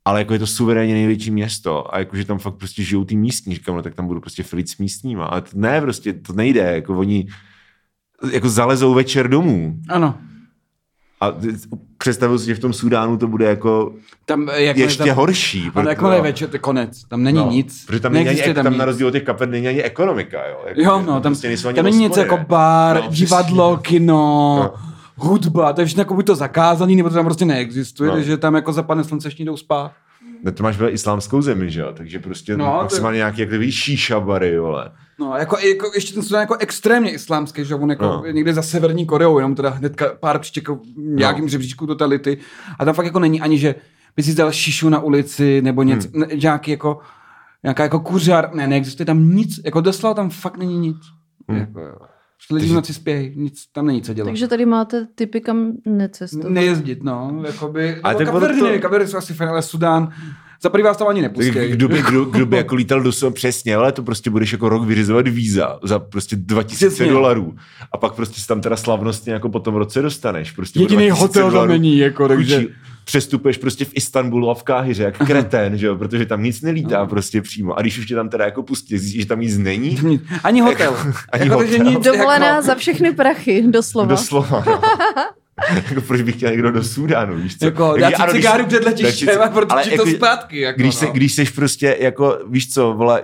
Ale 0.06 0.20
jako 0.20 0.34
je 0.34 0.40
to 0.40 0.48
suverénně 0.48 0.94
největší 0.94 1.32
město 1.32 1.96
a 1.96 2.00
jakože 2.00 2.26
tam 2.26 2.40
fakt 2.40 2.56
prostě 2.56 2.84
žijou 2.84 3.06
ty 3.06 3.16
místní, 3.16 3.56
říkám, 3.56 3.76
no 3.76 3.82
tak 3.82 3.96
tam 3.96 4.08
budu 4.08 4.22
prostě 4.22 4.44
filit 4.44 4.70
s 4.70 4.78
místníma. 4.78 5.26
Ale 5.26 5.42
to 5.42 5.50
ne, 5.54 5.82
prostě 5.82 6.14
to 6.14 6.34
nejde, 6.34 6.62
jako 6.62 6.98
oni 6.98 7.28
jako 8.32 8.50
zalezou 8.50 8.94
večer 8.94 9.30
domů. 9.30 9.80
Ano. 9.90 10.18
A 11.26 11.36
představuji 11.98 12.38
si, 12.40 12.46
že 12.46 12.56
v 12.56 12.60
tom 12.60 12.74
Sudánu 12.74 13.18
to 13.18 13.28
bude 13.28 13.46
jako 13.46 13.94
Tam, 14.26 14.50
jak 14.56 14.78
ještě 14.78 15.04
tam, 15.04 15.16
horší. 15.16 15.72
Proto- 15.72 15.90
jakmile 15.90 16.16
je 16.16 16.22
večer, 16.22 16.50
to 16.50 16.60
konec. 16.60 17.04
Tam 17.04 17.24
není 17.24 17.38
No, 17.38 17.50
nic. 17.52 17.86
Protože 17.88 18.00
tam 18.00 18.14
není 18.14 18.30
ani, 18.30 18.54
tam, 18.54 18.64
tam 18.64 18.74
nic. 18.74 18.80
na 18.80 18.86
rozdíl 18.86 19.08
od 19.08 19.12
těch 19.12 19.24
kapet 19.24 19.50
není 19.50 19.68
ani 19.68 19.84
ekonomika, 19.84 20.48
jo. 20.48 20.58
Jako, 20.68 20.82
Jo, 20.82 21.04
no, 21.06 21.14
tam, 21.14 21.22
prostě 21.22 21.48
nejsou 21.48 21.68
ani 21.68 21.76
tam 21.76 21.86
není 21.86 22.08
hospody, 22.08 22.22
jako 22.22 22.38
bar, 22.48 23.02
No, 23.04 23.10
divadlo, 23.12 23.78
přesně. 23.78 24.00
kino, 24.00 24.14
No. 24.60 24.74
hudba, 25.16 25.74
to 25.74 25.82
je 25.82 25.86
všechno 25.88 26.02
jako 26.02 26.14
buď 26.14 26.26
to 26.26 26.36
zakázaný, 26.36 26.96
nebo 26.96 27.10
to 27.10 27.16
tam 27.16 27.26
prostě 27.26 27.46
neexistuje, 27.46 28.08
No. 28.10 28.16
takže 28.16 28.38
tam 28.38 28.56
jako 28.56 28.74
zapadne 28.74 29.04
slunce, 29.04 29.30
všichni 29.30 29.46
jdou 29.46 29.58
spát. 29.58 29.92
Ne, 30.44 30.52
to 30.52 30.64
máš 30.64 30.78
ve 30.78 30.90
islámskou 30.90 31.42
zemi, 31.42 31.70
že 31.72 31.82
jo, 31.82 31.92
takže 31.94 32.20
prostě 32.20 32.58
No, 32.58 32.66
no, 32.66 32.72
to- 32.72 32.78
maximálně 32.78 33.18
nějaký, 33.18 33.42
jak 33.42 33.52
víš, 33.52 33.76
šíša 33.76 34.20
bary, 34.20 34.60
vole. 34.60 34.92
No, 35.20 35.36
jako, 35.38 35.58
jako 35.58 35.92
ještě 35.96 36.14
ten 36.14 36.24
Sudán 36.24 36.42
jako 36.42 36.58
extrémně 36.60 37.12
islámský, 37.12 37.66
že 37.66 37.76
on 37.76 37.90
jako 37.90 38.04
No. 38.06 38.24
někde 38.32 38.54
za 38.54 38.62
severní 38.62 39.06
Koreou, 39.06 39.38
jenom 39.38 39.56
teda 39.56 39.70
hnedka 39.70 40.06
pár 40.20 40.40
příček 40.40 40.68
nějakým 40.98 41.46
No. 41.46 41.50
žebříčku 41.50 41.88
totality. 41.88 42.38
A 42.80 42.86
tam 42.86 42.94
fakt 42.94 43.06
jako 43.06 43.20
není 43.20 43.42
ani, 43.42 43.58
že 43.58 43.76
by 44.16 44.24
si 44.24 44.36
dal 44.36 44.52
šišu 44.52 44.90
na 44.90 45.00
ulici, 45.00 45.62
nebo 45.62 45.84
něco, 45.84 46.08
Hmm. 46.14 46.22
ne, 46.22 46.28
nějaký 46.36 46.72
jako, 46.72 47.00
nějaká 47.64 47.84
jako 47.84 48.00
kuřár, 48.00 48.50
ne, 48.56 48.68
neexistuje 48.68 49.06
tam 49.06 49.30
nic, 49.36 49.60
jako 49.66 49.82
doslova 49.82 50.14
tam 50.14 50.30
fakt 50.30 50.58
není 50.58 50.78
nic. 50.80 50.98
Hmm. 51.50 51.60
Jako, 51.60 51.80
jo. 51.80 51.96
Lidi 52.52 52.64
Takže- 52.64 52.74
noci 52.76 52.94
spějí, 52.94 53.34
nic, 53.36 53.66
tam 53.74 53.86
není 53.88 54.02
co 54.02 54.14
dělat. 54.14 54.26
Takže 54.28 54.48
tady 54.48 54.66
máte 54.66 55.08
typy, 55.16 55.42
kam 55.42 55.72
necestovat. 55.86 56.50
Nejezdit, 56.52 57.04
no, 57.04 57.42
jakoby, 57.46 58.00
tak 58.04 58.18
Kapverdy, 58.18 58.54
ono 58.62 58.68
to- 58.68 58.74
ne, 58.74 58.80
Kapverdy 58.80 59.08
jsou 59.08 59.18
asi 59.18 59.34
fajn, 59.34 59.50
ale 59.50 59.62
Sudán, 59.62 60.14
za 60.66 60.70
prvý 60.70 60.84
vás 60.84 60.98
tam 60.98 61.08
ani 61.08 61.22
nepustí. 61.22 61.52
Kdo 61.52 61.88
by, 61.88 62.02
kdo, 62.10 62.26
kdo 62.26 62.46
by 62.46 62.58
jako 62.58 62.76
lítal 62.76 63.02
do 63.02 63.12
Sudánu, 63.12 63.34
přesně, 63.34 63.76
ale 63.76 63.92
to 63.92 64.04
prostě 64.04 64.30
budeš 64.30 64.52
jako 64.52 64.70
rok 64.70 64.84
vyřizovat 64.84 65.28
víza 65.28 65.80
za 65.84 66.00
prostě 66.00 66.36
2000 66.36 66.88
Přesně. 66.90 67.12
dolarů. 67.14 67.56
A 67.92 67.98
pak 67.98 68.14
prostě 68.14 68.42
si 68.42 68.48
tam 68.48 68.62
teda 68.62 68.76
slavnostně 68.78 69.34
jako 69.34 69.50
po 69.50 69.60
tom 69.60 69.76
roce 69.76 70.02
dostaneš. 70.02 70.52
Prostě 70.52 70.80
Jediný 70.80 71.08
2000 71.08 71.22
hotel 71.42 71.60
tam 71.60 71.68
není, 71.68 71.98
jako, 71.98 72.28
takže... 72.28 72.66
Přestupuješ 73.06 73.58
prostě 73.58 73.86
v 73.86 73.90
Istanbulu 73.94 74.50
a 74.50 74.54
v 74.54 74.64
Káhyře, 74.64 75.04
jak 75.04 75.18
kretén, 75.28 75.78
že 75.78 75.88
jo, 75.88 75.96
protože 75.96 76.26
tam 76.26 76.44
nic 76.44 76.62
nelítá 76.62 77.00
No. 77.00 77.08
prostě 77.08 77.42
přímo. 77.42 77.78
A 77.78 77.82
když 77.82 77.98
už 78.00 78.06
tě 78.06 78.16
tam 78.16 78.30
teda 78.30 78.46
jako 78.46 78.64
pustí, 78.64 78.98
zjistíš, 78.98 79.22
že 79.22 79.28
tam 79.28 79.40
nic 79.40 79.58
není. 79.58 80.22
Ani 80.44 80.62
hotel. 80.62 80.98
Ani 81.32 81.44
jako, 81.50 81.56
hotel. 81.58 82.00
Dovolená 82.14 82.48
jako, 82.48 82.62
za 82.68 82.76
všechny 82.76 83.12
prachy, 83.12 83.64
doslova. 83.68 84.08
doslova. 84.08 84.64
Jako 85.90 86.02
proč 86.02 86.22
bych 86.22 86.36
chtěl 86.36 86.52
někdo 86.52 86.72
do 86.72 86.84
Súdánu, 86.84 87.36
víš 87.36 87.58
co? 87.58 87.66
Jako, 87.66 87.96
Jak- 87.98 88.14
dát 88.18 88.30
si 88.30 88.36
cigáru 88.38 88.66
před 88.66 88.84
letištěm 88.86 89.42
a 89.42 89.48
protože 89.50 89.90
to 89.98 90.08
jako- 90.08 90.18
zpátky. 90.18 90.60
Jako, 90.60 90.80
Když, 90.82 90.96
no. 90.96 91.00
se, 91.00 91.08
když 91.14 91.34
seš 91.34 91.50
prostě 91.50 91.98
jako, 92.00 92.40
víš 92.50 92.74
co, 92.74 92.94
vole, 92.94 93.24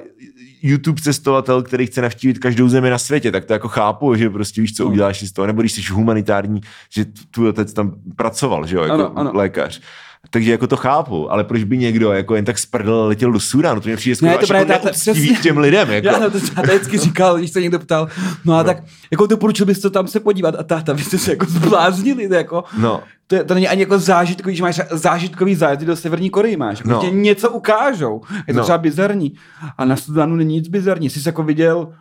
YouTube 0.64 1.02
cestovatel, 1.02 1.64
který 1.64 1.86
chce 1.88 2.02
navštívit 2.02 2.40
každou 2.40 2.70
zemi 2.70 2.90
na 2.90 2.98
světě, 2.98 3.32
tak 3.32 3.46
to 3.46 3.54
jako 3.54 3.68
chápu, 3.68 4.16
že 4.16 4.30
prostě 4.30 4.62
víš, 4.62 4.76
co 4.76 4.84
No. 4.84 4.90
uděláš 4.90 5.20
si 5.20 5.28
z 5.28 5.32
toho, 5.32 5.46
nebo 5.48 5.62
když 5.62 5.72
jsi 5.72 5.82
humanitární, 5.92 6.62
že 6.90 7.06
tvůj 7.32 7.48
otec 7.50 7.74
tam 7.74 7.96
pracoval, 8.16 8.68
že 8.68 8.76
jo, 8.76 8.82
jako 8.82 8.94
Ano, 8.94 9.14
ano. 9.20 9.32
lékař. 9.34 9.82
Takže 10.30 10.52
jako 10.52 10.68
to 10.68 10.78
chápu, 10.78 11.32
ale 11.32 11.44
proč 11.44 11.64
by 11.64 11.78
někdo 11.78 12.12
jako 12.12 12.36
jen 12.36 12.46
tak 12.46 12.58
sprdl 12.60 13.04
letěl 13.08 13.32
do 13.32 13.40
Sudánu, 13.40 13.82
to 13.82 13.90
mě 13.90 13.98
přijde 13.98 14.16
skoro 14.16 14.32
Ne, 14.32 14.38
to 14.38 14.44
až 14.44 14.50
jako 14.50 14.66
právě 14.66 14.84
neúctivý 14.86 15.28
přesně. 15.28 15.44
těm 15.44 15.58
lidem. 15.58 15.92
Jako. 15.92 16.08
Já 16.08 16.20
no, 16.20 16.32
to 16.32 16.40
táta 16.40 16.62
vždycky 16.62 16.98
říkal, 16.98 17.38
když 17.38 17.52
se 17.52 17.62
někdo 17.62 17.80
ptal, 17.80 18.08
no 18.46 18.54
a 18.56 18.64
tak, 18.64 18.84
jako 19.12 19.26
doporučil 19.26 19.66
bys 19.66 19.80
to 19.80 19.90
tam 19.90 20.08
se 20.08 20.20
podívat 20.20 20.56
a 20.60 20.64
táta, 20.64 20.94
vy 20.94 21.04
jste 21.04 21.18
se 21.18 21.32
jako 21.32 21.46
zbláznili, 21.46 22.28
to, 22.28 22.34
jako, 22.34 22.64
No, 22.78 23.04
to, 23.28 23.36
je, 23.36 23.44
to 23.44 23.54
není 23.54 23.68
ani 23.68 23.82
jako 23.82 24.00
zážitkový, 24.00 24.56
že 24.56 24.64
máš 24.64 24.80
zážitkový 24.92 25.56
zájezdy 25.56 25.86
do 25.86 25.96
Severní 25.96 26.30
Koreji 26.30 26.58
máš, 26.58 26.84
No. 26.84 26.92
no. 26.94 27.00
prostě 27.00 27.16
něco 27.16 27.50
ukážou, 27.50 28.22
je 28.48 28.54
to 28.54 28.54
No. 28.54 28.58
no. 28.58 28.64
třeba 28.64 28.78
bizarní. 28.78 29.34
A 29.78 29.86
na 29.86 29.96
Sudánu 29.96 30.36
není 30.36 30.54
nic 30.56 30.68
bizarní, 30.68 31.10
jsi 31.10 31.20
jako 31.26 31.44
viděl 31.44 31.94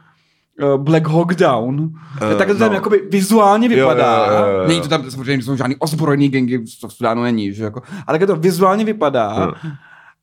Black 0.77 1.09
Hawk 1.09 1.35
Down, 1.35 1.81
uh, 1.81 2.38
tak 2.38 2.49
to 2.49 2.55
tam 2.55 2.68
no. 2.68 2.75
jakoby 2.75 3.03
vizuálně 3.11 3.68
vypadá. 3.68 4.27
jo, 4.27 4.33
jo, 4.33 4.46
jo, 4.46 4.61
jo. 4.62 4.68
Není 4.68 4.81
to 4.81 4.88
tam, 4.88 5.11
samozřejmě 5.11 5.42
jsou 5.42 5.57
žádný 5.57 5.77
ozbrojený 5.77 6.29
gengy, 6.29 6.64
to 6.81 6.88
v 6.88 6.92
Sudánu 6.92 7.23
není, 7.23 7.53
že 7.53 7.64
jako, 7.64 7.83
ale 8.07 8.19
tak 8.19 8.27
to 8.27 8.37
vizuálně 8.37 8.85
vypadá. 8.85 9.46
No. 9.46 9.71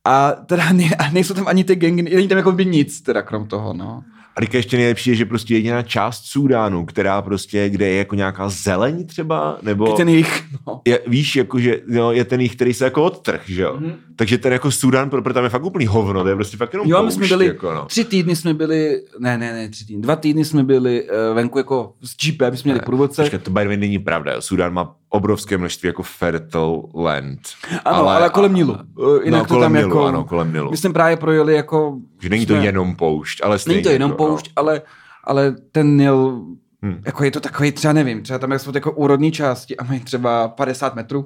A 0.06 0.32
teda 0.32 0.74
ne, 0.74 0.90
a 1.00 1.12
nejsou 1.12 1.34
tam 1.34 1.48
ani 1.48 1.64
ty 1.64 1.76
gengy, 1.76 2.04
není 2.04 2.28
tam 2.28 2.38
jako 2.38 2.52
by 2.52 2.66
nic, 2.66 3.02
teda 3.02 3.22
krom 3.22 3.48
toho, 3.48 3.74
no. 3.74 4.04
A 4.38 4.40
teďka 4.40 4.58
ještě 4.58 4.78
nejlepší 4.78 5.10
je, 5.10 5.16
že 5.16 5.26
prostě 5.26 5.54
jediná 5.54 5.82
část 5.82 6.26
Súdánu, 6.26 6.86
která 6.86 7.22
prostě, 7.22 7.70
kde 7.70 7.88
je 7.88 7.98
jako 7.98 8.16
nějaká 8.16 8.50
zeleň 8.50 9.06
třeba, 9.08 9.58
nebo... 9.62 9.94
Ten 9.94 10.10
jejich, 10.10 10.44
no. 10.68 10.82
je, 10.86 11.00
víš, 11.08 11.36
jako, 11.36 11.60
že 11.60 11.82
no, 11.88 12.12
je 12.12 12.26
ten 12.26 12.42
jich, 12.42 12.56
který 12.56 12.74
se 12.74 12.84
jako 12.84 13.04
odtrh, 13.04 13.42
že 13.46 13.62
jo? 13.62 13.78
Mm-hmm. 13.80 13.94
Takže 14.16 14.38
ten 14.38 14.54
jako 14.54 14.72
Sudan, 14.72 15.10
pro, 15.10 15.22
pro 15.22 15.34
tam 15.34 15.44
je 15.44 15.50
fakt 15.50 15.66
úplný 15.66 15.86
hovno, 15.86 16.24
to 16.24 16.30
je 16.30 16.36
prostě 16.36 16.58
fakt 16.58 16.74
jenom 16.74 16.88
Jo, 16.88 17.04
my 17.04 17.12
jsme 17.12 17.28
byli, 17.28 17.46
jako, 17.46 17.74
no. 17.74 17.86
tři 17.86 18.04
týdny 18.04 18.36
jsme 18.36 18.54
byli, 18.54 19.02
ne, 19.20 19.38
ne, 19.38 19.54
ne, 19.54 19.70
tři 19.70 19.86
týdny, 19.86 20.02
dva 20.02 20.16
týdny 20.16 20.46
jsme 20.46 20.64
byli 20.64 21.04
uh, 21.04 21.36
venku 21.36 21.58
jako 21.58 21.94
s 22.04 22.26
jeepem, 22.26 22.58
jsme 22.58 22.70
měli 22.70 22.86
průvodce. 22.86 23.22
Počkej, 23.22 23.40
to 23.40 23.52
by 23.52 23.78
není 23.78 24.00
pravda, 24.00 24.34
jo. 24.34 24.42
Sudan 24.42 24.74
má 24.74 24.96
obrovské 25.10 25.58
množství 25.58 25.88
jako 25.88 26.04
fertile 26.04 26.82
land. 26.96 27.40
Ano, 27.86 27.98
ale, 27.98 28.16
ale 28.16 28.30
kolem 28.30 28.54
Nilu. 28.54 28.78
Uh, 28.96 29.24
jinak 29.24 29.40
no, 29.42 29.46
to 29.46 29.54
kolem 29.54 29.74
tam 29.74 29.74
Nilu, 29.82 29.90
jako, 29.90 30.06
ano, 30.06 30.24
kolem 30.24 30.54
Nilu. 30.54 30.72
My 30.72 30.78
jsme 30.78 30.94
právě 30.94 31.18
projeli 31.18 31.56
jako... 31.56 31.98
Že 32.22 32.30
není 32.30 32.46
to 32.46 32.54
jsme- 32.54 32.66
jenom 32.66 32.96
poušť, 32.96 33.42
ale 33.44 33.60
stejně. 33.60 33.76
Není 33.76 33.84
to 33.84 33.90
jenom 33.90 34.12
jako, 34.12 34.26
poušť, 34.26 34.52
ale, 34.56 34.82
ale 35.24 35.56
ten 35.72 35.98
Nil, 35.98 36.42
Hmm. 36.82 37.02
jako 37.06 37.24
je 37.24 37.32
to 37.32 37.40
takový, 37.40 37.72
třeba 37.72 37.94
nevím, 37.94 38.22
třeba 38.24 38.40
tam 38.40 38.54
jsou 38.54 38.72
jako 38.76 38.92
úrodní 38.92 39.32
části 39.32 39.78
a 39.78 39.84
mají 39.84 40.00
třeba 40.00 40.48
50 40.48 40.96
metrů. 40.96 41.26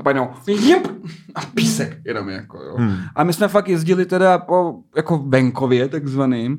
A 0.00 0.02
pak 0.02 0.14
jenom 0.16 0.28
jip, 0.48 0.88
a 1.34 1.40
písek 1.54 1.98
jenom 2.04 2.28
jako, 2.28 2.62
jo. 2.62 2.74
Hmm. 2.76 2.96
A 3.16 3.24
my 3.24 3.32
jsme 3.32 3.48
fakt 3.48 3.68
jezdili 3.68 4.06
teda 4.06 4.38
po 4.38 4.74
jako 4.96 5.18
venkově 5.18 5.88
takzvaným 5.88 6.58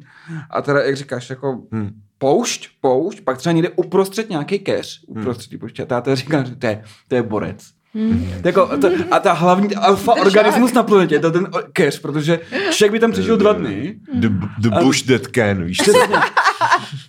a 0.49 0.61
teda, 0.61 0.81
jak 0.81 0.95
říkáš, 0.95 1.29
jako 1.29 1.61
Hmm. 1.71 1.89
Poušť, 2.19 2.69
poušť, 2.81 3.21
pak 3.21 3.37
třeba 3.37 3.53
někde 3.53 3.69
uprostřed 3.69 4.29
nějaký 4.29 4.59
keř, 4.59 5.03
uprostřed 5.07 5.51
hmm. 5.51 5.59
pouště. 5.59 5.83
A 5.83 5.85
táta 5.85 6.15
říká, 6.15 6.43
že 6.43 6.55
to 6.55 6.67
je, 6.67 6.83
to 7.07 7.15
je 7.15 7.23
borec. 7.23 7.67
Hmm. 7.93 8.27
Jako, 8.43 8.77
to, 8.77 8.89
a 9.11 9.19
ta 9.19 9.33
hlavní 9.33 9.75
alfa 9.75 10.13
organismus 10.13 10.73
na 10.73 10.83
planetě 10.83 11.15
je 11.15 11.19
to 11.19 11.31
ten 11.31 11.47
keř, 11.73 11.99
protože 11.99 12.39
člověk 12.71 12.91
by 12.91 12.99
tam 12.99 13.11
přežil 13.11 13.37
dva 13.37 13.53
dny, 13.53 13.99
The, 14.13 14.29
the 14.57 14.69
bush 14.69 15.01
that 15.01 15.21
can, 15.31 15.63
víš 15.63 15.77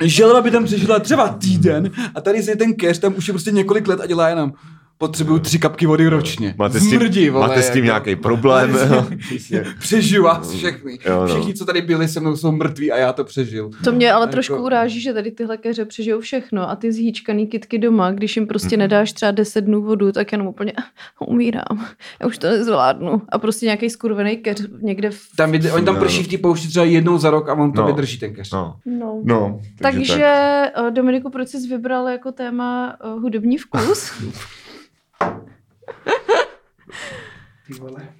želva 0.04 0.40
by 0.40 0.50
tam 0.50 0.64
přežila 0.64 0.98
třeba 0.98 1.28
týden 1.28 1.90
a 2.14 2.20
tady 2.20 2.38
je 2.46 2.56
ten 2.56 2.74
keř, 2.74 2.98
tam 2.98 3.14
už 3.16 3.28
je 3.28 3.32
prostě 3.32 3.50
několik 3.50 3.88
let 3.88 4.00
a 4.00 4.06
dělá 4.06 4.28
jenom 4.28 4.52
potřebuju 5.00 5.38
tři 5.38 5.58
kapky 5.58 5.86
vody 5.86 6.08
ročně. 6.08 6.54
Máte 6.58 6.80
s 6.80 6.88
tím, 6.88 6.98
Zmrdí, 6.98 7.30
vole, 7.30 7.48
máte 7.48 7.62
s 7.62 7.70
tím 7.70 7.84
jako. 7.84 7.84
nějaký 8.06 8.22
problém? 8.22 8.76
Přežiju 9.78 10.22
vás 10.24 10.52
všechny. 10.52 10.98
Jo, 11.06 11.20
no. 11.20 11.26
Všichni, 11.34 11.54
co 11.54 11.64
tady 11.64 11.82
byli 11.82 12.08
se 12.08 12.20
mnou, 12.20 12.36
jsou 12.36 12.52
mrtví 12.52 12.92
a 12.92 12.96
já 12.96 13.12
to 13.12 13.24
přežil. 13.24 13.70
To 13.84 13.92
mě 13.92 14.12
ale 14.12 14.22
Jako- 14.22 14.32
trošku 14.32 14.56
uráží, 14.56 15.00
že 15.00 15.12
tady 15.12 15.30
tyhle 15.30 15.56
keře 15.56 15.84
přežijou 15.84 16.20
všechno 16.20 16.70
a 16.70 16.76
ty 16.76 16.92
zhýčkaný 16.92 17.46
kitky 17.46 17.78
doma, 17.78 18.10
když 18.10 18.36
jim 18.36 18.46
prostě 18.46 18.76
nedáš 18.76 19.12
třeba 19.12 19.32
10 19.32 19.60
dnů 19.60 19.82
vodu, 19.82 20.12
tak 20.12 20.32
jenom 20.32 20.46
úplně 20.46 20.72
umírám. 21.26 21.86
Já 22.20 22.26
už 22.26 22.38
to 22.38 22.46
nezvládnu. 22.50 23.22
A 23.28 23.38
prostě 23.38 23.66
nějaký 23.66 23.90
skurvený 23.90 24.36
keř 24.36 24.66
někde 24.82 25.10
v... 25.10 25.20
Tam, 25.36 25.52
vyd- 25.52 25.74
oni 25.74 25.84
tam 25.84 25.94
No, 25.94 26.00
prší 26.00 26.22
v 26.22 26.28
té 26.28 26.38
poušti 26.38 26.68
třeba 26.68 26.84
jednou 26.86 27.18
za 27.18 27.30
rok 27.30 27.48
a 27.48 27.54
on 27.54 27.72
to 27.72 27.80
No. 27.80 27.86
vydrží 27.86 28.18
ten 28.18 28.34
keř. 28.34 28.52
No. 28.52 28.76
No. 28.86 29.20
No, 29.24 29.60
Takže, 29.82 29.98
tak. 29.98 30.06
takže 30.08 30.90
Dominiku, 30.90 31.30
proč 31.30 31.48
jsi 31.48 31.58
vybral 31.68 32.08
jako 32.08 32.32
téma 32.32 32.96
uh, 33.14 33.22
hudební 33.22 33.58
vkus? 33.58 34.12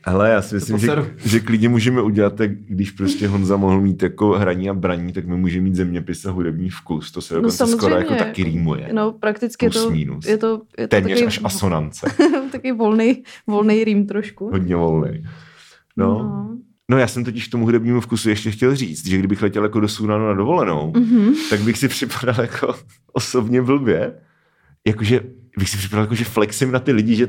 Hele, 0.07 0.31
já 0.31 0.43
si 0.43 0.55
myslím, 0.55 0.79
že, 0.79 0.91
že 1.25 1.41
klidně 1.41 1.69
můžeme 1.69 2.03
udělat 2.03 2.35
tak, 2.35 2.51
když 2.51 2.91
prostě 2.91 3.29
Honza 3.29 3.57
mohl 3.57 3.81
mít 3.81 4.03
jako 4.03 4.31
hraní 4.31 4.71
a 4.71 4.75
braní, 4.75 5.13
tak 5.13 5.27
my 5.27 5.37
můžeme 5.37 5.65
mít 5.65 5.75
zeměpis 5.75 6.27
a 6.27 6.31
hudební 6.31 6.71
vkus. 6.71 7.13
To 7.13 7.21
se 7.21 7.35
dokonce 7.35 7.67
skoro 7.67 7.95
jako 7.97 8.15
taky 8.15 8.45
rýmuje. 8.45 8.89
No, 8.93 9.13
prakticky 9.13 9.67
je 9.67 9.71
Plus 9.71 9.85
to, 9.85 9.91
minus. 9.91 10.27
je 10.27 10.39
to, 10.39 10.63
je 10.79 10.89
to 10.89 10.97
Téměř 10.97 11.19
takový, 11.19 11.27
až 11.27 11.41
asonance. 11.45 12.07
takový 12.53 12.73
volný, 12.73 13.23
volný 13.47 13.85
rým 13.85 14.07
trošku. 14.07 14.51
Hodně 14.51 14.77
volný. 14.77 15.25
No. 15.97 16.07
No. 16.07 16.57
no. 16.91 16.99
já 16.99 17.07
jsem 17.07 17.25
totiž 17.25 17.49
k 17.49 17.51
tomu 17.51 17.65
hudebnímu 17.65 18.01
vkusu 18.01 18.29
ještě 18.29 18.51
chtěl 18.51 18.77
říct, 18.77 19.07
že 19.07 19.19
kdybych 19.19 19.43
letěl 19.43 19.63
jako 19.63 19.81
do 19.81 19.89
Súdánu 19.89 20.27
na 20.27 20.35
dovolenou, 20.35 20.93
Mhm. 20.97 21.33
tak 21.51 21.61
bych 21.61 21.79
si 21.79 21.89
připadal 21.89 22.41
jako 22.41 22.75
osobně 23.13 23.63
blbě. 23.63 24.15
Jakože 24.87 25.21
bych 25.59 25.69
si 25.71 25.77
připadal 25.77 26.05
jako, 26.05 26.15
že 26.15 26.25
flexím 26.25 26.73
na 26.73 26.79
ty 26.79 26.93
lidi, 26.93 27.17
že 27.17 27.29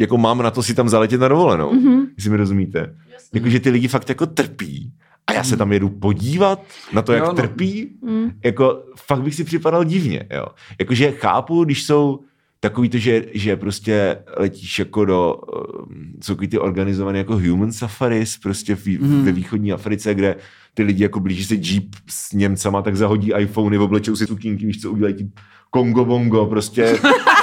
jako 0.00 0.18
mám 0.18 0.38
na 0.42 0.50
to 0.50 0.62
si 0.62 0.74
tam 0.74 0.88
zaletět 0.88 1.20
na 1.20 1.28
dovolenou. 1.28 1.72
Mhm. 1.72 2.06
Jestli 2.16 2.30
mi 2.30 2.36
rozumíte. 2.36 2.94
Jakože 3.34 3.60
ty 3.60 3.70
lidi 3.70 3.88
fakt 3.88 4.08
jako 4.08 4.26
trpí 4.26 4.92
a 5.26 5.32
já 5.32 5.44
se 5.44 5.56
tam 5.56 5.72
jedu 5.72 5.88
podívat 5.88 6.62
na 6.92 7.02
to, 7.02 7.12
jak 7.12 7.22
Jo, 7.22 7.28
no. 7.28 7.34
trpí. 7.34 7.88
Mm. 8.02 8.30
Jako 8.44 8.82
fakt 9.06 9.22
bych 9.22 9.34
si 9.34 9.44
připadal 9.44 9.84
divně, 9.84 10.24
jo. 10.36 10.46
Jakože 10.78 11.10
chápu, 11.12 11.64
když 11.64 11.84
jsou 11.84 12.20
takový 12.60 12.88
to, 12.88 12.98
že, 12.98 13.24
že 13.34 13.56
prostě 13.56 14.18
letíš 14.36 14.78
jako 14.78 15.04
do, 15.04 15.34
um, 15.34 16.12
jsou 16.22 16.34
ty 16.34 16.58
organizované 16.58 17.18
jako 17.18 17.38
human 17.38 17.72
safaris 17.72 18.38
prostě 18.38 18.74
v, 18.76 18.86
Mhm. 19.00 19.24
ve 19.24 19.32
východní 19.32 19.72
Africe, 19.72 20.14
kde 20.14 20.36
ty 20.74 20.82
lidi 20.82 21.02
jako 21.02 21.20
blíží 21.20 21.44
se 21.44 21.54
jeep 21.54 21.84
s 22.06 22.32
Němcama, 22.32 22.82
tak 22.82 22.96
zahodí 22.96 23.32
iPhony, 23.38 23.78
oblečou 23.78 24.16
si 24.16 24.26
sukínky, 24.26 24.66
víš 24.66 24.80
co, 24.80 24.90
udělají 24.92 25.14
ti 25.14 25.30
Kongo 25.70 26.04
bongo, 26.04 26.46
prostě 26.46 26.98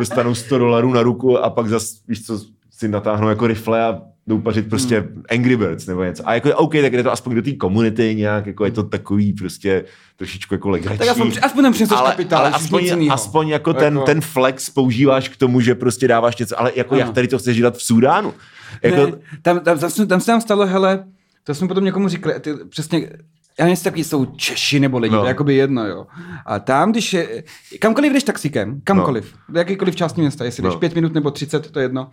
dostanou, 0.00 0.30
dostanou 0.30 0.34
100 0.34 0.58
dolarů 0.58 0.92
na 0.92 1.02
ruku 1.02 1.38
a 1.38 1.50
pak 1.50 1.68
zas, 1.68 1.92
víš 2.08 2.26
co, 2.26 2.40
si 2.70 2.88
natáhnou 2.88 3.28
jako 3.28 3.46
rifle 3.46 3.84
a 3.84 4.02
jdou 4.26 4.38
pařit 4.38 4.68
prostě 4.68 5.00
Hmm. 5.00 5.22
Angry 5.30 5.56
Birds 5.56 5.86
nebo 5.86 6.04
něco. 6.04 6.28
A 6.28 6.34
jako 6.34 6.56
OK, 6.56 6.72
tak 6.72 6.92
jde 6.92 7.02
to 7.02 7.12
aspoň 7.12 7.34
do 7.34 7.42
té 7.42 7.52
komunity 7.52 8.14
nějak, 8.14 8.46
jako 8.46 8.64
je 8.64 8.70
to 8.70 8.82
takový 8.82 9.32
prostě 9.32 9.84
trošičku 10.16 10.54
jako 10.54 10.68
legrační. 10.70 10.98
Tak 10.98 11.08
aspoň, 11.08 11.32
aspoň 11.42 11.62
tam 11.64 11.72
přineseš 11.72 11.96
ale, 11.98 12.10
kapitál, 12.10 12.38
ale 12.40 12.50
aspoň, 12.50 13.08
aspoň 13.10 13.48
jako 13.48 13.74
ten, 13.74 13.94
Jako- 13.94 14.06
ten 14.06 14.20
flex 14.20 14.70
používáš 14.70 15.28
k 15.28 15.36
tomu, 15.36 15.60
že 15.60 15.74
prostě 15.74 16.08
dáváš 16.08 16.36
něco, 16.36 16.60
ale 16.60 16.72
jako 16.76 16.94
Ano. 16.94 17.00
jak 17.04 17.10
tady 17.14 17.28
to 17.28 17.38
chceš 17.38 17.56
dělat 17.56 17.76
v 17.76 17.82
Súdánu? 17.82 18.34
Jako, 18.82 18.96
Ne, 19.06 19.12
tam, 19.42 19.60
tam, 19.60 19.78
tam, 19.78 19.90
se- 19.90 20.06
tam 20.06 20.20
se 20.20 20.30
nám 20.30 20.40
stalo, 20.40 20.66
hele, 20.66 21.04
to 21.44 21.54
jsme 21.54 21.68
potom 21.68 21.84
někomu 21.84 22.08
říkali, 22.08 22.40
ty, 22.40 22.54
přesně, 22.68 23.08
já 23.60 23.64
nevím, 23.64 23.70
jestli 23.84 24.04
jsou 24.04 24.24
Češi 24.24 24.80
nebo 24.80 24.98
lidi, 24.98 25.12
No. 25.12 25.16
no. 25.16 25.22
to 25.22 25.26
je 25.26 25.30
jakoby 25.30 25.54
jedno, 25.54 25.86
jo. 25.86 26.06
A 26.46 26.58
tam, 26.58 26.90
když 26.92 27.12
je, 27.12 27.44
kamkoliv 27.80 28.12
jdeš 28.12 28.24
taxíkem, 28.24 28.80
kamkoliv, 28.84 29.34
no. 29.34 29.52
do 29.54 29.58
jakýkoliv 29.58 29.96
části 29.96 30.20
města, 30.20 30.44
jestli 30.44 30.62
jdeš 30.62 30.72
No. 30.74 30.80
pět 30.80 30.94
minut 30.94 31.14
nebo 31.14 31.30
třicet, 31.30 31.70
to 31.70 31.78
je 31.78 31.84
jedno, 31.84 32.10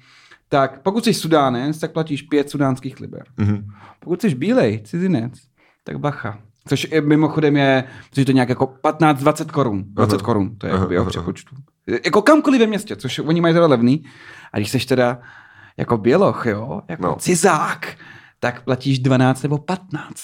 tak 0.50 0.82
pokud 0.82 1.04
jsi 1.06 1.14
sudánec, 1.14 1.80
tak 1.80 1.92
platíš 1.92 2.22
pět 2.22 2.50
sudánských 2.50 3.00
liber. 3.00 3.24
mhm. 3.38 3.68
Pokud 4.00 4.22
jsi 4.22 4.36
bílej, 4.36 4.82
cizinec, 4.84 5.34
tak 5.84 6.00
bacha. 6.00 6.40
Což 6.68 6.88
je, 6.92 7.02
mimochodem 7.02 7.58
je, 7.58 7.84
což 8.12 8.22
je 8.22 8.26
to 8.26 8.32
nějak 8.32 8.50
jako 8.50 8.66
15-20 8.84 9.46
korun. 9.46 9.84
20 9.88 10.16
Aha. 10.16 10.24
korun, 10.24 10.56
to 10.58 10.68
je 10.68 10.74
aha, 10.74 10.86
v 10.86 11.06
přepočtu. 11.10 11.56
Jako 12.06 12.22
kamkoliv 12.22 12.60
ve 12.62 12.68
městě, 12.68 12.96
což 12.96 13.20
oni 13.20 13.42
mají 13.42 13.54
teda 13.54 13.68
levný. 13.68 14.04
A 14.54 14.58
když 14.58 14.72
jsi 14.72 14.88
teda 14.88 15.20
jako 15.78 15.98
běloch, 15.98 16.46
jo, 16.46 16.82
jako 16.88 17.04
No. 17.04 17.10
no. 17.10 17.16
cizák, 17.16 17.96
tak 18.40 18.64
platíš 18.64 19.00
12 19.00 19.44
nebo 19.44 19.58
15 19.58 20.18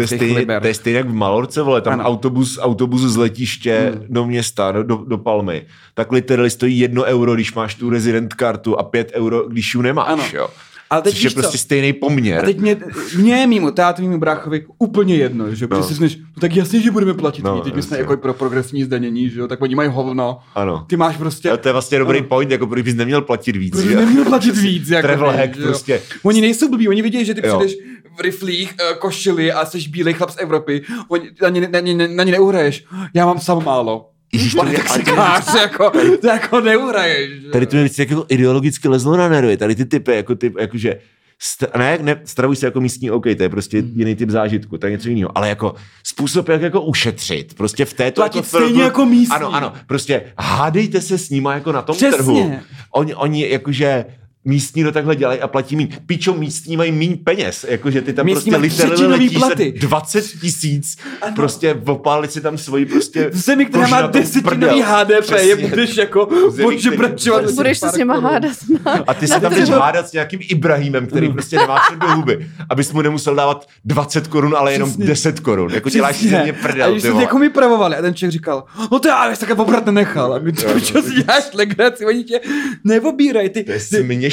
To 0.00 0.06
stejně, 0.06 0.46
to 0.60 0.66
je 0.66 0.74
stejně 0.74 0.96
jak 0.96 1.08
v 1.08 1.12
Malorce, 1.14 1.62
vole, 1.62 1.80
tam 1.80 1.92
Ano. 1.92 2.04
autobus, 2.04 2.58
autobus 2.62 3.00
z 3.00 3.16
letiště 3.16 3.92
Hmm. 3.94 4.04
do 4.08 4.26
města, 4.26 4.72
do, 4.72 4.82
do, 4.82 4.96
do 5.08 5.18
Palmy, 5.18 5.62
tak 5.94 6.12
literally 6.12 6.50
stojí 6.50 6.78
jedno 6.78 7.02
euro, 7.02 7.34
když 7.34 7.54
máš 7.54 7.74
tu 7.74 7.90
rezident 7.90 8.34
kartu 8.34 8.78
a 8.78 8.82
pět 8.82 9.10
euro, 9.14 9.48
když 9.48 9.74
ji 9.74 9.82
nemáš, 9.82 10.06
Ano. 10.08 10.24
jo. 10.32 10.48
Ale 10.90 11.02
teď 11.02 11.14
Což 11.14 11.22
je 11.22 11.30
co? 11.30 11.34
prostě 11.40 11.58
stejný 11.58 11.92
poměr. 11.92 12.38
A 12.38 12.42
teď 12.42 12.58
mě, 12.60 12.76
mě 13.18 13.46
mýmu 13.46 13.70
tátu, 13.70 14.02
mýmu 14.02 14.18
bráchovi 14.18 14.66
úplně 14.78 15.16
jedno, 15.16 15.54
že? 15.54 15.66
No. 15.70 15.82
si 15.82 15.94
řekneš, 15.94 16.16
no 16.18 16.40
tak 16.40 16.56
jasně, 16.56 16.80
že 16.80 16.90
budeme 16.90 17.14
platit 17.14 17.42
No, 17.44 17.60
teď 17.60 17.74
my 17.74 17.82
jsme 17.82 17.98
jako 17.98 18.16
pro 18.16 18.34
progresivní 18.34 18.84
zdanění, 18.84 19.30
že 19.30 19.40
jo, 19.40 19.48
tak 19.48 19.62
oni 19.62 19.74
mají 19.74 19.90
hovno. 19.92 20.38
Ano. 20.54 20.84
Ty 20.88 20.96
máš 20.96 21.16
prostě... 21.16 21.48
Ale 21.48 21.58
to 21.58 21.68
je 21.68 21.72
vlastně 21.72 21.98
dobrý 21.98 22.18
Ano. 22.18 22.28
point, 22.28 22.50
jako 22.50 22.66
proč 22.66 22.82
bys 22.82 22.94
neměl 22.94 23.22
platit 23.22 23.56
víc. 23.56 23.84
Jo? 23.84 24.00
neměl 24.00 24.24
platit 24.24 24.56
víc. 24.56 24.88
Jako 24.90 25.06
Travel 25.08 25.30
hack 25.32 25.56
prostě. 25.62 26.02
Oni 26.22 26.40
nejsou 26.40 26.68
blbí, 26.68 26.88
oni 26.88 27.02
vidí, 27.02 27.24
že 27.24 27.34
ty 27.34 27.46
Jo. 27.46 27.58
přijdeš 27.58 27.78
v 28.16 28.20
riflích, 28.20 28.74
eh, 28.80 28.94
košili 28.94 29.52
a 29.52 29.66
jsi 29.66 29.88
bílej 29.88 30.14
chlap 30.14 30.30
z 30.30 30.36
Evropy, 30.38 30.82
oni, 31.08 31.30
na, 31.42 31.48
ně, 31.48 31.68
na, 31.68 31.80
ně, 31.80 32.08
na 32.08 32.24
ně 32.24 32.32
neuhraješ. 32.32 32.84
Já 33.14 33.26
mám 33.26 33.40
sam 33.40 33.64
málo. 33.64 34.08
Ježíš, 34.32 34.54
Pane 34.54 34.72
tady- 34.72 34.82
taxikář, 34.82 35.54
jako, 35.60 35.90
to 36.20 36.26
jako 36.26 36.60
neuhraješ. 36.60 37.30
Tady 37.52 37.66
to 37.66 37.76
je 37.76 37.88
jako 37.98 38.24
ideologicky 38.28 38.88
lezlo 38.88 39.16
na 39.16 39.28
nervy, 39.28 39.56
tady 39.56 39.74
ty 39.74 39.84
typy, 39.84 40.14
jako 40.16 40.34
ty, 40.34 40.52
jakože, 40.60 40.98
st- 41.42 41.78
ne, 41.78 41.98
ne, 42.02 42.20
stravuj 42.24 42.56
se 42.56 42.66
jako 42.66 42.80
místní, 42.80 43.10
OK, 43.10 43.24
to 43.36 43.42
je 43.42 43.48
prostě 43.48 43.78
Hmm. 43.80 43.92
jiný 43.96 44.14
typ 44.16 44.30
zážitku, 44.30 44.78
to 44.78 44.86
je 44.86 44.90
něco 44.92 45.08
jiného, 45.08 45.38
ale 45.38 45.48
jako 45.48 45.74
způsob, 46.04 46.48
jak 46.48 46.62
jako 46.62 46.80
ušetřit, 46.80 47.54
prostě 47.54 47.84
v 47.84 47.92
této 47.94 48.20
Platit 48.20 48.36
jako 48.38 48.48
stejně 48.48 48.82
jako 48.82 49.06
místní. 49.06 49.36
Ano, 49.36 49.54
ano, 49.54 49.72
prostě 49.86 50.22
hádejte 50.38 51.00
se 51.00 51.18
s 51.18 51.30
nima 51.30 51.54
jako 51.54 51.72
na 51.72 51.82
tom 51.82 51.96
Přesně. 51.96 52.16
trhu. 52.16 52.58
Oni, 52.94 53.14
oni 53.14 53.48
jakože 53.50 54.04
místní 54.44 54.84
to 54.84 54.92
takhle 54.92 55.16
dělají 55.16 55.40
a 55.40 55.48
platí 55.48 55.76
míň. 55.76 55.88
Pičo, 56.06 56.34
místní 56.34 56.76
mají 56.76 56.92
míň 56.92 57.16
peněz, 57.24 57.64
jakože 57.68 58.02
ty 58.02 58.12
tam 58.12 58.26
Místní 58.26 58.50
prostě 58.52 58.60
mají 58.86 58.92
literally 58.96 59.06
letíš 59.12 59.38
platy. 59.38 59.74
za 59.80 59.86
20 59.86 60.24
tisíc, 60.40 60.96
prostě 61.36 61.80
opálit 61.86 62.32
si 62.32 62.40
tam 62.40 62.58
svoji 62.58 62.86
prostě 62.86 63.30
v 63.30 63.36
zemi, 63.36 63.66
která 63.66 63.86
má 63.86 64.02
desetinový 64.06 64.56
prdel. 64.56 64.82
HDP, 64.84 65.20
Přesně. 65.20 65.48
je 65.48 65.56
budeš 65.56 65.96
jako 65.96 66.26
který- 66.26 67.54
Budeš 67.54 67.78
se 67.78 67.88
s 67.88 67.96
nima 67.96 68.18
hádat. 68.20 68.52
Na, 68.84 69.04
A 69.06 69.14
ty 69.14 69.28
se 69.28 69.40
tam 69.40 69.54
trhu. 69.54 69.72
hádat 69.72 70.08
s 70.08 70.12
nějakým 70.12 70.40
Ibrahimem, 70.42 71.06
který 71.06 71.28
prostě 71.32 71.56
nemá 71.56 71.80
před 71.88 71.98
do 71.98 72.06
huby, 72.14 72.46
abys 72.70 72.92
mu 72.92 73.02
nemusel 73.02 73.34
dávat 73.34 73.66
20 73.84 74.26
korun, 74.26 74.54
ale 74.58 74.72
jenom 74.72 74.88
Přesně. 74.88 75.06
10 75.06 75.40
korun. 75.40 75.70
Jako 75.74 75.88
děláš 75.88 76.16
si 76.16 76.18
Přesně. 76.18 76.36
ze 76.38 76.42
mě 76.42 76.52
A 76.52 76.62
prdel, 76.62 76.90
když 76.90 77.02
ty 77.02 77.08
se 77.12 77.22
jako 77.22 77.38
mi 77.38 77.50
pravovali 77.50 77.96
a 77.96 78.02
ten 78.02 78.14
člověk 78.14 78.32
říkal, 78.32 78.64
no 78.92 78.98
to 78.98 79.08
já 79.08 79.28
bych 79.30 79.38
takhle 79.38 79.56
pobrat 79.56 79.86
nenechal. 79.86 80.34
A 80.34 80.38
my 80.38 80.52
to, 80.52 80.80
si 80.80 81.14
děláš 81.14 81.44
legraci, 81.54 82.06
oni 82.06 82.24
tě 82.24 82.40
neobírají. 82.84 83.48
Ty, 83.50 83.64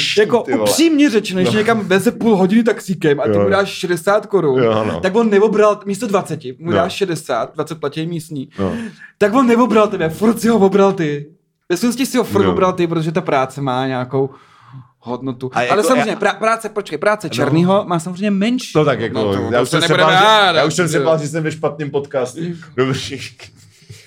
směšný, 0.02 0.20
jako 0.20 0.38
ty 0.42 0.52
vole. 0.52 0.62
upřímně 0.70 1.10
řečeno, 1.10 1.40
když 1.42 1.54
někam 1.54 1.80
veze 1.80 2.10
půl 2.12 2.36
hodiny 2.36 2.62
taxíkem 2.62 3.20
a 3.20 3.24
ty 3.24 3.30
Jo. 3.30 3.42
mu 3.42 3.48
dáš 3.48 3.68
60 3.68 4.26
korun, 4.26 4.62
Jo, 4.62 4.84
no. 4.84 5.00
tak 5.00 5.14
on 5.16 5.30
neobral, 5.30 5.80
místo 5.86 6.06
20, 6.06 6.44
mu 6.44 6.70
No. 6.70 6.72
dáš 6.72 6.92
60, 6.92 7.54
20 7.54 7.80
platí 7.80 8.06
místní, 8.06 8.48
No. 8.58 8.72
tak 9.18 9.34
on 9.34 9.46
neobral 9.46 9.88
tebe, 9.88 10.08
furt 10.08 10.40
si 10.40 10.48
ho 10.48 10.58
obral 10.58 10.92
ty. 10.92 11.26
Ve 11.68 11.76
skutečnosti 11.76 12.06
si 12.06 12.18
ho 12.18 12.24
furt 12.24 12.44
No. 12.44 12.52
obral 12.52 12.72
ty, 12.72 12.86
protože 12.86 13.12
ta 13.12 13.20
práce 13.20 13.60
má 13.60 13.86
nějakou 13.86 14.30
hodnotu. 14.98 15.50
A 15.54 15.62
jako 15.62 15.72
Ale 15.74 15.82
samozřejmě, 15.82 16.10
já- 16.10 16.18
prá- 16.18 16.38
práce, 16.38 16.68
počkej, 16.68 16.98
práce 16.98 17.30
černýho 17.30 17.84
má 17.88 17.98
samozřejmě 17.98 18.30
menší. 18.30 18.72
No 18.76 18.84
tak 18.84 19.00
jako, 19.00 19.22
to, 19.34 19.40
já, 19.52 19.58
to 19.58 19.62
už 19.62 19.68
jsem 19.70 19.82
se 19.82 19.94
bál, 19.94 20.10
že, 20.10 20.58
já 20.58 20.64
už 20.64 20.74
jsem 20.74 20.88
se 20.88 20.98
že- 20.98 21.04
bál, 21.04 21.18
že 21.18 21.28
jsem 21.28 21.42
ve 21.44 21.52
špatném 21.52 21.90
podcastu. 21.90 22.40
Dobře. 22.76 23.16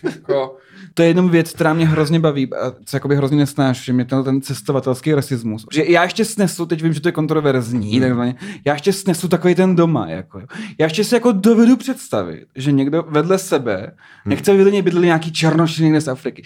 Jako, 0.04 0.56
to 0.94 1.02
je 1.02 1.08
jenom 1.08 1.30
věc, 1.30 1.52
která 1.52 1.74
mě 1.74 1.88
hrozně 1.88 2.20
baví, 2.20 2.54
a 2.54 2.74
co 2.86 2.96
jakoby 2.96 3.16
hrozně 3.16 3.38
nesnáš, 3.38 3.86
že 3.86 3.94
mě 3.94 4.06
ten, 4.06 4.24
ten 4.24 4.42
cestovatelský 4.42 5.14
rasismus. 5.14 5.66
Že 5.74 5.86
já 5.88 6.04
ještě 6.04 6.26
snesu, 6.26 6.66
teď 6.66 6.84
vím, 6.84 6.94
že 6.94 7.02
to 7.02 7.08
je 7.08 7.12
kontroverzní, 7.12 8.00
takzvaně, 8.00 8.36
já 8.66 8.74
ještě 8.74 8.94
snesu 8.94 9.28
takový 9.28 9.56
ten 9.56 9.76
doma. 9.76 10.10
Jako, 10.10 10.42
já 10.78 10.86
ještě 10.86 11.04
si 11.04 11.16
jako 11.16 11.32
dovedu 11.32 11.78
představit, 11.78 12.46
že 12.56 12.72
někdo 12.72 13.06
vedle 13.10 13.38
sebe 13.38 13.92
nechce 14.26 14.54
vyleně 14.54 14.82
bydleli 14.82 15.06
nějaký 15.08 15.32
černoši 15.32 15.84
někde 15.84 16.02
z 16.02 16.08
Afriky. 16.08 16.44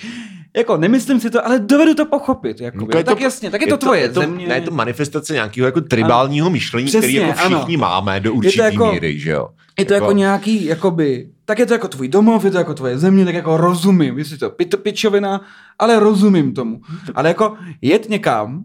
Jako 0.56 0.78
nemyslím 0.78 1.20
si 1.20 1.30
to, 1.30 1.46
ale 1.46 1.60
dovedu 1.60 1.94
to 1.94 2.06
pochopit. 2.06 2.62
Jako, 2.62 2.78
No, 2.78 2.88
no, 2.96 3.04
tak 3.04 3.22
jasně, 3.22 3.52
tak 3.52 3.62
je, 3.62 3.68
to 3.68 3.78
tvoje 3.78 4.00
je 4.02 4.10
to, 4.10 4.20
země. 4.22 4.48
Ne, 4.48 4.56
je 4.56 4.62
to 4.62 4.72
manifestace 4.72 5.34
nějakého 5.34 5.66
jako 5.66 5.82
tribálního 5.82 6.50
myšlení, 6.50 6.88
Přesně, 6.88 7.00
který 7.00 7.14
jako 7.14 7.34
všichni 7.40 7.76
ano. 7.76 7.82
máme 7.82 8.20
do 8.20 8.34
určitý 8.34 8.58
jako- 8.58 8.92
míry, 8.92 9.20
že 9.20 9.32
jo? 9.32 9.48
Je 9.80 9.86
to 9.86 9.94
jako 9.94 10.12
nějaký, 10.12 10.66
jakoby, 10.66 11.30
tak 11.46 11.60
je 11.60 11.66
to 11.66 11.74
jako 11.74 11.88
tvůj 11.88 12.08
domov, 12.08 12.46
je 12.46 12.52
to 12.52 12.58
jako 12.58 12.74
tvoje 12.74 12.98
země, 12.98 13.26
tak 13.26 13.36
jako 13.36 13.58
rozumím, 13.58 14.18
jestli 14.18 14.38
to 14.38 14.50
pit, 14.50 14.76
pičovina, 14.76 15.42
ale 15.80 16.00
rozumím 16.00 16.54
tomu. 16.54 16.82
Ale 17.16 17.30
jako 17.30 17.56
jet 17.82 18.10
někam, 18.10 18.64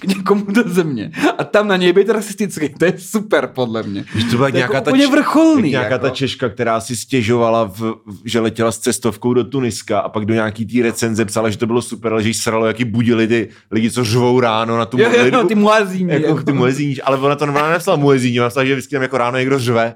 k 0.00 0.04
někomu 0.04 0.44
do 0.48 0.62
země 0.66 1.10
a 1.38 1.44
tam 1.44 1.68
na 1.68 1.76
něj 1.76 1.92
být 1.92 2.08
rasistický, 2.08 2.68
to 2.68 2.84
je 2.84 2.94
super 2.98 3.46
podle 3.46 3.82
mě. 3.82 4.04
Víš, 4.14 4.24
to 4.24 4.36
byla 4.36 4.50
To 4.50 4.56
nějaká 4.56 4.74
jako 4.74 4.84
ta, 4.84 4.90
úplně 4.90 5.06
vrcholný, 5.06 5.62
jak 5.62 5.70
nějaká 5.80 5.94
jako. 5.94 6.02
ta 6.06 6.10
Češka, 6.10 6.48
která 6.48 6.80
si 6.80 6.96
stěžovala, 6.96 7.64
v, 7.64 7.94
že 8.24 8.40
letěla 8.40 8.72
s 8.72 8.78
cestovkou 8.78 9.34
do 9.34 9.44
Tuniska 9.44 9.98
a 10.00 10.08
pak 10.08 10.24
do 10.24 10.34
nějaký 10.34 10.66
té 10.66 10.82
recenze 10.82 11.24
psala, 11.24 11.50
že 11.50 11.58
to 11.58 11.66
bylo 11.66 11.82
super, 11.82 12.12
ale 12.12 12.22
že 12.22 12.28
jí 12.28 12.34
sralo, 12.34 12.66
jaký 12.66 12.84
budili 12.84 13.26
ty 13.28 13.48
lidi, 13.70 13.90
co 13.90 14.04
řvou 14.04 14.40
ráno 14.40 14.78
na 14.78 14.86
tu 14.86 14.98
Jo, 14.98 15.04
jo, 15.04 15.10
modlitbu. 15.10 15.36
no, 15.42 15.44
ty 15.48 15.54
muazíni. 15.54 16.12
jako, 16.12 16.26
Jako, 16.26 16.42
ty 16.42 16.52
muezíni, 16.52 16.96
ale 17.02 17.16
ona 17.18 17.36
to 17.36 17.44
ona 17.44 17.70
nepsala 17.70 17.96
muezíni, 17.96 18.40
ona 18.40 18.48
psala, 18.50 18.64
že 18.66 18.74
vždycky 18.74 18.94
tam 18.96 19.02
jako 19.02 19.18
ráno 19.18 19.38
někdo 19.38 19.58
řve. 19.58 19.94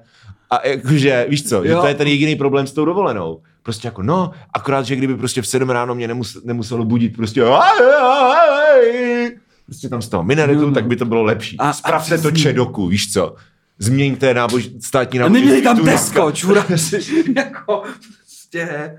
A 0.51 0.67
jakože, 0.69 1.27
víš 1.29 1.49
co, 1.49 1.65
že 1.65 1.71
Jo. 1.73 1.81
to 1.81 1.87
je 1.87 1.95
ten 1.95 2.09
jediný 2.09 2.37
problém 2.37 2.67
s 2.67 2.73
tou 2.73 2.85
dovolenou. 2.85 3.41
Prostě 3.63 3.89
jako, 3.89 4.03
no, 4.03 4.31
akorát, 4.55 4.87
že 4.87 4.97
kdyby 4.97 5.17
prostě 5.17 5.43
v 5.43 5.47
7 5.47 5.71
ráno 5.71 5.95
mě 5.95 6.09
nemus, 6.09 6.39
nemuselo 6.45 6.85
budit 6.85 7.17
prostě 7.17 7.43
prostě 9.69 9.89
tam 9.89 10.03
z 10.03 10.09
toho 10.09 10.25
minaretu, 10.25 10.61
No, 10.61 10.67
no. 10.67 10.73
tak 10.75 10.87
by 10.87 10.97
to 10.97 11.05
bylo 11.05 11.23
lepší. 11.23 11.57
A- 11.59 11.65
A, 11.67 11.71
a 11.71 11.73
Spravte 11.73 12.19
to 12.19 12.29
přesně. 12.29 12.43
čedoku, 12.43 12.89
víš 12.89 13.13
co. 13.13 13.35
Změňte 13.79 14.35
nábož, 14.35 14.69
státní 14.81 15.19
a 15.19 15.23
náboženství. 15.23 15.51
neměli 15.55 15.63
tam. 15.77 15.85
Tesco, 15.87 16.33
čura. 16.33 16.67
jako, 17.37 17.83
prostě. 18.27 18.93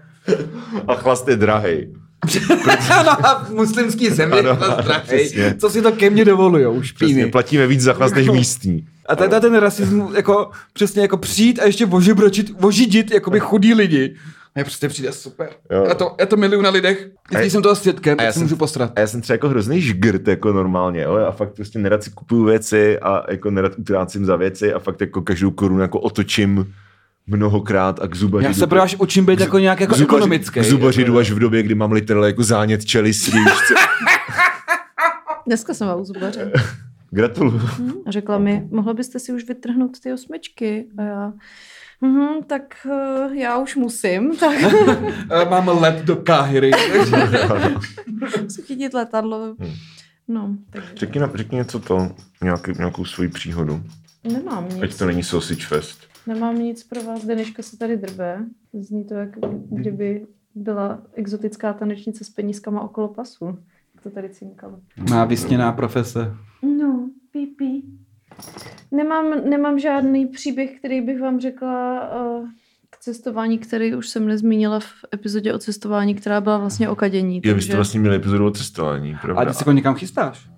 A 0.87 0.95
chlast 0.95 1.27
je 1.27 1.35
drahej. 1.35 1.93
ano, 2.99 3.25
a 3.27 3.43
v 3.43 3.49
muslimský 3.49 4.09
zemi, 4.09 4.39
Ano, 4.39 4.57
přesně. 5.03 5.55
co 5.59 5.69
si 5.69 5.81
to 5.81 5.91
ke 5.91 6.09
mně 6.09 6.25
dovolujou, 6.25 6.79
Přesně, 6.81 7.07
špíny. 7.07 7.31
platíme 7.31 7.67
víc 7.67 7.81
za 7.81 7.93
chlast 7.93 8.15
než 8.15 8.27
místní. 8.29 8.87
A 9.09 9.15
tady 9.15 9.41
ten 9.41 9.55
rasismus, 9.55 10.15
jako 10.15 10.51
přesně 10.73 11.01
jako 11.01 11.17
přijít 11.17 11.59
a 11.59 11.65
ještě 11.65 11.85
vožibročit, 11.85 12.61
vožidit 12.61 13.11
jakoby 13.11 13.39
chudí 13.39 13.73
lidi. 13.73 14.15
Mně 14.55 14.63
prostě 14.63 14.89
přijde 14.89 15.11
super. 15.11 15.49
Jo. 15.71 15.85
Já 15.87 15.93
to, 15.95 16.15
já 16.19 16.25
to 16.25 16.37
miluju 16.37 16.61
na 16.61 16.69
lidech. 16.69 17.09
Já- 17.31 17.41
jsem 17.41 17.61
toho 17.61 17.75
svědkem, 17.75 18.17
a 18.19 18.23
já 18.23 18.27
tak 18.27 18.33
se 18.33 18.39
jsem- 18.39 18.43
můžu 18.45 18.55
postrat. 18.55 18.91
A 18.95 18.99
já 18.99 19.07
jsem 19.07 19.21
třeba 19.21 19.35
jako 19.35 19.49
hrozný 19.49 19.81
žgrt 19.81 20.27
jako 20.27 20.53
normálně, 20.53 21.01
jo? 21.01 21.15
a 21.15 21.31
fakt 21.31 21.53
prostě 21.53 21.79
nerad 21.79 22.03
si 22.03 22.09
kupuju 22.11 22.43
věci 22.45 22.99
a 22.99 23.31
jako 23.31 23.51
nerad 23.51 23.71
utrácím 23.79 24.25
za 24.25 24.35
věci 24.35 24.73
a 24.73 24.79
fakt 24.79 25.01
jako 25.01 25.21
každou 25.21 25.51
korunu 25.51 25.81
jako 25.81 25.99
otočím 25.99 26.73
mnohokrát 27.27 27.99
a 28.01 28.07
k 28.07 28.15
zubaři. 28.15 28.45
Já 28.45 28.53
se 28.53 28.67
právě 28.67 28.83
až 28.83 28.95
učím 28.99 29.25
být 29.25 29.39
jako 29.39 29.59
nějak 29.59 29.79
jako 29.79 29.95
zubaři- 29.95 30.03
ekonomický. 30.03 30.59
K 30.59 30.63
zubaři 30.63 31.03
jdu 31.03 31.17
až 31.17 31.31
v 31.31 31.39
době, 31.39 31.63
kdy 31.63 31.75
mám 31.75 31.91
literally 31.91 32.27
jako 32.27 32.43
zánět 32.43 32.85
čelistí. 32.85 33.31
Dneska 35.47 35.73
jsem 35.73 35.87
u 35.99 36.03
zubaře. 36.05 36.51
Gratuluju. 37.11 37.57
Hm, 37.79 37.91
A 38.05 38.11
řekla 38.11 38.37
mi, 38.37 38.67
mohla 38.71 38.93
byste 38.93 39.19
si 39.19 39.33
už 39.33 39.43
vytrhnout 39.47 39.99
ty 39.99 40.13
osmičky? 40.13 40.85
A 40.97 41.01
já, 41.01 41.33
mhm, 42.01 42.43
tak 42.47 42.87
uh, 42.89 43.33
já 43.33 43.57
už 43.57 43.75
musím, 43.75 44.35
tak 44.39 44.55
Eh, 45.31 45.49
Mám 45.49 45.67
let 45.67 46.05
do 46.05 46.15
Káhyry. 46.15 46.71
musím 48.43 48.63
chytit 48.65 48.93
letadlo. 48.93 49.55
Hm. 49.59 49.73
No, 50.27 50.55
takže 50.69 50.89
Řekni, 50.95 51.21
řekni 51.35 51.57
něco 51.57 51.79
to, 51.79 52.11
nějaký, 52.43 52.71
nějakou 52.77 53.05
svoji 53.05 53.29
příhodu. 53.29 53.81
nemám 54.33 54.69
nic. 54.69 54.83
Ať 54.83 54.97
to 54.97 55.05
není 55.05 55.23
sausage 55.23 55.65
fest. 55.65 55.99
Nemám 56.27 56.59
nic 56.59 56.83
pro 56.83 57.03
vás, 57.03 57.25
Deneška 57.25 57.63
se 57.63 57.77
tady 57.77 57.97
drbe. 57.97 58.45
Zní 58.73 59.05
to, 59.05 59.13
jak 59.13 59.29
kdyby 59.71 60.25
byla 60.55 61.01
exotická 61.13 61.73
tanečnice 61.73 62.23
s 62.23 62.29
penízkama 62.29 62.81
okolo 62.81 63.07
pasu. 63.07 63.45
Jak 63.95 64.03
to 64.03 64.09
tady 64.09 64.29
cinkalo. 64.29 64.79
Má 65.09 65.25
vysněná 65.25 65.71
profese. 65.71 66.33
No, 66.77 67.09
pípí. 67.31 67.98
Nemám, 68.91 69.49
nemám 69.49 69.79
žádný 69.79 70.25
příběh, 70.27 70.79
který 70.79 71.01
bych 71.01 71.21
vám 71.21 71.39
řekla 71.39 72.01
uh, 72.39 72.47
k 72.89 72.97
cestování, 72.97 73.59
který 73.59 73.95
už 73.95 74.09
jsem 74.09 74.27
nezmínila 74.27 74.79
v 74.79 74.87
epizodě 75.13 75.53
o 75.53 75.57
cestování, 75.57 76.15
která 76.15 76.41
byla 76.41 76.57
vlastně 76.57 76.89
o 76.89 76.95
kadění. 76.95 77.41
Jo, 77.43 77.55
vy 77.55 77.61
jste 77.61 77.75
vlastně 77.75 77.99
měli 77.99 78.15
epizodu 78.15 78.45
o 78.47 78.51
cestování, 78.51 79.17
pravda? 79.21 79.41
A 79.41 79.45
ty 79.45 79.53
se 79.53 79.61
jako 79.61 79.71
někam 79.71 79.95
chystáš? 79.95 80.49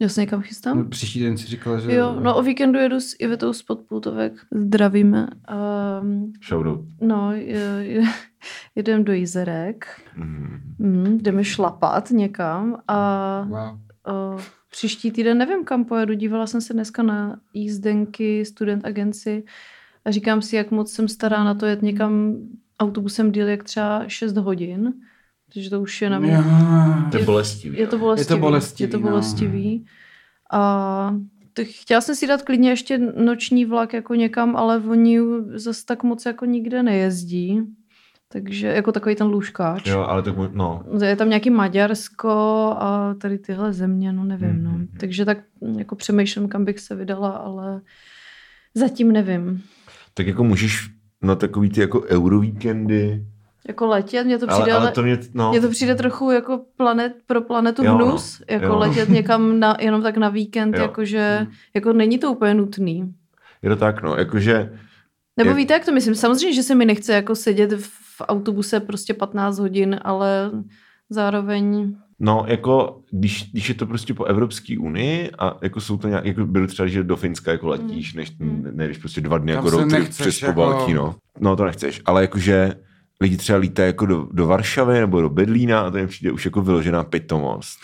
Já 0.00 0.08
se 0.08 0.20
někam 0.20 0.42
chystám? 0.42 0.78
No, 0.78 0.84
Příští 0.84 1.20
den 1.20 1.36
si 1.36 1.46
říkala, 1.46 1.78
že... 1.80 1.94
Jo, 1.94 2.16
no 2.20 2.36
o 2.36 2.42
víkendu 2.42 2.78
jedu 2.78 3.00
s 3.00 3.16
Ivetou 3.18 3.52
z 3.52 3.62
Podpůtovek. 3.62 4.32
Zdravíme. 4.52 5.28
Um, 6.02 6.32
Shoutout. 6.48 6.80
no, 7.00 7.32
je, 7.32 7.60
je, 7.80 8.02
jedem 8.74 9.04
do 9.04 9.12
Jizerek. 9.12 9.86
Mhm. 10.16 10.60
Mm, 10.78 11.18
jdeme 11.22 11.44
šlapat 11.44 12.10
někam 12.10 12.76
a 12.88 13.40
Wow. 13.48 13.78
uh, 14.34 14.40
příští 14.70 15.10
týden 15.10 15.38
nevím, 15.38 15.64
kam 15.64 15.84
pojedu. 15.84 16.14
Dívala 16.14 16.46
jsem 16.46 16.60
se 16.60 16.72
dneska 16.72 17.02
na 17.02 17.40
jízdenky 17.54 18.44
student 18.44 18.84
agenci 18.84 19.44
a 20.04 20.10
říkám 20.10 20.42
si, 20.42 20.56
jak 20.56 20.70
moc 20.70 20.92
jsem 20.92 21.08
stará 21.08 21.44
na 21.44 21.54
to 21.54 21.66
jet 21.66 21.82
někam 21.82 22.36
autobusem 22.80 23.32
díl 23.32 23.48
jak 23.48 23.64
třeba 23.64 24.04
6 24.08 24.36
hodin. 24.36 24.92
Takže 25.54 25.70
to 25.70 25.80
už 25.80 26.02
je 26.02 26.10
na 26.10 26.18
mě. 26.18 26.32
Jo. 26.32 26.42
To 27.10 27.18
je 27.18 27.24
bolestivý. 27.24 27.78
Je 27.78 27.86
to 27.86 27.98
bolestivý. 27.98 28.40
bolestivý, 28.40 28.84
Je 28.84 28.88
to 28.88 28.98
no. 28.98 29.10
bolestivý. 29.10 29.86
A 30.52 31.14
to 31.52 31.62
chtěla 31.64 32.00
jsem 32.00 32.14
si 32.14 32.26
dát 32.26 32.42
klidně 32.42 32.70
ještě 32.70 32.98
noční 32.98 33.64
vlak 33.64 33.92
jako 33.92 34.14
někam, 34.14 34.56
ale 34.56 34.78
oni 34.78 35.20
zase 35.54 35.84
tak 35.84 36.02
moc 36.02 36.26
jako 36.26 36.44
nikde 36.44 36.82
nejezdí. 36.82 37.60
Takže 38.32 38.66
jako 38.66 38.92
takový 38.92 39.14
ten 39.14 39.26
lůžkáč. 39.26 39.86
Jo, 39.86 40.00
ale 40.00 40.22
tak 40.22 40.34
no. 40.52 40.84
Je 41.04 41.16
tam 41.16 41.28
nějaký 41.28 41.50
Maďarsko 41.50 42.30
a 42.78 43.14
tady 43.20 43.38
tyhle 43.38 43.72
země, 43.72 44.12
no 44.12 44.24
nevím. 44.24 44.64
No. 44.64 44.70
Mhm. 44.70 44.88
Takže 45.00 45.24
tak 45.24 45.38
mm, 45.60 45.78
jako 45.78 45.96
přemýšlím, 45.96 46.48
kam 46.48 46.64
bych 46.64 46.80
se 46.80 46.94
vydala, 46.94 47.30
ale 47.30 47.80
zatím 48.74 49.12
nevím. 49.12 49.62
Tak 50.14 50.26
jako 50.26 50.44
můžeš 50.44 50.90
na 51.22 51.34
takový 51.34 51.70
ty 51.70 51.80
jako 51.80 52.02
eurovíkendy, 52.02 53.24
Jako 53.68 53.86
letět, 53.86 54.26
mně 54.26 54.38
to 54.38 54.50
ale, 54.50 54.60
přijde, 54.60 54.72
ale 54.76 54.90
to 54.90 55.02
mě, 55.02 55.18
no, 55.34 55.50
Mně 55.50 55.60
to 55.60 55.68
přijde 55.68 55.94
trochu 55.94 56.30
jako 56.30 56.60
planet, 56.76 57.12
pro 57.26 57.40
planetu 57.40 57.84
Jo, 57.84 57.98
no. 57.98 58.06
hnus, 58.06 58.42
jako 58.50 58.64
Jo. 58.64 58.78
letět 58.78 59.08
někam 59.08 59.60
na, 59.60 59.76
jenom 59.80 60.02
tak 60.02 60.16
na 60.16 60.28
víkend, 60.28 60.76
Jo. 60.76 60.82
jakože 60.82 61.46
jako 61.74 61.92
není 61.92 62.18
to 62.18 62.32
úplně 62.32 62.54
nutný. 62.54 63.14
je 63.62 63.70
to 63.70 63.76
tak, 63.76 64.02
no, 64.02 64.16
jakože, 64.16 64.72
Nebo 65.38 65.50
Je- 65.50 65.56
víte, 65.56 65.72
jak 65.74 65.84
to 65.84 65.92
myslím? 65.92 66.14
Samozřejmě, 66.14 66.54
že 66.54 66.62
se 66.62 66.74
mi 66.74 66.84
nechce 66.86 67.12
jako 67.12 67.34
sedět 67.34 67.72
v 67.80 68.22
autobuse 68.28 68.80
prostě 68.80 69.14
15 69.14 69.58
hodin, 69.58 70.00
ale 70.02 70.50
zároveň 71.10 71.94
no, 72.20 72.44
jako, 72.46 73.00
když, 73.10 73.50
když 73.52 73.68
je 73.68 73.74
to 73.74 73.86
prostě 73.86 74.14
po 74.14 74.24
Evropské 74.24 74.78
unii 74.78 75.30
a 75.38 75.56
jako 75.62 75.80
jsou 75.80 75.96
to 75.96 76.08
nějak, 76.08 76.24
jako 76.24 76.46
bylo 76.46 76.66
třeba, 76.66 76.88
že 76.88 77.02
do 77.04 77.16
Finska 77.16 77.50
jako 77.52 77.68
letíš, 77.68 78.14
než, 78.14 78.32
Mm. 78.38 78.62
ne, 78.74 78.86
než 78.88 78.98
prostě 78.98 79.20
dva 79.20 79.38
dny 79.38 79.52
Tam 79.54 79.64
jako 79.64 79.76
road 79.76 79.90
trip 79.90 80.08
přes 80.08 80.42
jako- 80.42 80.54
Pobaltí, 80.54 80.94
no. 80.94 81.14
No, 81.40 81.56
to 81.56 81.64
nechceš, 81.64 82.02
ale 82.04 82.20
jakože 82.22 82.74
lidi 83.20 83.36
třeba 83.36 83.58
lítají 83.58 83.86
jako 83.86 84.06
do, 84.06 84.28
do 84.32 84.46
Varšavy 84.46 85.00
nebo 85.00 85.20
do 85.20 85.28
Berlína 85.28 85.80
a 85.80 85.90
to 85.90 85.98
jim 85.98 86.08
přijde 86.08 86.32
už 86.32 86.44
jako 86.44 86.62
vyložená 86.62 87.04
pitomost. 87.04 87.78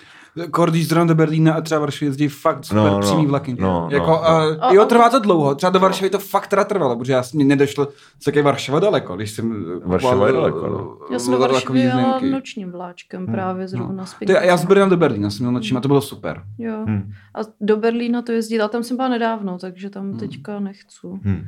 Když 0.70 0.88
zrovna 0.88 1.04
do 1.08 1.14
Berlína 1.14 1.54
a 1.54 1.60
třeba 1.60 1.80
Varšavy 1.80 2.06
jezdí 2.08 2.28
fakt 2.28 2.64
super 2.64 2.82
No, 2.82 2.86
no, 2.90 2.94
no, 2.94 3.00
přímý 3.00 3.26
vlaky. 3.26 3.56
no, 3.60 3.88
jako, 3.92 4.06
no, 4.06 4.24
a, 4.28 4.54
A- 4.54 4.72
jo, 4.74 4.84
trvá 4.84 5.08
to 5.10 5.18
dlouho. 5.18 5.54
Třeba 5.54 5.70
do 5.70 5.80
Varšavy 5.80 6.10
to 6.10 6.18
fakt 6.18 6.46
teda 6.46 6.64
trvalo, 6.64 6.96
protože 6.98 7.12
já 7.12 7.22
mi 7.34 7.44
nedošlo, 7.44 7.88
co 8.20 8.30
je 8.34 8.42
Varšava 8.42 8.80
daleko, 8.80 9.16
když 9.16 9.30
jsem... 9.30 9.64
Varšava 9.84 10.26
je 10.26 10.32
daleko, 10.32 10.66
no. 10.68 10.98
já 11.12 11.18
jsem 11.18 11.32
do 11.32 11.38
Varšavy 11.40 11.80
jela 11.80 12.20
nočním 12.30 12.70
vláčkem 12.72 13.26
právě 13.26 13.68
zrovna 13.68 13.94
No. 13.96 14.06
s 14.06 14.14
To 14.26 14.32
je, 14.32 14.40
já 14.46 14.56
z. 14.56 14.64
Berlína 14.64 14.88
do 14.88 14.96
Berlína 14.96 15.30
jsem 15.30 15.44
měl 15.46 15.52
nočím 15.52 15.76
a 15.76 15.80
to 15.80 15.88
bylo 15.88 16.00
super. 16.00 16.42
Jo. 16.58 16.84
Hm. 16.88 17.12
A 17.34 17.38
do 17.60 17.76
Berlína 17.76 18.22
to 18.22 18.32
jezdí, 18.32 18.60
a 18.60 18.68
tam 18.68 18.82
jsem 18.82 18.96
byla 18.96 19.08
nedávno, 19.08 19.58
takže 19.58 19.90
tam 19.90 20.10
Hmm. 20.10 20.18
teďka 20.18 20.60
nechci. 20.60 21.06
Hm. 21.24 21.44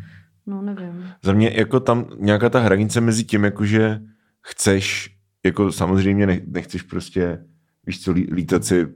No 0.46 0.62
nevím. 0.62 1.06
Za 1.22 1.32
mě 1.32 1.52
jako 1.54 1.80
tam 1.80 2.04
nějaká 2.18 2.48
ta 2.48 2.60
hranice 2.60 3.00
mezi 3.00 3.24
tím, 3.24 3.44
jakože 3.44 4.00
chceš, 4.42 5.10
jako 5.44 5.72
samozřejmě 5.72 6.26
nech- 6.26 6.42
nechceš 6.46 6.82
prostě, 6.82 7.38
víš 7.86 8.02
co, 8.02 8.12
lí- 8.12 8.28
lítat 8.32 8.64
si 8.64 8.86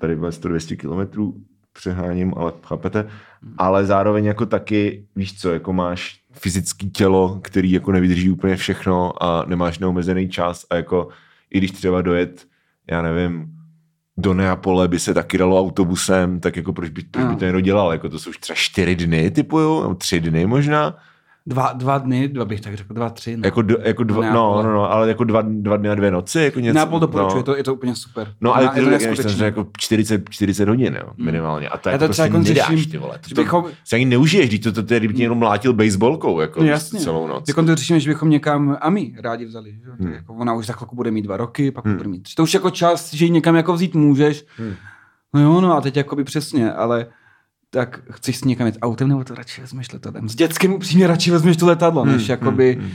tady 0.00 0.16
bude 0.16 0.30
100-200 0.30 0.76
kilometrů 0.76 1.34
přeháním, 1.72 2.34
ale 2.36 2.52
chápete, 2.62 3.08
ale 3.58 3.86
zároveň 3.86 4.24
jako 4.24 4.46
taky, 4.46 5.06
víš 5.16 5.40
co, 5.40 5.50
jako 5.52 5.72
máš 5.72 6.20
fyzický 6.32 6.90
tělo, 6.90 7.40
který 7.42 7.70
jako 7.72 7.92
nevydrží 7.92 8.30
úplně 8.30 8.56
všechno 8.56 9.22
a 9.22 9.44
nemáš 9.48 9.78
neomezený 9.78 10.28
čas 10.28 10.66
a 10.70 10.76
jako 10.76 11.08
i 11.50 11.58
když 11.58 11.70
třeba 11.70 12.02
dojet, 12.02 12.46
já 12.90 13.02
nevím, 13.02 13.58
do 14.16 14.34
Neapole 14.34 14.88
by 14.88 14.98
se 14.98 15.14
taky 15.14 15.38
dalo 15.38 15.60
autobusem, 15.60 16.40
tak 16.40 16.56
jako 16.56 16.72
proč 16.72 16.90
by, 16.90 17.02
proč 17.02 17.24
by 17.24 17.36
to 17.36 17.44
někdo 17.44 17.60
dělal, 17.60 17.92
jako 17.92 18.08
to 18.08 18.18
jsou 18.18 18.30
už 18.30 18.38
třeba 18.38 18.56
čtyři 18.56 18.96
dny 18.96 19.30
typuju, 19.30 19.82
nebo 19.82 19.94
tři 19.94 20.20
dny 20.20 20.46
možná, 20.46 20.96
dva, 21.48 21.72
dva 21.72 21.98
dny, 21.98 22.28
dva 22.28 22.44
bych 22.44 22.60
tak 22.60 22.74
řekl, 22.74 22.94
dva, 22.94 23.10
tři. 23.10 23.36
No. 23.36 23.42
Jako, 23.44 23.62
d- 23.62 23.76
jako 23.84 24.04
dva, 24.04 24.32
no, 24.32 24.62
no, 24.62 24.72
no, 24.72 24.92
ale 24.92 25.08
jako 25.08 25.24
dva, 25.24 25.42
dva 25.46 25.76
dny 25.76 25.88
a 25.88 25.94
dvě 25.94 26.10
noci, 26.10 26.40
jako 26.40 26.60
něco. 26.60 26.76
Nápol 26.76 27.00
doporučuji, 27.00 27.34
no. 27.34 27.38
je, 27.40 27.44
to, 27.44 27.56
je 27.56 27.64
to 27.64 27.74
úplně 27.74 27.94
super. 27.94 28.34
No, 28.40 28.54
ale 28.56 28.64
je 28.64 28.68
to 28.70 28.84
to 28.84 28.90
neskutečný. 28.90 29.44
jako 29.44 29.66
40, 29.78 30.22
40 30.30 30.68
hodin, 30.68 30.98
jo, 31.02 31.08
minimálně. 31.18 31.68
A 31.68 31.78
to, 31.78 31.88
Já 31.88 31.92
jako 31.92 32.06
to 32.06 32.12
třeba 32.12 32.28
prostě 32.28 32.52
jako 32.52 32.54
nedáš, 32.54 32.76
řeším, 32.78 32.90
ty 32.90 32.98
vole. 32.98 33.18
To, 33.28 33.34
to, 33.34 33.42
bychom- 33.42 33.64
se 33.84 33.96
ani 33.96 34.04
neužiješ, 34.04 34.48
když 34.48 34.60
to, 34.60 34.72
to, 34.72 34.82
to, 34.82 35.00
to 35.00 35.06
tě 35.12 35.22
jenom 35.22 35.38
mlátil 35.38 35.72
baseballkou, 35.72 36.40
jako 36.40 36.60
No, 36.60 36.66
jasně. 36.66 37.00
celou 37.00 37.26
noc. 37.26 37.44
Teď 37.46 37.54
to 37.54 37.76
řešíme, 37.76 38.00
že 38.00 38.10
bychom 38.10 38.30
někam 38.30 38.76
Ami 38.80 39.14
rádi 39.22 39.44
vzali. 39.44 39.70
Že? 39.72 39.90
Hmm. 39.90 39.96
Hmm. 40.00 40.12
Jako 40.12 40.34
ona 40.34 40.54
už 40.54 40.66
za 40.66 40.72
chvilku 40.72 40.96
bude 40.96 41.10
mít 41.10 41.22
dva 41.22 41.36
roky, 41.36 41.70
pak 41.70 41.84
bude 41.86 42.08
mít 42.08 42.22
tři. 42.22 42.34
To 42.34 42.42
už 42.42 42.54
jako 42.54 42.70
čas, 42.70 43.14
že 43.14 43.24
ji 43.24 43.30
někam 43.30 43.56
jako 43.56 43.72
vzít 43.72 43.94
můžeš. 43.94 44.44
Hmm. 44.56 44.74
No 45.34 45.40
jo, 45.40 45.60
no 45.60 45.76
a 45.76 45.80
teď 45.80 45.96
jakoby 45.96 46.24
přesně, 46.24 46.72
ale 46.72 47.06
tak 47.70 48.00
chceš 48.10 48.36
si 48.36 48.48
někam 48.48 48.66
jet 48.66 48.78
autem, 48.82 49.08
nebo 49.08 49.24
to 49.24 49.34
radši 49.34 49.60
vezmeš 49.60 49.92
letadlem? 49.92 50.28
S 50.28 50.34
dětským 50.34 50.72
upřímně 50.72 51.06
radši 51.06 51.30
vezmeš 51.30 51.56
to 51.56 51.66
letadlo, 51.66 52.04
než 52.04 52.22
Hmm, 52.22 52.30
jakoby 52.30 52.74
hmm, 52.80 52.90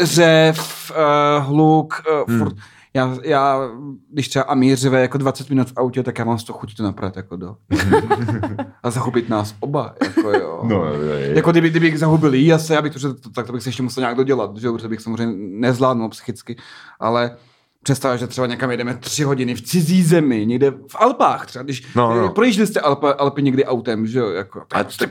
řev, 0.00 0.92
uh, 1.38 1.44
hluk, 1.46 2.02
uh, 2.10 2.28
Hmm. 2.28 2.38
furt. 2.38 2.56
Já, 2.94 3.16
já, 3.24 3.60
když 4.12 4.28
třeba 4.28 4.42
Amír 4.44 4.76
řve 4.76 5.00
jako 5.00 5.18
20 5.18 5.50
minut 5.50 5.70
v 5.70 5.72
autě, 5.76 6.02
tak 6.02 6.18
já 6.18 6.24
mám 6.24 6.38
z 6.38 6.44
toho 6.44 6.58
chuť 6.58 6.76
to 6.76 6.82
naprat 6.82 7.16
jako 7.16 7.36
do. 7.36 7.56
a 8.82 8.90
zachopit 8.90 9.28
nás 9.28 9.54
oba, 9.60 9.94
jako 10.02 10.30
jo. 10.30 10.60
No, 10.64 10.76
jo, 10.76 10.94
jo, 10.94 11.12
jo. 11.12 11.32
Jako 11.34 11.50
kdyby, 11.50 11.70
kdybych 11.70 11.98
zahubil 11.98 12.34
jí 12.34 12.52
asi, 12.52 12.76
abych 12.76 12.92
to, 12.92 12.98
že 12.98 13.14
to, 13.14 13.30
tak 13.30 13.46
to 13.46 13.52
bych 13.52 13.62
se 13.62 13.68
ještě 13.68 13.82
musel 13.82 14.00
nějak 14.00 14.16
dodělat, 14.16 14.56
že 14.56 14.70
protože 14.70 14.88
bych 14.88 15.00
samozřejmě 15.00 15.36
nezvládnul 15.38 16.08
psychicky, 16.08 16.56
ale 17.00 17.36
představ, 17.82 18.18
že 18.18 18.26
třeba 18.26 18.46
někam 18.46 18.70
jedeme 18.70 18.94
tři 18.94 19.22
hodiny 19.22 19.54
v 19.54 19.62
cizí 19.62 20.02
zemi, 20.02 20.46
někde 20.46 20.70
v 20.70 20.96
Alpách 20.98 21.46
třeba, 21.46 21.62
když 21.62 21.94
No, 21.96 22.14
no, 22.20 22.28
projížděli 22.28 22.66
jste 22.66 22.80
Alpy, 22.80 23.06
Alpy 23.06 23.42
někdy 23.42 23.64
autem, 23.64 24.06
že 24.06 24.18
jo, 24.18 24.30
jako. 24.30 24.60
A 24.60 24.84
Tak, 24.84 24.96
tak, 24.98 25.10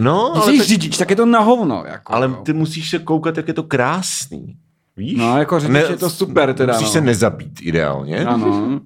no, 0.00 0.30
když 0.32 0.44
ale, 0.44 0.52
jsi 0.52 0.58
tak, 0.58 0.66
řidič, 0.66 0.98
tak 0.98 1.10
je 1.10 1.16
to 1.16 1.26
na 1.26 1.40
hovno, 1.40 1.84
jako. 1.86 2.14
ale 2.14 2.26
jo. 2.26 2.42
ty 2.44 2.52
musíš 2.52 2.90
se 2.90 2.98
koukat, 2.98 3.36
jak 3.36 3.48
je 3.48 3.54
to 3.54 3.62
krásný. 3.62 4.56
Víš? 4.96 5.18
No, 5.18 5.38
jako 5.38 5.60
řidič 5.60 5.90
je 5.90 5.96
to 5.96 6.10
super 6.10 6.54
teda, 6.54 6.72
Musíš 6.72 6.88
no. 6.88 6.92
se 6.92 7.00
nezabít 7.00 7.58
ideálně. 7.62 8.24
Ano. 8.26 8.80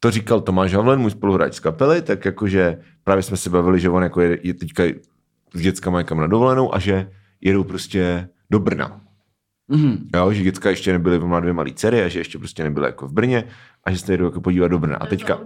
To 0.00 0.10
říkal 0.10 0.40
Tomáš 0.40 0.74
Havlen, 0.74 1.00
můj 1.00 1.10
spoluhráč 1.10 1.54
z 1.54 1.60
kapely, 1.60 2.02
tak 2.02 2.24
jakože 2.24 2.78
právě 3.04 3.22
jsme 3.22 3.36
se 3.36 3.50
bavili, 3.50 3.80
že 3.80 3.90
on 3.90 4.02
jako 4.02 4.20
je, 4.20 4.38
je 4.42 4.54
teďka 4.54 4.82
s 5.54 5.60
dětskama 5.60 5.98
někam 5.98 6.20
na 6.20 6.26
dovolenou 6.26 6.74
a 6.74 6.78
že 6.78 7.10
jedou 7.40 7.64
prostě 7.64 8.28
do 8.50 8.58
Brna. 8.58 9.00
Mhm. 9.70 10.08
Jo, 10.16 10.32
že 10.32 10.42
děcka 10.42 10.70
ještě 10.70 10.92
nebyly, 10.92 11.18
má 11.18 11.40
dvě 11.40 11.52
malé 11.52 11.70
dcery 11.74 12.02
a 12.02 12.08
že 12.08 12.20
ještě 12.20 12.38
prostě 12.38 12.64
nebyly 12.64 12.86
jako 12.86 13.06
v 13.06 13.12
Brně 13.12 13.44
a 13.84 13.90
že 13.90 13.98
se 13.98 14.12
jedou 14.12 14.24
jako 14.24 14.40
podívat 14.40 14.68
do 14.68 14.78
Brna. 14.78 14.96
A 14.96 15.06
teďka, 15.06 15.38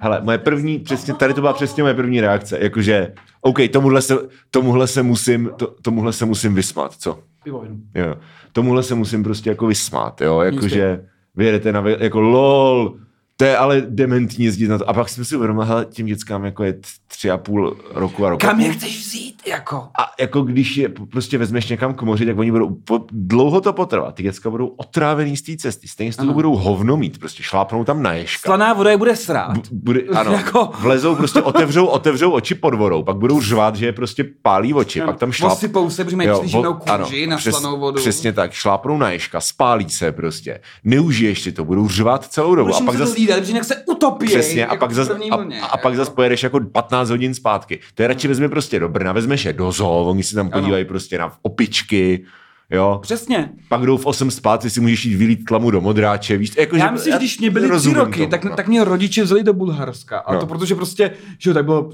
hele, 0.00 0.20
moje 0.22 0.38
první, 0.38 0.78
přesně, 0.78 1.14
tady 1.14 1.34
to 1.34 1.40
byla 1.40 1.52
přesně 1.52 1.82
moje 1.82 1.94
první 1.94 2.20
reakce, 2.20 2.58
jakože, 2.60 3.12
OK, 3.40 3.58
tomuhle 3.72 4.02
se, 4.02 4.18
tomuhle 4.50 4.86
se 4.86 5.02
musím, 5.02 5.50
to, 5.56 5.74
tomuhle 5.82 6.12
se 6.12 6.24
musím 6.24 6.54
vysmát, 6.54 6.94
co? 6.94 7.18
Pivo. 7.44 7.64
Jo. 7.94 8.14
Tomuhle 8.52 8.82
se 8.82 8.94
musím 8.94 9.22
prostě 9.22 9.50
jako 9.50 9.66
vysmát, 9.66 10.20
jo, 10.20 10.40
jakože 10.40 11.04
vyjedete 11.34 11.72
na, 11.72 11.84
jako 11.88 12.20
lol, 12.20 12.98
to 13.40 13.44
je 13.44 13.56
ale 13.56 13.82
dementní 13.88 14.44
jezdit 14.44 14.68
na 14.68 14.78
to. 14.78 14.90
A 14.90 14.92
pak 14.92 15.08
jsem 15.08 15.24
si 15.24 15.36
uvědomil, 15.36 15.84
těm 15.90 16.06
dětskám 16.06 16.44
jako 16.44 16.64
je 16.64 16.74
tři 17.08 17.30
a 17.30 17.38
půl 17.38 17.76
roku 17.94 18.26
a 18.26 18.30
roku. 18.30 18.38
Kam 18.46 18.60
je 18.60 18.72
chceš 18.72 19.00
vzít, 19.06 19.42
jako? 19.46 19.76
A 19.76 20.06
jako 20.20 20.42
když 20.42 20.76
je 20.76 20.88
prostě 20.88 21.38
vezmeš 21.38 21.68
někam 21.68 21.94
k 21.94 22.02
moři, 22.02 22.26
tak 22.26 22.38
oni 22.38 22.50
budou, 22.52 22.74
po, 22.84 23.00
dlouho 23.12 23.60
to 23.60 23.72
potrvá, 23.72 24.12
ty 24.12 24.22
děcka 24.22 24.50
budou 24.50 24.66
otrávený 24.66 25.36
z 25.36 25.42
té 25.42 25.56
cesty, 25.56 25.88
stejně 25.88 26.12
z 26.12 26.16
toho 26.16 26.32
budou 26.32 26.56
hovno 26.56 26.96
mít, 26.96 27.18
prostě 27.18 27.42
šlápnou 27.42 27.84
tam 27.84 28.02
na 28.02 28.12
ježka. 28.12 28.48
Slaná 28.48 28.72
voda 28.72 28.90
je 28.90 28.96
bude 28.96 29.16
srát. 29.16 29.56
Bu- 29.56 29.62
Bude, 29.72 30.00
ano, 30.14 30.32
Jako- 30.32 30.70
vlezou, 30.80 31.14
prostě 31.14 31.42
otevřou, 31.42 31.86
otevřou 31.86 32.30
oči 32.30 32.54
pod 32.54 32.74
vodou, 32.74 33.02
pak 33.02 33.16
budou 33.16 33.40
řvát, 33.40 33.76
že 33.76 33.86
je 33.86 33.92
prostě 33.92 34.24
pálí 34.42 34.74
oči, 34.74 35.00
pak 35.00 35.18
tam 35.18 35.32
šláp... 35.32 35.52
Osypou 35.52 35.90
se, 35.90 36.04
protože 36.04 36.16
mají 36.16 36.28
Jo, 36.28 36.42
vo- 36.52 36.80
ano, 36.86 37.04
kůži 37.04 37.26
na 37.26 37.36
přes- 37.36 37.56
slanou 37.56 37.78
vodu. 37.80 37.96
Přesně 38.00 38.32
tak, 38.32 38.52
šlápnou 38.52 38.98
na 38.98 39.10
ježka, 39.10 39.40
spálí 39.40 39.90
se 39.90 40.12
prostě, 40.12 40.60
neužiješ 40.84 41.42
si 41.42 41.52
to, 41.52 41.64
budou 41.64 41.88
řvát 41.88 42.24
celou 42.26 42.54
dobu. 42.54 42.66
Budeš 42.68 42.80
A 42.82 42.84
pak 42.84 42.96
zase 42.96 43.27
hlídat, 43.32 43.40
protože 43.40 43.50
jinak 43.52 43.64
se 43.64 43.76
utopí. 43.86 44.26
Přesně, 44.26 44.66
a 44.66 44.72
jako 44.72 44.86
pak 44.86 44.94
zas, 44.94 45.10
a, 45.30 45.36
vlně, 45.36 45.60
a, 45.60 45.66
a 45.66 45.76
pak 45.76 45.96
zase 45.96 46.10
pojedeš 46.10 46.42
jako 46.42 46.60
15 46.60 47.10
hodin 47.10 47.34
zpátky. 47.34 47.78
To 47.94 48.02
je 48.02 48.08
radši 48.08 48.28
vezme 48.28 48.48
prostě 48.48 48.80
do 48.80 48.88
Brna, 48.88 49.12
vezmeš 49.12 49.44
je 49.44 49.52
do 49.52 49.72
zoo, 49.72 50.04
oni 50.10 50.22
se 50.22 50.34
tam 50.34 50.50
podívají 50.50 50.84
prostě 50.84 51.18
na 51.18 51.32
opičky, 51.42 52.24
jo. 52.70 52.98
Přesně. 53.02 53.50
Pak 53.68 53.80
jdou 53.82 53.96
v 53.96 54.06
8 54.06 54.30
spát, 54.30 54.62
ty 54.62 54.70
si 54.70 54.80
můžeš 54.80 55.04
jít 55.04 55.14
vylít 55.16 55.44
tlamu 55.44 55.70
do 55.70 55.80
modráče, 55.80 56.36
víš. 56.36 56.52
Jako, 56.58 56.76
Já 56.76 56.90
myslím, 56.90 57.12
že 57.12 57.18
když 57.18 57.38
mě 57.40 57.50
byli 57.50 57.78
tři 57.78 57.92
roky, 57.94 58.18
tomu, 58.18 58.30
tak, 58.30 58.44
no. 58.44 58.56
tak 58.56 58.68
mě 58.68 58.84
rodiče 58.84 59.22
vzali 59.22 59.42
do 59.42 59.52
Bulharska. 59.52 60.18
A 60.18 60.34
No. 60.34 60.40
to 60.40 60.46
protože 60.46 60.74
prostě, 60.74 61.10
že 61.38 61.50
jo, 61.50 61.54
tak 61.54 61.64
bylo 61.64 61.90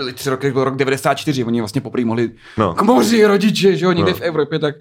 byli 0.00 0.12
tři 0.12 0.30
roky, 0.30 0.50
byl 0.52 0.64
rok 0.64 0.76
94, 0.76 1.44
oni 1.44 1.60
vlastně 1.60 1.80
poprvé 1.80 2.04
mohli 2.04 2.30
No. 2.58 2.74
k 2.74 2.82
moři 2.82 3.26
rodiče, 3.26 3.76
že 3.76 3.84
jo, 3.84 3.92
někde 3.92 4.10
No. 4.10 4.16
v 4.16 4.20
Evropě, 4.20 4.58
tak 4.58 4.74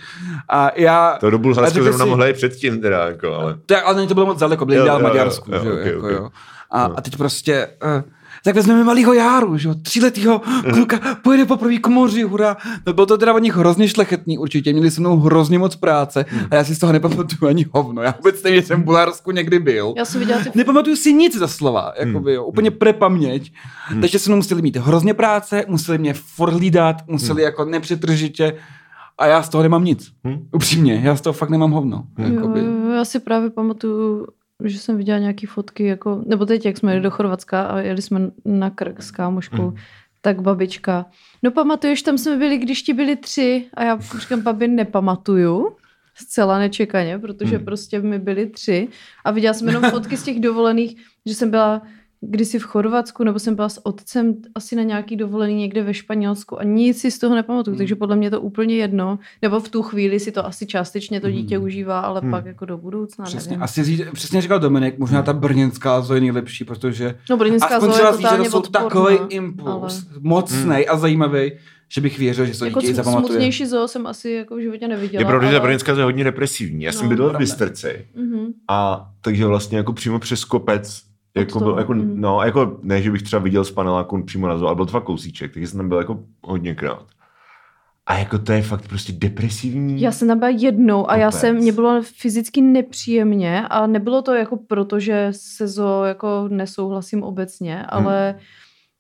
a 0.49 0.71
já... 0.75 1.17
To 1.19 1.29
do 1.29 1.37
Bulharska 1.39 1.83
zrovna 1.83 2.05
si- 2.05 2.09
mohla 2.09 2.27
i 2.27 2.33
předtím 2.33 2.81
teda, 2.81 3.07
jako, 3.07 3.33
ale... 3.33 3.57
To, 3.65 3.73
je- 3.73 3.81
ale 3.81 4.07
to 4.07 4.13
bylo 4.13 4.25
moc 4.25 4.39
daleko, 4.39 4.65
byli 4.65 4.77
dál 4.85 4.85
v 4.97 5.01
jo, 5.01 5.07
jo, 5.07 5.13
Maďarsku, 5.13 5.51
jo, 5.53 5.59
že 5.63 5.69
jo, 5.69 5.75
ok, 5.75 5.85
jako 5.85 5.99
ok. 6.05 6.11
jo. 6.11 6.29
A, 6.71 6.83
a 6.83 7.01
teď 7.01 7.17
prostě, 7.17 7.67
uh, 7.97 8.01
tak 8.43 8.55
vezmeme 8.55 8.83
malýho 8.83 9.13
Járu, 9.13 9.57
že 9.57 9.67
jo, 9.67 9.75
tříletýho 9.81 10.41
Mhm. 10.47 10.73
kluka, 10.73 10.99
pojede 11.23 11.45
poprvé 11.45 11.77
k 11.77 11.87
moři, 11.87 12.21
hurá. 12.21 12.57
No 12.87 12.93
bylo 12.93 13.05
to 13.05 13.17
teda 13.17 13.33
od 13.33 13.39
nich 13.39 13.55
hrozně 13.55 13.87
šlechetný 13.89 14.37
určitě, 14.37 14.73
měli 14.73 14.91
se 14.91 15.01
mnou 15.01 15.17
hrozně 15.19 15.59
moc 15.59 15.75
práce 15.75 16.25
Mhm. 16.31 16.47
a 16.51 16.55
já 16.55 16.63
si 16.63 16.75
z 16.75 16.79
toho 16.79 16.93
nepamatuju 16.93 17.49
ani 17.49 17.65
hovno. 17.73 18.01
Já 18.01 18.13
vůbec 18.17 18.43
nevím, 18.43 18.61
že 18.61 18.67
jsem 18.67 18.81
v 18.81 18.85
Bulharsku 18.85 19.31
někdy 19.31 19.59
byl. 19.59 19.93
Já 19.97 20.05
jsem 20.05 20.19
viděla 20.19 20.39
ty 20.43 20.51
Nepamatuju 20.55 20.95
si 20.95 21.13
nic 21.13 21.37
za 21.37 21.47
slova, 21.47 21.93
jakoby, 21.99 22.33
jo, 22.33 22.45
úplně 22.45 22.71
prepaměť. 22.71 23.51
Takže 24.01 24.19
se 24.19 24.29
mnou 24.29 24.35
museli 24.37 24.61
mít 24.61 24.75
hrozně 24.77 25.13
práce, 25.13 25.65
museli 25.67 25.97
mě 25.97 26.13
furt 26.13 26.51
hlídat, 26.53 26.95
museli 27.07 27.41
jako 27.41 27.65
nepřetržitě 27.65 28.55
a 29.17 29.25
já 29.25 29.43
z 29.43 29.49
toho 29.49 29.63
nemám 29.63 29.83
nic. 29.83 30.11
Hmm. 30.23 30.37
Upřímně, 30.51 31.01
já 31.03 31.15
z 31.15 31.21
toho 31.21 31.33
fakt 31.33 31.49
nemám 31.49 31.71
hovno. 31.71 32.03
Jo, 32.17 32.33
Jakoby. 32.33 32.59
jo, 32.59 32.89
já 32.95 33.05
si 33.05 33.19
právě 33.19 33.49
pamatuju, 33.49 34.27
že 34.63 34.79
jsem 34.79 34.97
viděla 34.97 35.19
nějaký 35.19 35.45
fotky, 35.45 35.85
jako, 35.85 36.23
nebo 36.25 36.45
teď, 36.45 36.65
jak 36.65 36.77
jsme 36.77 36.91
jeli 36.91 37.03
do 37.03 37.11
Chorvatska 37.11 37.61
a 37.63 37.79
jeli 37.79 38.01
jsme 38.01 38.19
na 38.45 38.69
krk 38.69 39.01
s 39.03 39.11
kámoškou, 39.11 39.61
Mm. 39.71 39.75
tak 40.21 40.41
babička, 40.41 41.05
no 41.43 41.51
pamatuješ, 41.51 42.01
tam 42.01 42.17
jsme 42.17 42.37
byli, 42.37 42.57
když 42.57 42.81
ti 42.83 42.93
byli 42.93 43.15
tři 43.15 43.65
a 43.73 43.83
já 43.83 43.99
říkám, 44.19 44.41
babi, 44.41 44.67
nepamatuju, 44.67 45.75
zcela 46.15 46.59
nečekaně, 46.59 47.19
protože 47.19 47.57
Mm. 47.57 47.65
prostě 47.65 48.01
mi 48.01 48.19
byli 48.19 48.45
tři 48.49 48.87
a 49.25 49.31
viděla 49.31 49.53
jsem 49.53 49.67
jenom 49.67 49.83
fotky 49.91 50.17
z 50.17 50.23
těch 50.23 50.39
dovolených, 50.39 50.95
že 51.25 51.35
jsem 51.35 51.51
byla 51.51 51.81
kdysi 52.21 52.59
v 52.59 52.63
Chorvatsku, 52.63 53.23
nebo 53.23 53.39
jsem 53.39 53.55
byla 53.55 53.69
s 53.69 53.85
otcem 53.85 54.35
asi 54.55 54.75
na 54.75 54.83
nějaký 54.83 55.15
dovolený 55.15 55.55
někde 55.55 55.83
ve 55.83 55.93
Španělsku 55.93 56.59
a 56.59 56.63
nic 56.63 57.01
si 57.01 57.11
z 57.11 57.19
toho 57.19 57.35
nepamatuju, 57.35 57.73
Hmm. 57.73 57.77
takže 57.77 57.95
podle 57.95 58.15
mě 58.15 58.31
to 58.31 58.41
úplně 58.41 58.75
jedno, 58.75 59.19
nebo 59.41 59.59
v 59.59 59.69
tu 59.69 59.81
chvíli 59.81 60.19
si 60.19 60.31
to 60.31 60.45
asi 60.45 60.65
částečně 60.65 61.21
to 61.21 61.31
dítě 61.31 61.55
Hmm. 61.57 61.65
užívá, 61.65 61.99
ale 61.99 62.19
Hmm. 62.21 62.31
pak 62.31 62.45
jako 62.45 62.65
do 62.65 62.77
budoucna, 62.77 63.25
Přesně, 63.25 63.49
nevím. 63.51 63.63
asi 63.63 63.83
říct, 63.83 64.01
přesně 64.13 64.41
říkal 64.41 64.59
Dominik, 64.59 64.97
možná 64.99 65.21
ta 65.21 65.33
brněnská 65.33 66.01
zo 66.01 66.15
je 66.15 66.21
nejlepší, 66.21 66.63
protože 66.63 67.15
No 67.29 67.37
brněnská 67.37 67.67
aspoň 67.75 67.89
zoo 67.89 67.93
třeba 67.93 68.09
je 68.09 68.15
totálně 68.17 68.43
to 68.43 68.51
jsou 68.51 68.61
takový 68.61 69.17
ale- 69.19 69.27
impuls, 69.29 70.05
mocný 70.19 70.87
a 70.87 70.97
zajímavý, 70.97 71.51
že 71.91 72.01
bych 72.01 72.19
věřil, 72.19 72.45
že 72.45 72.53
se 72.53 72.59
to 72.59 72.65
Jako 72.65 72.81
dítě 72.81 72.93
zapamatuje. 72.93 73.27
smutnější 73.27 73.65
zoo 73.65 73.87
jsem 73.87 74.07
asi 74.07 74.29
jako 74.31 74.55
v 74.55 74.59
životě 74.59 74.87
neviděla. 74.87 75.21
Je 75.21 75.25
pravda, 75.25 75.47
že 75.47 75.51
ta 75.51 75.57
ale- 75.59 75.67
brněnská 75.67 75.91
je 75.97 76.03
hodně 76.03 76.23
depresivní. 76.23 76.83
Já 76.83 76.91
jsem 76.91 77.03
No, 77.05 77.09
bydlel 77.09 77.29
v. 77.33 77.37
Bystrci 77.37 78.05
Mhm. 78.15 78.45
a 78.67 79.09
takže 79.21 79.45
vlastně 79.45 79.77
jako 79.77 79.93
přímo 79.93 80.19
přes 80.19 80.45
kopec 80.45 81.01
jako 81.39 81.59
byl, 81.59 81.77
jako, 81.77 81.93
mm. 81.93 82.21
no, 82.21 82.41
jako 82.43 82.79
ne, 82.83 83.01
že 83.01 83.11
bych 83.11 83.23
třeba 83.23 83.41
viděl 83.41 83.63
z 83.63 83.71
paneláku 83.71 84.23
přímo 84.23 84.47
na 84.47 84.57
zoo, 84.57 84.67
ale 84.67 84.75
byl 84.75 84.85
to 84.85 84.91
fakt 84.91 85.03
kousíček, 85.03 85.53
takže 85.53 85.67
jsem 85.67 85.77
tam 85.77 85.89
byl 85.89 85.97
jako 85.97 86.19
hodněkrát. 86.43 87.05
A 88.05 88.17
jako 88.17 88.39
to 88.39 88.51
je 88.51 88.61
fakt 88.61 88.87
prostě 88.87 89.13
depresivní. 89.13 90.01
Já 90.01 90.11
jsem 90.11 90.27
tam 90.27 90.39
byla 90.39 90.49
jednou 90.49 91.09
a 91.09 91.15
já 91.15 91.31
jsem, 91.31 91.55
mě 91.55 91.71
bylo 91.71 92.01
fyzicky 92.01 92.61
nepříjemně 92.61 93.67
a 93.67 93.87
nebylo 93.87 94.21
to 94.21 94.33
jako 94.33 94.57
proto, 94.57 94.99
že 94.99 95.27
se 95.31 95.67
zo 95.67 96.03
jako 96.03 96.45
nesouhlasím 96.47 97.23
obecně, 97.23 97.85
ale, 97.85 98.35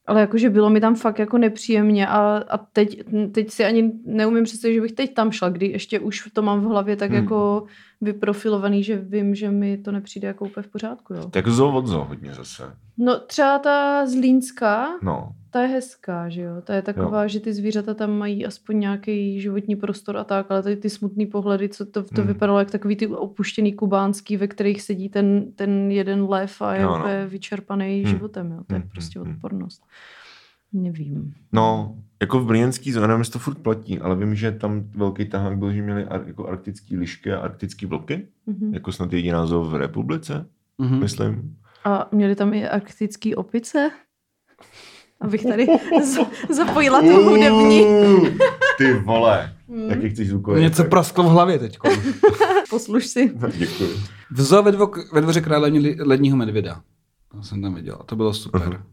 ale 0.09 0.21
jakože 0.21 0.49
bylo 0.49 0.69
mi 0.69 0.81
tam 0.81 0.95
fakt 0.95 1.19
jako 1.19 1.37
nepříjemně 1.37 2.07
a, 2.07 2.43
a 2.49 2.57
teď, 2.57 3.01
teď 3.31 3.49
si 3.51 3.65
ani 3.65 3.91
neumím 4.05 4.43
představit, 4.43 4.73
že 4.73 4.81
bych 4.81 4.91
teď 4.91 5.13
tam 5.13 5.31
šla, 5.31 5.49
kdy 5.49 5.65
ještě 5.67 5.99
už 5.99 6.29
to 6.33 6.41
mám 6.41 6.61
v 6.61 6.63
hlavě 6.63 6.95
tak 6.95 7.11
Hmm. 7.11 7.19
jako 7.23 7.63
vyprofilovaný, 8.01 8.83
že 8.83 8.97
vím, 8.97 9.35
že 9.35 9.51
mi 9.51 9.77
to 9.77 9.91
nepřijde 9.91 10.27
jako 10.27 10.45
úplně 10.45 10.63
v 10.63 10.67
pořádku. 10.67 11.13
Jo. 11.13 11.31
Jako 11.35 11.51
zoo 11.51 11.77
od 11.77 11.87
zoo 11.87 12.05
hodně 12.05 12.33
zase. 12.33 12.63
No 12.97 13.19
třeba 13.19 13.59
ta 13.59 14.05
Zlínská, 14.07 14.87
No. 15.03 15.29
Ta 15.51 15.61
je 15.61 15.67
hezká, 15.67 16.29
že 16.29 16.41
jo? 16.41 16.61
Ta 16.63 16.73
je 16.75 16.81
taková, 16.81 17.27
že 17.27 17.39
ty 17.39 17.53
zvířata 17.53 17.93
tam 17.93 18.11
mají 18.17 18.45
aspoň 18.45 18.79
nějaký 18.79 19.41
životní 19.41 19.75
prostor 19.75 20.17
a 20.17 20.23
tak, 20.23 20.51
ale 20.51 20.63
tady 20.63 20.75
ty 20.75 20.89
smutný 20.89 21.25
pohledy, 21.25 21.69
co 21.69 21.85
to, 21.85 22.03
to 22.03 22.21
Hmm. 22.21 22.27
vypadalo 22.27 22.59
jak 22.59 22.71
takový 22.71 22.95
ty 22.95 23.07
opuštěný 23.07 23.73
kubánský, 23.73 24.37
ve 24.37 24.47
kterých 24.47 24.81
sedí 24.81 25.09
ten, 25.09 25.51
ten 25.55 25.91
jeden 25.91 26.23
lev 26.23 26.61
a 26.61 26.73
je 26.75 26.81
Jo, 26.81 26.97
no. 26.97 27.05
vyčerpaný 27.27 28.01
Hmm. 28.03 28.11
životem, 28.13 28.51
jo? 28.51 28.63
To 28.67 28.73
je 28.75 28.79
Hmm, 28.79 28.89
prostě 28.89 29.19
hmm, 29.19 29.25
hmm. 29.27 29.35
odpornost. 29.35 29.83
Nevím. 30.73 31.33
No, 31.51 31.95
jako 32.21 32.39
v 32.39 32.45
brněnský 32.45 32.91
zóně, 32.91 33.07
nevím, 33.07 33.23
to 33.25 33.39
furt 33.39 33.57
platí, 33.57 33.99
ale 33.99 34.15
vím, 34.15 34.35
že 34.35 34.51
tam 34.51 34.83
velký 34.95 35.25
tahák 35.25 35.57
byl, 35.57 35.73
že 35.73 35.81
měli 35.81 36.05
ar, 36.05 36.23
jako 36.27 36.47
arktický 36.47 36.97
lišky 36.97 37.31
a 37.33 37.39
arktický 37.39 37.85
vlky, 37.85 38.27
Mhm. 38.45 38.73
jako 38.73 38.91
snad 38.91 39.13
jediná 39.13 39.45
zoo 39.45 39.63
v 39.63 39.75
republice, 39.75 40.45
Mhm. 40.77 40.99
myslím. 40.99 41.55
A 41.85 42.09
měli 42.11 42.35
tam 42.35 42.53
i 42.53 42.67
arktický 42.67 43.35
opice? 43.35 43.91
Abych 45.21 45.43
tady 45.43 45.67
z- 46.03 46.55
zapojila 46.55 47.01
tu 47.01 47.23
hudební. 47.29 47.81
Uh, 47.85 48.27
Ty 48.77 48.93
vole. 48.93 49.53
Hmm. 49.69 49.89
Jaký 49.89 50.09
chceš 50.09 50.29
zvukový 50.29 50.61
Něco 50.61 50.83
prasklo 50.83 51.23
v 51.23 51.27
hlavě 51.27 51.59
teď. 51.59 51.77
Posluš 52.69 53.07
si. 53.07 53.33
Děkuji. 53.57 53.89
V 54.31 54.41
zoo 54.41 54.63
ve, 54.63 54.71
dvo, 54.71 54.91
ve 55.13 55.21
dvoře 55.21 55.41
krále 55.41 55.71
ledního 55.99 56.37
medvěda. 56.37 56.81
To 57.31 57.43
jsem 57.43 57.61
tam 57.61 57.75
viděl. 57.75 57.97
To 58.05 58.15
bylo 58.15 58.33
super. 58.33 58.61
Aha. 58.61 58.83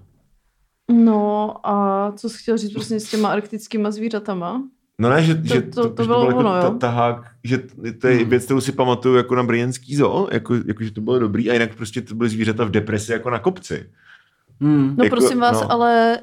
No 0.93 1.55
a 1.69 2.13
co 2.17 2.29
jsi 2.29 2.39
chtěl 2.43 2.57
říct 2.59 2.73
prostě 2.73 3.01
s 3.01 3.11
těma 3.11 3.29
arktickýma 3.29 3.91
zvířatama? 3.91 4.63
No 5.01 5.11
ne, 5.11 5.23
že 5.23 5.35
to, 5.35 5.55
že 5.55 5.63
to- 5.63 5.91
to 5.91 6.03
že 6.03 6.07
bylo 6.07 6.19
byl 6.21 6.27
jako 6.29 6.39
ono, 6.39 6.51
ta, 6.61 6.67
jo. 6.67 6.75
tahák, 6.75 7.27
že 7.45 7.59
to 8.01 8.07
je 8.09 8.25
věc, 8.25 8.45
kterou 8.45 8.61
si 8.61 8.73
pamatuju 8.73 9.15
jako 9.15 9.35
na 9.35 9.43
brněnský 9.43 9.97
zoo, 9.97 10.29
jako, 10.33 10.55
jako, 10.67 10.85
že 10.85 10.91
to 10.91 11.01
bylo 11.01 11.19
dobrý 11.19 11.51
a 11.51 11.53
jinak 11.53 11.75
prostě 11.75 12.01
to 12.03 12.15
byly 12.15 12.29
zvířata 12.31 12.65
v 12.65 12.71
depresi 12.71 13.13
jako 13.13 13.31
na 13.31 13.39
kopci. 13.39 13.91
Hmm. 14.61 14.95
No 14.99 15.05
Jako, 15.05 15.17
prosím 15.17 15.39
vás, 15.41 15.61
no. 15.63 15.73
ale 15.73 16.19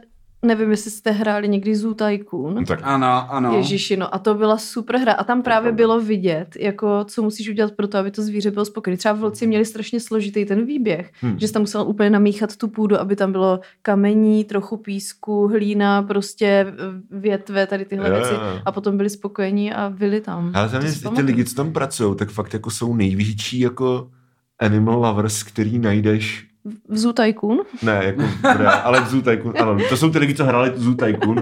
nevím, 0.46 0.72
jestli 0.72 0.92
jste 0.92 1.12
hráli 1.12 1.48
někdy 1.50 1.76
Zoo 1.76 1.94
Tycoon. 1.94 2.56
No, 2.56 2.66
tak 2.66 2.80
Ano, 2.84 3.32
ano. 3.34 3.58
Ježiši, 3.58 3.98
no 3.98 4.16
a 4.16 4.20
to 4.20 4.34
byla 4.36 4.58
super 4.58 4.98
hra. 4.98 5.14
A 5.14 5.24
tam 5.24 5.42
právě 5.42 5.72
bylo 5.72 6.02
vidět, 6.02 6.48
jako 6.60 7.04
co 7.08 7.22
musíš 7.22 7.50
udělat 7.50 7.72
pro 7.72 7.88
to, 7.88 7.98
aby 7.98 8.12
to 8.12 8.22
zvíře 8.22 8.52
bylo 8.52 8.66
spokojené. 8.66 8.98
Třeba 8.98 9.14
vlci 9.14 9.48
měli 9.48 9.66
strašně 9.66 10.00
složitý 10.00 10.46
ten 10.46 10.66
výběh, 10.66 11.12
Hmm. 11.22 11.40
že 11.40 11.48
jsi 11.48 11.54
tam 11.54 11.62
musel 11.62 11.82
úplně 11.82 12.10
namíchat 12.10 12.56
tu 12.58 12.68
půdu, 12.68 13.00
aby 13.00 13.16
tam 13.16 13.32
bylo 13.32 13.60
kamení, 13.82 14.44
trochu 14.44 14.78
písku, 14.78 15.48
hlína, 15.48 16.02
prostě 16.04 16.74
větve, 17.12 17.68
tady 17.68 17.86
tyhle 17.86 18.10
Jo, 18.10 18.16
věci. 18.16 18.34
A 18.66 18.72
potom 18.72 18.98
byli 18.98 19.10
spokojení 19.10 19.74
a 19.74 19.88
vyli 19.88 20.22
tam. 20.22 20.52
Ale 20.54 20.70
tam 21.04 21.16
ty 21.16 21.22
lidi, 21.22 21.46
co 21.46 21.56
tam 21.56 21.74
pracují, 21.74 22.16
tak 22.16 22.30
fakt 22.30 22.54
jako 22.54 22.70
jsou 22.72 22.96
největší 22.96 23.60
jako 23.60 24.08
animal 24.60 25.00
lovers, 25.00 25.44
který 25.44 25.80
najdeš 25.80 26.48
Zoo 26.94 27.14
Tycoon? 27.14 27.60
Ne, 27.82 28.02
jako 28.06 28.22
reál, 28.58 28.82
ale 28.84 29.02
v 29.02 29.08
Zoo 29.10 29.22
Tycoon, 29.22 29.54
ano, 29.60 29.78
to 29.90 29.98
jsou 29.98 30.10
ty 30.10 30.20
lidi, 30.20 30.36
co 30.36 30.46
hráli 30.46 30.72
Zoo 30.76 30.96
Tycoon 30.96 31.40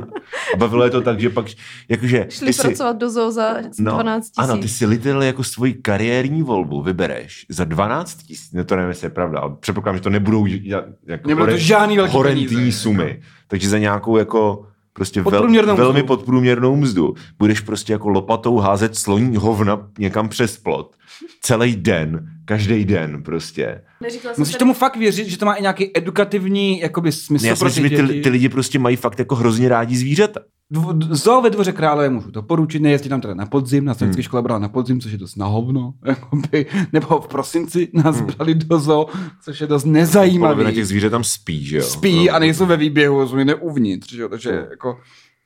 a 0.53 0.57
bavilo 0.57 0.84
je 0.84 0.89
to 0.89 1.01
tak, 1.01 1.19
že 1.19 1.30
pak, 1.30 1.45
jakože 1.89 2.26
Šli 2.30 2.47
ty 2.47 2.53
si, 2.53 2.61
pracovat 2.61 2.97
do 2.97 3.09
zoo 3.09 3.32
za 3.32 3.55
12 3.78 4.22
tisíc. 4.30 4.38
ano, 4.38 4.57
ty 4.57 4.67
si 4.67 4.86
literally 4.86 5.26
jako 5.28 5.43
svoji 5.43 5.74
kariérní 5.74 6.43
volbu 6.43 6.82
vybereš 6.82 7.45
za 7.49 7.63
12 7.65 8.13
tisíc, 8.24 8.51
ne 8.53 8.63
to 8.63 8.76
nevím, 8.76 8.89
jestli 8.89 9.05
je 9.05 9.09
pravda, 9.11 9.39
ale 9.39 9.55
předpokládám, 9.59 9.97
že 9.97 10.03
to 10.03 10.09
nebudou 10.09 10.45
ja- 10.45 10.84
jako 11.07 11.30
Nebylo 11.30 11.47
to 11.47 11.57
žádný 11.57 11.97
velký 11.97 12.13
horentní 12.13 12.47
peníze. 12.47 12.78
sumy, 12.80 13.22
takže 13.47 13.69
za 13.69 13.78
nějakou 13.78 14.17
jako 14.17 14.65
prostě 14.94 15.22
vel, 15.22 15.32
Podprůměrnou 15.32 15.76
velmi 15.76 16.00
mzdu. 16.00 16.08
podprůměrnou 16.08 16.76
mzdu 16.76 17.14
budeš 17.39 17.60
prostě 17.60 17.94
jako 17.94 18.10
lopatou 18.10 18.58
házet 18.58 18.96
sloní 18.98 19.38
hovna 19.38 19.88
někam 20.00 20.30
přes 20.30 20.58
plot 20.58 20.96
celý 21.42 21.76
den, 21.76 22.28
každý 22.46 22.86
den 22.86 23.24
prostě. 23.24 23.82
Neříkala 24.02 24.36
Musíš 24.38 24.54
tady- 24.54 24.60
tomu 24.60 24.74
fakt 24.74 24.96
věřit, 24.96 25.28
že 25.28 25.38
to 25.38 25.46
má 25.46 25.54
i 25.54 25.62
nějaký 25.62 25.92
edukativní 25.98 26.80
jakoby, 26.80 27.12
smysl 27.12 27.46
Já 27.46 27.56
si 27.56 27.60
pro 27.60 27.66
myslím, 27.68 27.89
ty 27.89 27.96
že 27.98 28.04
ty, 28.08 28.22
ty 28.22 28.30
lidi 28.30 28.50
prostě 28.50 28.80
mají 28.80 28.96
fakt 28.96 29.20
jako 29.20 29.36
hrozně 29.36 29.70
rádi 29.70 29.98
zvířata. 29.98 30.39
Dvo- 30.72 31.13
Zoo 31.15 31.41
ve 31.41 31.49
dvoře 31.49 31.72
krále 31.72 32.09
můžu 32.09 32.32
to 32.32 32.41
poručit, 32.41 32.80
nejezdit 32.82 33.09
tam 33.09 33.22
teda 33.22 33.34
na 33.34 33.45
podzim, 33.45 33.86
na 33.86 33.93
střední 33.93 34.13
Hmm. 34.13 34.24
škole 34.24 34.41
brala 34.41 34.59
na 34.59 34.69
podzim, 34.69 35.01
což 35.01 35.11
je 35.11 35.17
dost 35.17 35.36
na 35.36 35.45
hovno, 35.45 35.93
jakoby, 36.05 36.65
nebo 36.93 37.22
v 37.22 37.28
prosinci 37.28 37.88
nás 37.93 38.15
Hmm. 38.17 38.26
brali 38.28 38.55
do 38.55 38.80
zoo, 38.80 39.07
což 39.43 39.61
je 39.61 39.67
dost 39.67 39.84
Polovina 39.84 39.99
nezajímavý. 39.99 40.74
těch 40.76 40.88
zvířat 40.88 41.09
tam 41.09 41.24
spí, 41.24 41.65
že 41.65 41.78
jo? 41.78 41.84
Spí 41.84 42.28
No. 42.28 42.34
a 42.36 42.39
nejsou 42.39 42.65
ve 42.65 42.78
výběhu, 42.78 43.28
jsou 43.28 43.36
někde 43.38 43.55
uvnitř, 43.55 44.13
že 44.13 44.22
jo, 44.22 44.30
takže 44.30 44.51
Hmm. 44.51 44.65
jako 44.69 44.97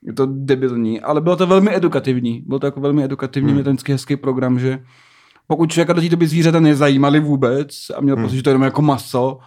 je 0.02 0.14
to 0.14 0.28
debilní, 0.32 1.02
ale 1.02 1.22
bylo 1.22 1.36
to 1.36 1.48
velmi 1.48 1.76
edukativní, 1.76 2.44
byl 2.48 2.60
to 2.60 2.66
jako 2.68 2.82
velmi 2.82 3.04
edukativní 3.04 3.52
Hmm. 3.54 3.64
hmm. 3.64 3.78
hezký 3.88 4.16
program, 4.16 4.60
že 4.60 4.80
pokud 5.48 5.72
člověka 5.72 5.94
do 5.94 6.02
té 6.02 6.10
doby 6.10 6.28
zvířata 6.28 6.60
nezajímaly 6.60 7.20
vůbec 7.20 7.70
a 7.98 8.02
měl 8.02 8.16
Hmm. 8.16 8.26
pocit, 8.26 8.36
že 8.36 8.44
to 8.44 8.50
je 8.50 8.52
jenom 8.52 8.64
jako 8.64 8.82
maso, 8.82 9.38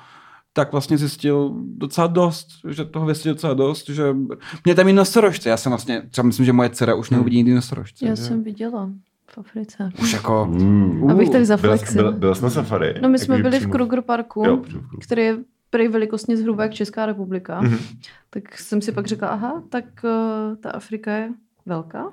tak 0.58 0.72
vlastně 0.72 0.98
zjistil 0.98 1.54
docela 1.76 2.06
dost, 2.06 2.48
že 2.68 2.84
toho 2.84 3.06
věstil 3.06 3.34
docela 3.34 3.54
dost, 3.54 3.88
že 3.88 4.16
mě 4.64 4.74
tam 4.74 4.88
i 4.88 4.92
nosorožce, 4.92 5.48
já 5.48 5.56
jsem 5.56 5.70
vlastně, 5.72 6.02
třeba 6.10 6.26
myslím, 6.26 6.46
že 6.46 6.52
moje 6.52 6.70
dcera 6.70 6.94
už 6.94 7.10
neuvidí 7.10 7.36
nikdy 7.36 7.54
nosorožce. 7.54 8.06
Já 8.06 8.14
že? 8.14 8.22
jsem 8.22 8.42
viděla 8.42 8.90
v 9.30 9.38
Africe. 9.38 9.90
Už 10.02 10.12
jako... 10.12 10.46
Mm. 10.50 11.10
Abych 11.10 11.28
tak 11.28 11.32
Byla, 11.40 11.44
zaflexila. 11.44 12.02
byla, 12.02 12.12
byla 12.18 12.34
jsi 12.34 12.42
na 12.42 12.50
safari? 12.50 12.94
No 13.02 13.08
my 13.08 13.18
jsme 13.18 13.34
Jakože 13.34 13.42
byli 13.50 13.56
v 13.60 13.62
přímo- 13.62 13.72
Kruger 13.72 14.02
Parku, 14.02 14.42
Jo, 14.46 14.56
v 14.56 14.98
který 15.06 15.22
je 15.22 15.36
prý 15.70 15.88
velikostně 15.88 16.36
zhruba 16.36 16.62
jak 16.62 16.74
Česká 16.74 17.06
republika. 17.06 17.60
Mhm. 17.60 17.78
Tak 18.30 18.58
jsem 18.58 18.82
si 18.82 18.92
pak 18.92 19.06
řekla, 19.06 19.28
aha, 19.28 19.62
tak 19.68 19.84
uh, 20.04 20.56
ta 20.56 20.70
Afrika 20.70 21.12
je 21.16 21.30
velká. 21.66 22.12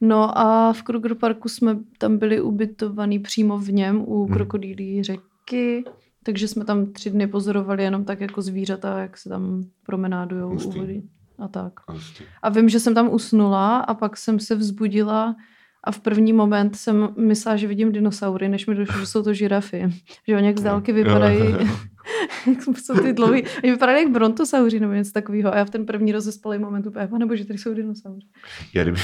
No 0.00 0.38
a 0.38 0.72
v 0.72 0.82
Kruger 0.82 1.14
Parku 1.14 1.48
jsme 1.48 1.78
tam 1.98 2.18
byli 2.18 2.40
ubytovaní 2.40 3.18
přímo 3.18 3.58
v 3.58 3.72
něm 3.72 4.04
u 4.06 4.24
Mhm. 4.26 4.34
krokodýlí 4.34 5.02
řeky, 5.02 5.84
takže 6.22 6.48
jsme 6.48 6.64
tam 6.64 6.92
tři 6.92 7.10
dny 7.10 7.26
pozorovali 7.26 7.82
jenom 7.82 8.04
tak 8.04 8.20
jako 8.20 8.42
zvířata, 8.42 8.98
jak 8.98 9.16
se 9.16 9.28
tam 9.28 9.62
promenádujou 9.86 10.48
u 10.48 10.52
Hustý. 10.52 10.78
vody 10.78 11.02
a 11.38 11.48
tak. 11.48 11.72
Prostě. 11.86 12.24
A 12.42 12.48
vím, 12.48 12.68
že 12.68 12.80
jsem 12.80 12.94
tam 12.94 13.12
usnula 13.12 13.78
a 13.78 13.94
pak 13.94 14.16
jsem 14.16 14.40
se 14.40 14.54
vzbudila 14.54 15.36
a 15.84 15.92
v 15.92 16.00
první 16.00 16.32
moment 16.32 16.76
jsem 16.76 17.08
myslela, 17.18 17.56
že 17.56 17.66
vidím 17.66 17.92
dinosaury, 17.92 18.48
než 18.48 18.66
mi 18.66 18.74
došlo, 18.74 19.00
že 19.00 19.06
jsou 19.06 19.22
to 19.22 19.34
žirafy. 19.34 19.90
Že 20.28 20.36
oni 20.36 20.46
jak 20.46 20.58
z 20.58 20.62
dálky 20.62 20.92
vypadají, 20.92 21.42
jsou 22.74 22.94
ty 22.94 23.12
dlouhý. 23.12 23.42
Oni 23.64 23.72
vypadají 23.72 24.04
jak 24.04 24.12
brontosauři 24.12 24.80
nebo 24.80 24.92
něco 24.92 25.12
takového. 25.12 25.54
A 25.54 25.58
já 25.58 25.64
v 25.64 25.70
ten 25.70 25.86
první 25.86 26.12
rozespalý 26.12 26.58
moment 26.58 26.86
úplně, 26.86 27.08
nebo 27.18 27.36
že 27.36 27.44
tady 27.44 27.58
jsou 27.58 27.74
dinosauři. 27.74 28.26
Já 28.74 28.82
kdyby, 28.82 29.00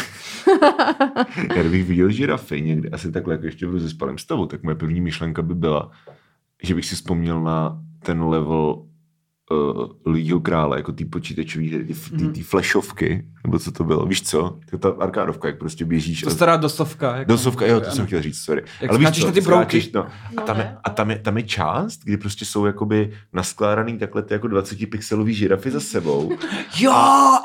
já 1.56 1.62
kdybych 1.62 1.84
viděl 1.84 2.10
žirafy 2.10 2.62
někde, 2.62 2.88
asi 2.88 3.12
takhle 3.12 3.34
jako 3.34 3.46
ještě 3.46 3.66
v 3.66 3.70
rozespalém 3.70 4.18
stavu, 4.18 4.46
tak 4.46 4.62
moje 4.62 4.74
první 4.74 5.00
myšlenka 5.00 5.42
by 5.42 5.54
byla, 5.54 5.90
že 6.64 6.74
bych 6.74 6.86
si 6.86 6.96
vzpomněl 6.96 7.40
na 7.40 7.82
ten 7.98 8.22
level 8.22 8.86
uh, 9.50 10.12
Lidího 10.12 10.40
krále, 10.40 10.76
jako 10.76 10.92
ty 10.92 11.04
počítačové 11.04 11.64
hry, 11.68 11.84
ty, 11.84 11.94
ty, 11.94 12.24
Mhm. 12.24 12.32
ty 12.32 12.42
flashovky, 12.42 13.24
nebo 13.44 13.58
co 13.58 13.72
to 13.72 13.84
bylo, 13.84 14.06
víš 14.06 14.22
co? 14.22 14.58
To 14.70 14.78
ta 14.78 14.88
arkádovka, 14.98 15.48
jak 15.48 15.58
prostě 15.58 15.84
běžíš. 15.84 16.20
To 16.20 16.28
a- 16.30 16.32
stará 16.32 16.56
dosovka. 16.56 17.16
Jako, 17.16 17.28
Dosovka, 17.32 17.66
jo, 17.66 17.80
to 17.80 17.86
ano. 17.86 17.94
jsem 17.94 18.06
chtěl 18.06 18.22
říct, 18.22 18.38
sorry. 18.38 18.62
Jak 18.80 18.90
Ale 18.90 18.98
víš 18.98 19.10
co, 19.10 19.26
na 19.26 19.32
ty 19.32 19.40
brouky. 19.40 19.62
skáčeš, 19.62 19.92
no. 19.92 20.02
A, 20.02 20.10
No 20.36 20.42
tam 20.42 20.58
je, 20.58 20.76
a 20.84 20.90
tam, 20.90 21.10
je, 21.10 21.18
tam 21.18 21.36
je 21.36 21.42
část, 21.42 22.00
kdy 22.04 22.16
prostě 22.16 22.44
jsou 22.44 22.64
jakoby 22.66 23.12
naskládaný 23.32 23.98
takhle 23.98 24.22
ty 24.22 24.34
jako 24.34 24.48
20 24.48 24.86
pixelový 24.90 25.34
žirafy 25.34 25.70
za 25.70 25.80
sebou 25.80 26.32
Jo, 26.78 26.92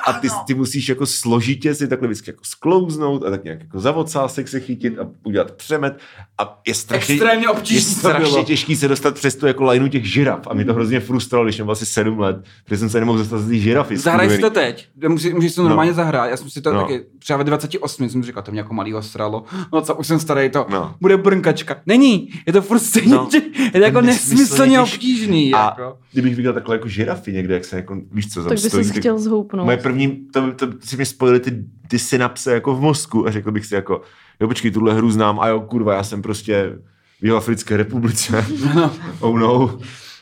a 0.08 0.14
ty, 0.22 0.28
ty 0.48 0.54
musíš 0.54 0.90
jako 0.90 1.06
složitě 1.06 1.76
si 1.76 1.88
takhle 1.88 2.08
vždycky 2.08 2.30
jako 2.30 2.44
sklouznout 2.44 3.24
a 3.26 3.30
tak 3.30 3.44
nějak 3.44 3.60
jako 3.62 3.80
za 3.80 3.92
ocásek 3.94 4.48
se 4.48 4.60
chytit 4.60 5.00
a 5.00 5.08
udělat 5.24 5.52
přemet 5.52 6.00
a 6.38 6.62
je 6.68 6.74
strašně, 6.74 7.14
Extrémně 7.16 7.46
je 7.46 7.50
obtížný 7.50 7.94
to 7.94 8.00
strašně 8.00 8.44
těžký 8.44 8.76
se 8.76 8.88
dostat 8.88 9.16
přes 9.16 9.36
tu 9.36 9.48
jako 9.48 9.64
lajnu 9.64 9.88
těch 9.88 10.06
žiraf 10.14 10.48
a 10.48 10.54
mě 10.54 10.66
to 10.66 10.74
hrozně 10.74 11.00
frustrovalo, 11.00 11.46
když 11.46 11.56
jsem 11.56 11.66
byl 11.66 11.76
7 11.90 12.20
let, 12.20 12.38
protože 12.66 12.78
jsem 12.78 12.90
se 12.90 13.00
nemohl 13.00 13.18
dostat 13.18 13.38
z 13.38 13.48
té 13.48 13.56
žirafy. 13.56 13.98
Zahraj 13.98 14.30
si 14.30 14.38
to 14.38 14.50
teď. 14.50 14.88
Můžeš, 15.08 15.34
můžeš 15.34 15.52
si 15.52 15.56
to 15.56 15.62
No. 15.64 15.68
normálně 15.70 15.94
zahrát. 15.94 16.30
Já 16.30 16.38
jsem 16.38 16.50
si 16.50 16.62
to 16.62 16.74
No. 16.74 16.82
taky 16.82 17.06
třeba 17.20 17.38
ve 17.38 17.44
28 17.44 18.10
jsem 18.10 18.24
říkal, 18.24 18.44
to 18.44 18.52
mě 18.52 18.60
jako 18.60 18.74
malýho 18.74 19.02
sralo. 19.02 19.44
No 19.74 19.82
co, 19.82 19.96
už 19.96 20.08
jsem 20.08 20.20
starý, 20.20 20.50
to 20.50 20.66
No. 20.70 20.96
bude 21.02 21.18
brnkačka. 21.18 21.76
Není, 21.86 22.30
je 22.46 22.54
to 22.54 22.62
furt 22.62 22.80
stejně, 22.80 23.16
No. 23.16 23.30
no. 23.34 23.40
je 23.64 23.72
to 23.72 23.78
jako 23.78 24.00
To 24.00 24.06
nesmyslně 24.06 24.82
obtížný. 24.82 25.54
A 25.54 25.64
Jako. 25.66 25.98
kdybych 26.12 26.36
viděl 26.36 26.54
takhle 26.54 26.76
jako 26.76 26.88
žirafy 26.88 27.34
někde, 27.34 27.54
jak 27.54 27.66
se 27.66 27.76
jako, 27.76 27.98
víš 28.12 28.34
co, 28.34 28.44
Tak 28.44 28.52
by 28.62 28.70
stojí 28.70 28.90
chtěl 28.92 29.20
zhoupnout. 29.20 29.66
Moje 29.66 29.78
první, 29.78 30.18
to, 30.34 30.52
to 30.52 30.68
si 30.80 30.98
mi 30.98 31.06
spojily 31.06 31.40
ty, 31.40 31.64
ty 31.88 32.00
synapse 32.00 32.54
jako 32.54 32.76
v 32.76 32.82
mozku 32.82 33.28
a 33.28 33.32
řekl 33.32 33.52
bych 33.52 33.66
si 33.66 33.76
jako, 33.76 34.02
jo 34.40 34.48
počkej, 34.48 34.72
tuhle 34.72 34.94
hru 34.94 35.12
znám 35.12 35.40
a 35.40 35.48
jo 35.48 35.62
kurva, 35.62 35.94
já 35.94 36.04
jsem 36.04 36.22
prostě 36.22 36.74
v 37.22 37.26
Jihoafrické 37.26 37.78
republice. 37.78 38.46
oh 39.20 39.40
no. 39.40 39.80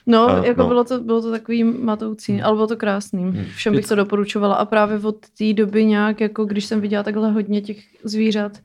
No, 0.08 0.30
A, 0.30 0.45
jako 0.45 0.62
no. 0.62 0.68
Bylo, 0.68 0.84
to, 0.84 0.99
bylo 0.99 1.22
to 1.22 1.32
takový 1.32 1.64
matoucí, 1.64 2.41
ale 2.41 2.55
bylo 2.55 2.68
to 2.68 2.78
krásný. 2.78 3.45
Všem 3.55 3.74
bych 3.76 3.88
to 3.88 3.95
doporučovala 3.95 4.55
a 4.55 4.66
právě 4.66 4.99
od 4.99 5.16
té 5.38 5.53
doby 5.53 5.86
nějak, 5.86 6.22
jako 6.22 6.45
když 6.45 6.66
jsem 6.66 6.82
viděla 6.82 7.03
takhle 7.03 7.32
hodně 7.32 7.62
těch 7.62 7.78
zvířat 8.03 8.58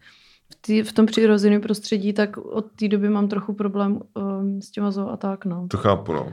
v, 0.52 0.56
tý, 0.60 0.82
v 0.82 0.92
tom 0.92 1.06
přirozeném 1.06 1.60
prostředí, 1.60 2.12
tak 2.12 2.36
od 2.36 2.66
té 2.76 2.88
doby 2.88 3.08
mám 3.08 3.28
trochu 3.28 3.52
problém 3.52 4.00
um, 4.14 4.62
s 4.62 4.70
těma 4.70 4.90
zoo 4.90 5.10
a 5.10 5.16
tak, 5.16 5.44
no. 5.44 5.66
To 5.70 5.76
chápu, 5.76 6.12
no. 6.12 6.32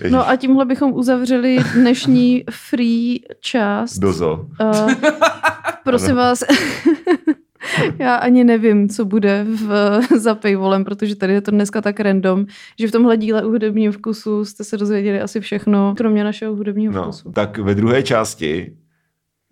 Ježiš, 0.00 0.12
No 0.12 0.28
a 0.28 0.36
tímhle 0.36 0.64
bychom 0.64 0.92
uzavřeli 0.92 1.58
dnešní 1.74 2.44
free 2.50 3.20
část. 3.40 3.98
Dozo. 3.98 4.46
Uh, 4.60 4.92
prosím 5.84 6.16
vás, 6.16 6.42
já 7.98 8.14
ani 8.14 8.44
nevím, 8.44 8.88
co 8.88 9.04
bude 9.04 9.46
v, 9.48 10.00
za 10.18 10.34
paywallem, 10.34 10.84
protože 10.84 11.16
tady 11.16 11.32
je 11.32 11.40
to 11.40 11.50
dneska 11.50 11.80
tak 11.80 12.00
random, 12.00 12.46
že 12.78 12.88
v 12.88 12.92
tomhle 12.92 13.16
díle 13.16 13.44
u 13.44 13.48
hudebního 13.50 13.92
vkusu 13.92 14.44
jste 14.44 14.64
se 14.64 14.76
dozvěděli 14.76 15.20
asi 15.20 15.40
všechno, 15.40 15.94
kromě 15.96 16.24
našeho 16.24 16.54
hudebního 16.56 16.92
No, 16.92 17.02
vkusu. 17.02 17.32
tak 17.32 17.58
ve 17.58 17.74
druhé 17.74 18.02
části 18.02 18.72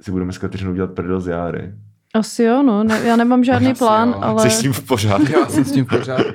si 0.01 0.11
budeme 0.11 0.33
s 0.33 0.39
Kateřinou 0.39 0.75
dělat 0.75 0.91
prdel 0.95 1.21
z 1.21 1.27
Járy. 1.29 1.73
Asi 2.15 2.43
jo, 2.43 2.63
no, 2.63 2.85
ne, 2.85 3.01
já 3.05 3.17
nemám 3.17 3.45
žádný 3.45 3.67
Asi 3.73 3.79
plán, 3.79 4.09
jo. 4.09 4.19
ale 4.23 4.43
Jsi 4.51 4.57
s 4.57 4.61
tím 4.61 4.73
v 4.73 4.87
pořádku? 4.87 5.33
Já 5.41 5.47
jsem 5.47 5.65
s 5.65 5.73
tím 5.73 5.87
pořád. 5.87 6.27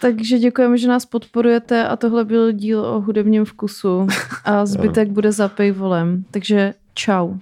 takže 0.00 0.38
děkujeme, 0.38 0.78
že 0.78 0.88
nás 0.88 1.06
podporujete 1.06 1.88
a 1.88 1.96
tohle 1.96 2.24
byl 2.24 2.52
díl 2.52 2.80
o 2.80 3.00
hudebním 3.00 3.44
vkusu 3.44 4.06
a 4.44 4.66
zbytek 4.66 5.08
bude 5.10 5.32
za 5.32 5.48
paywallem, 5.48 6.24
takže 6.30 6.74
čau. 6.94 7.34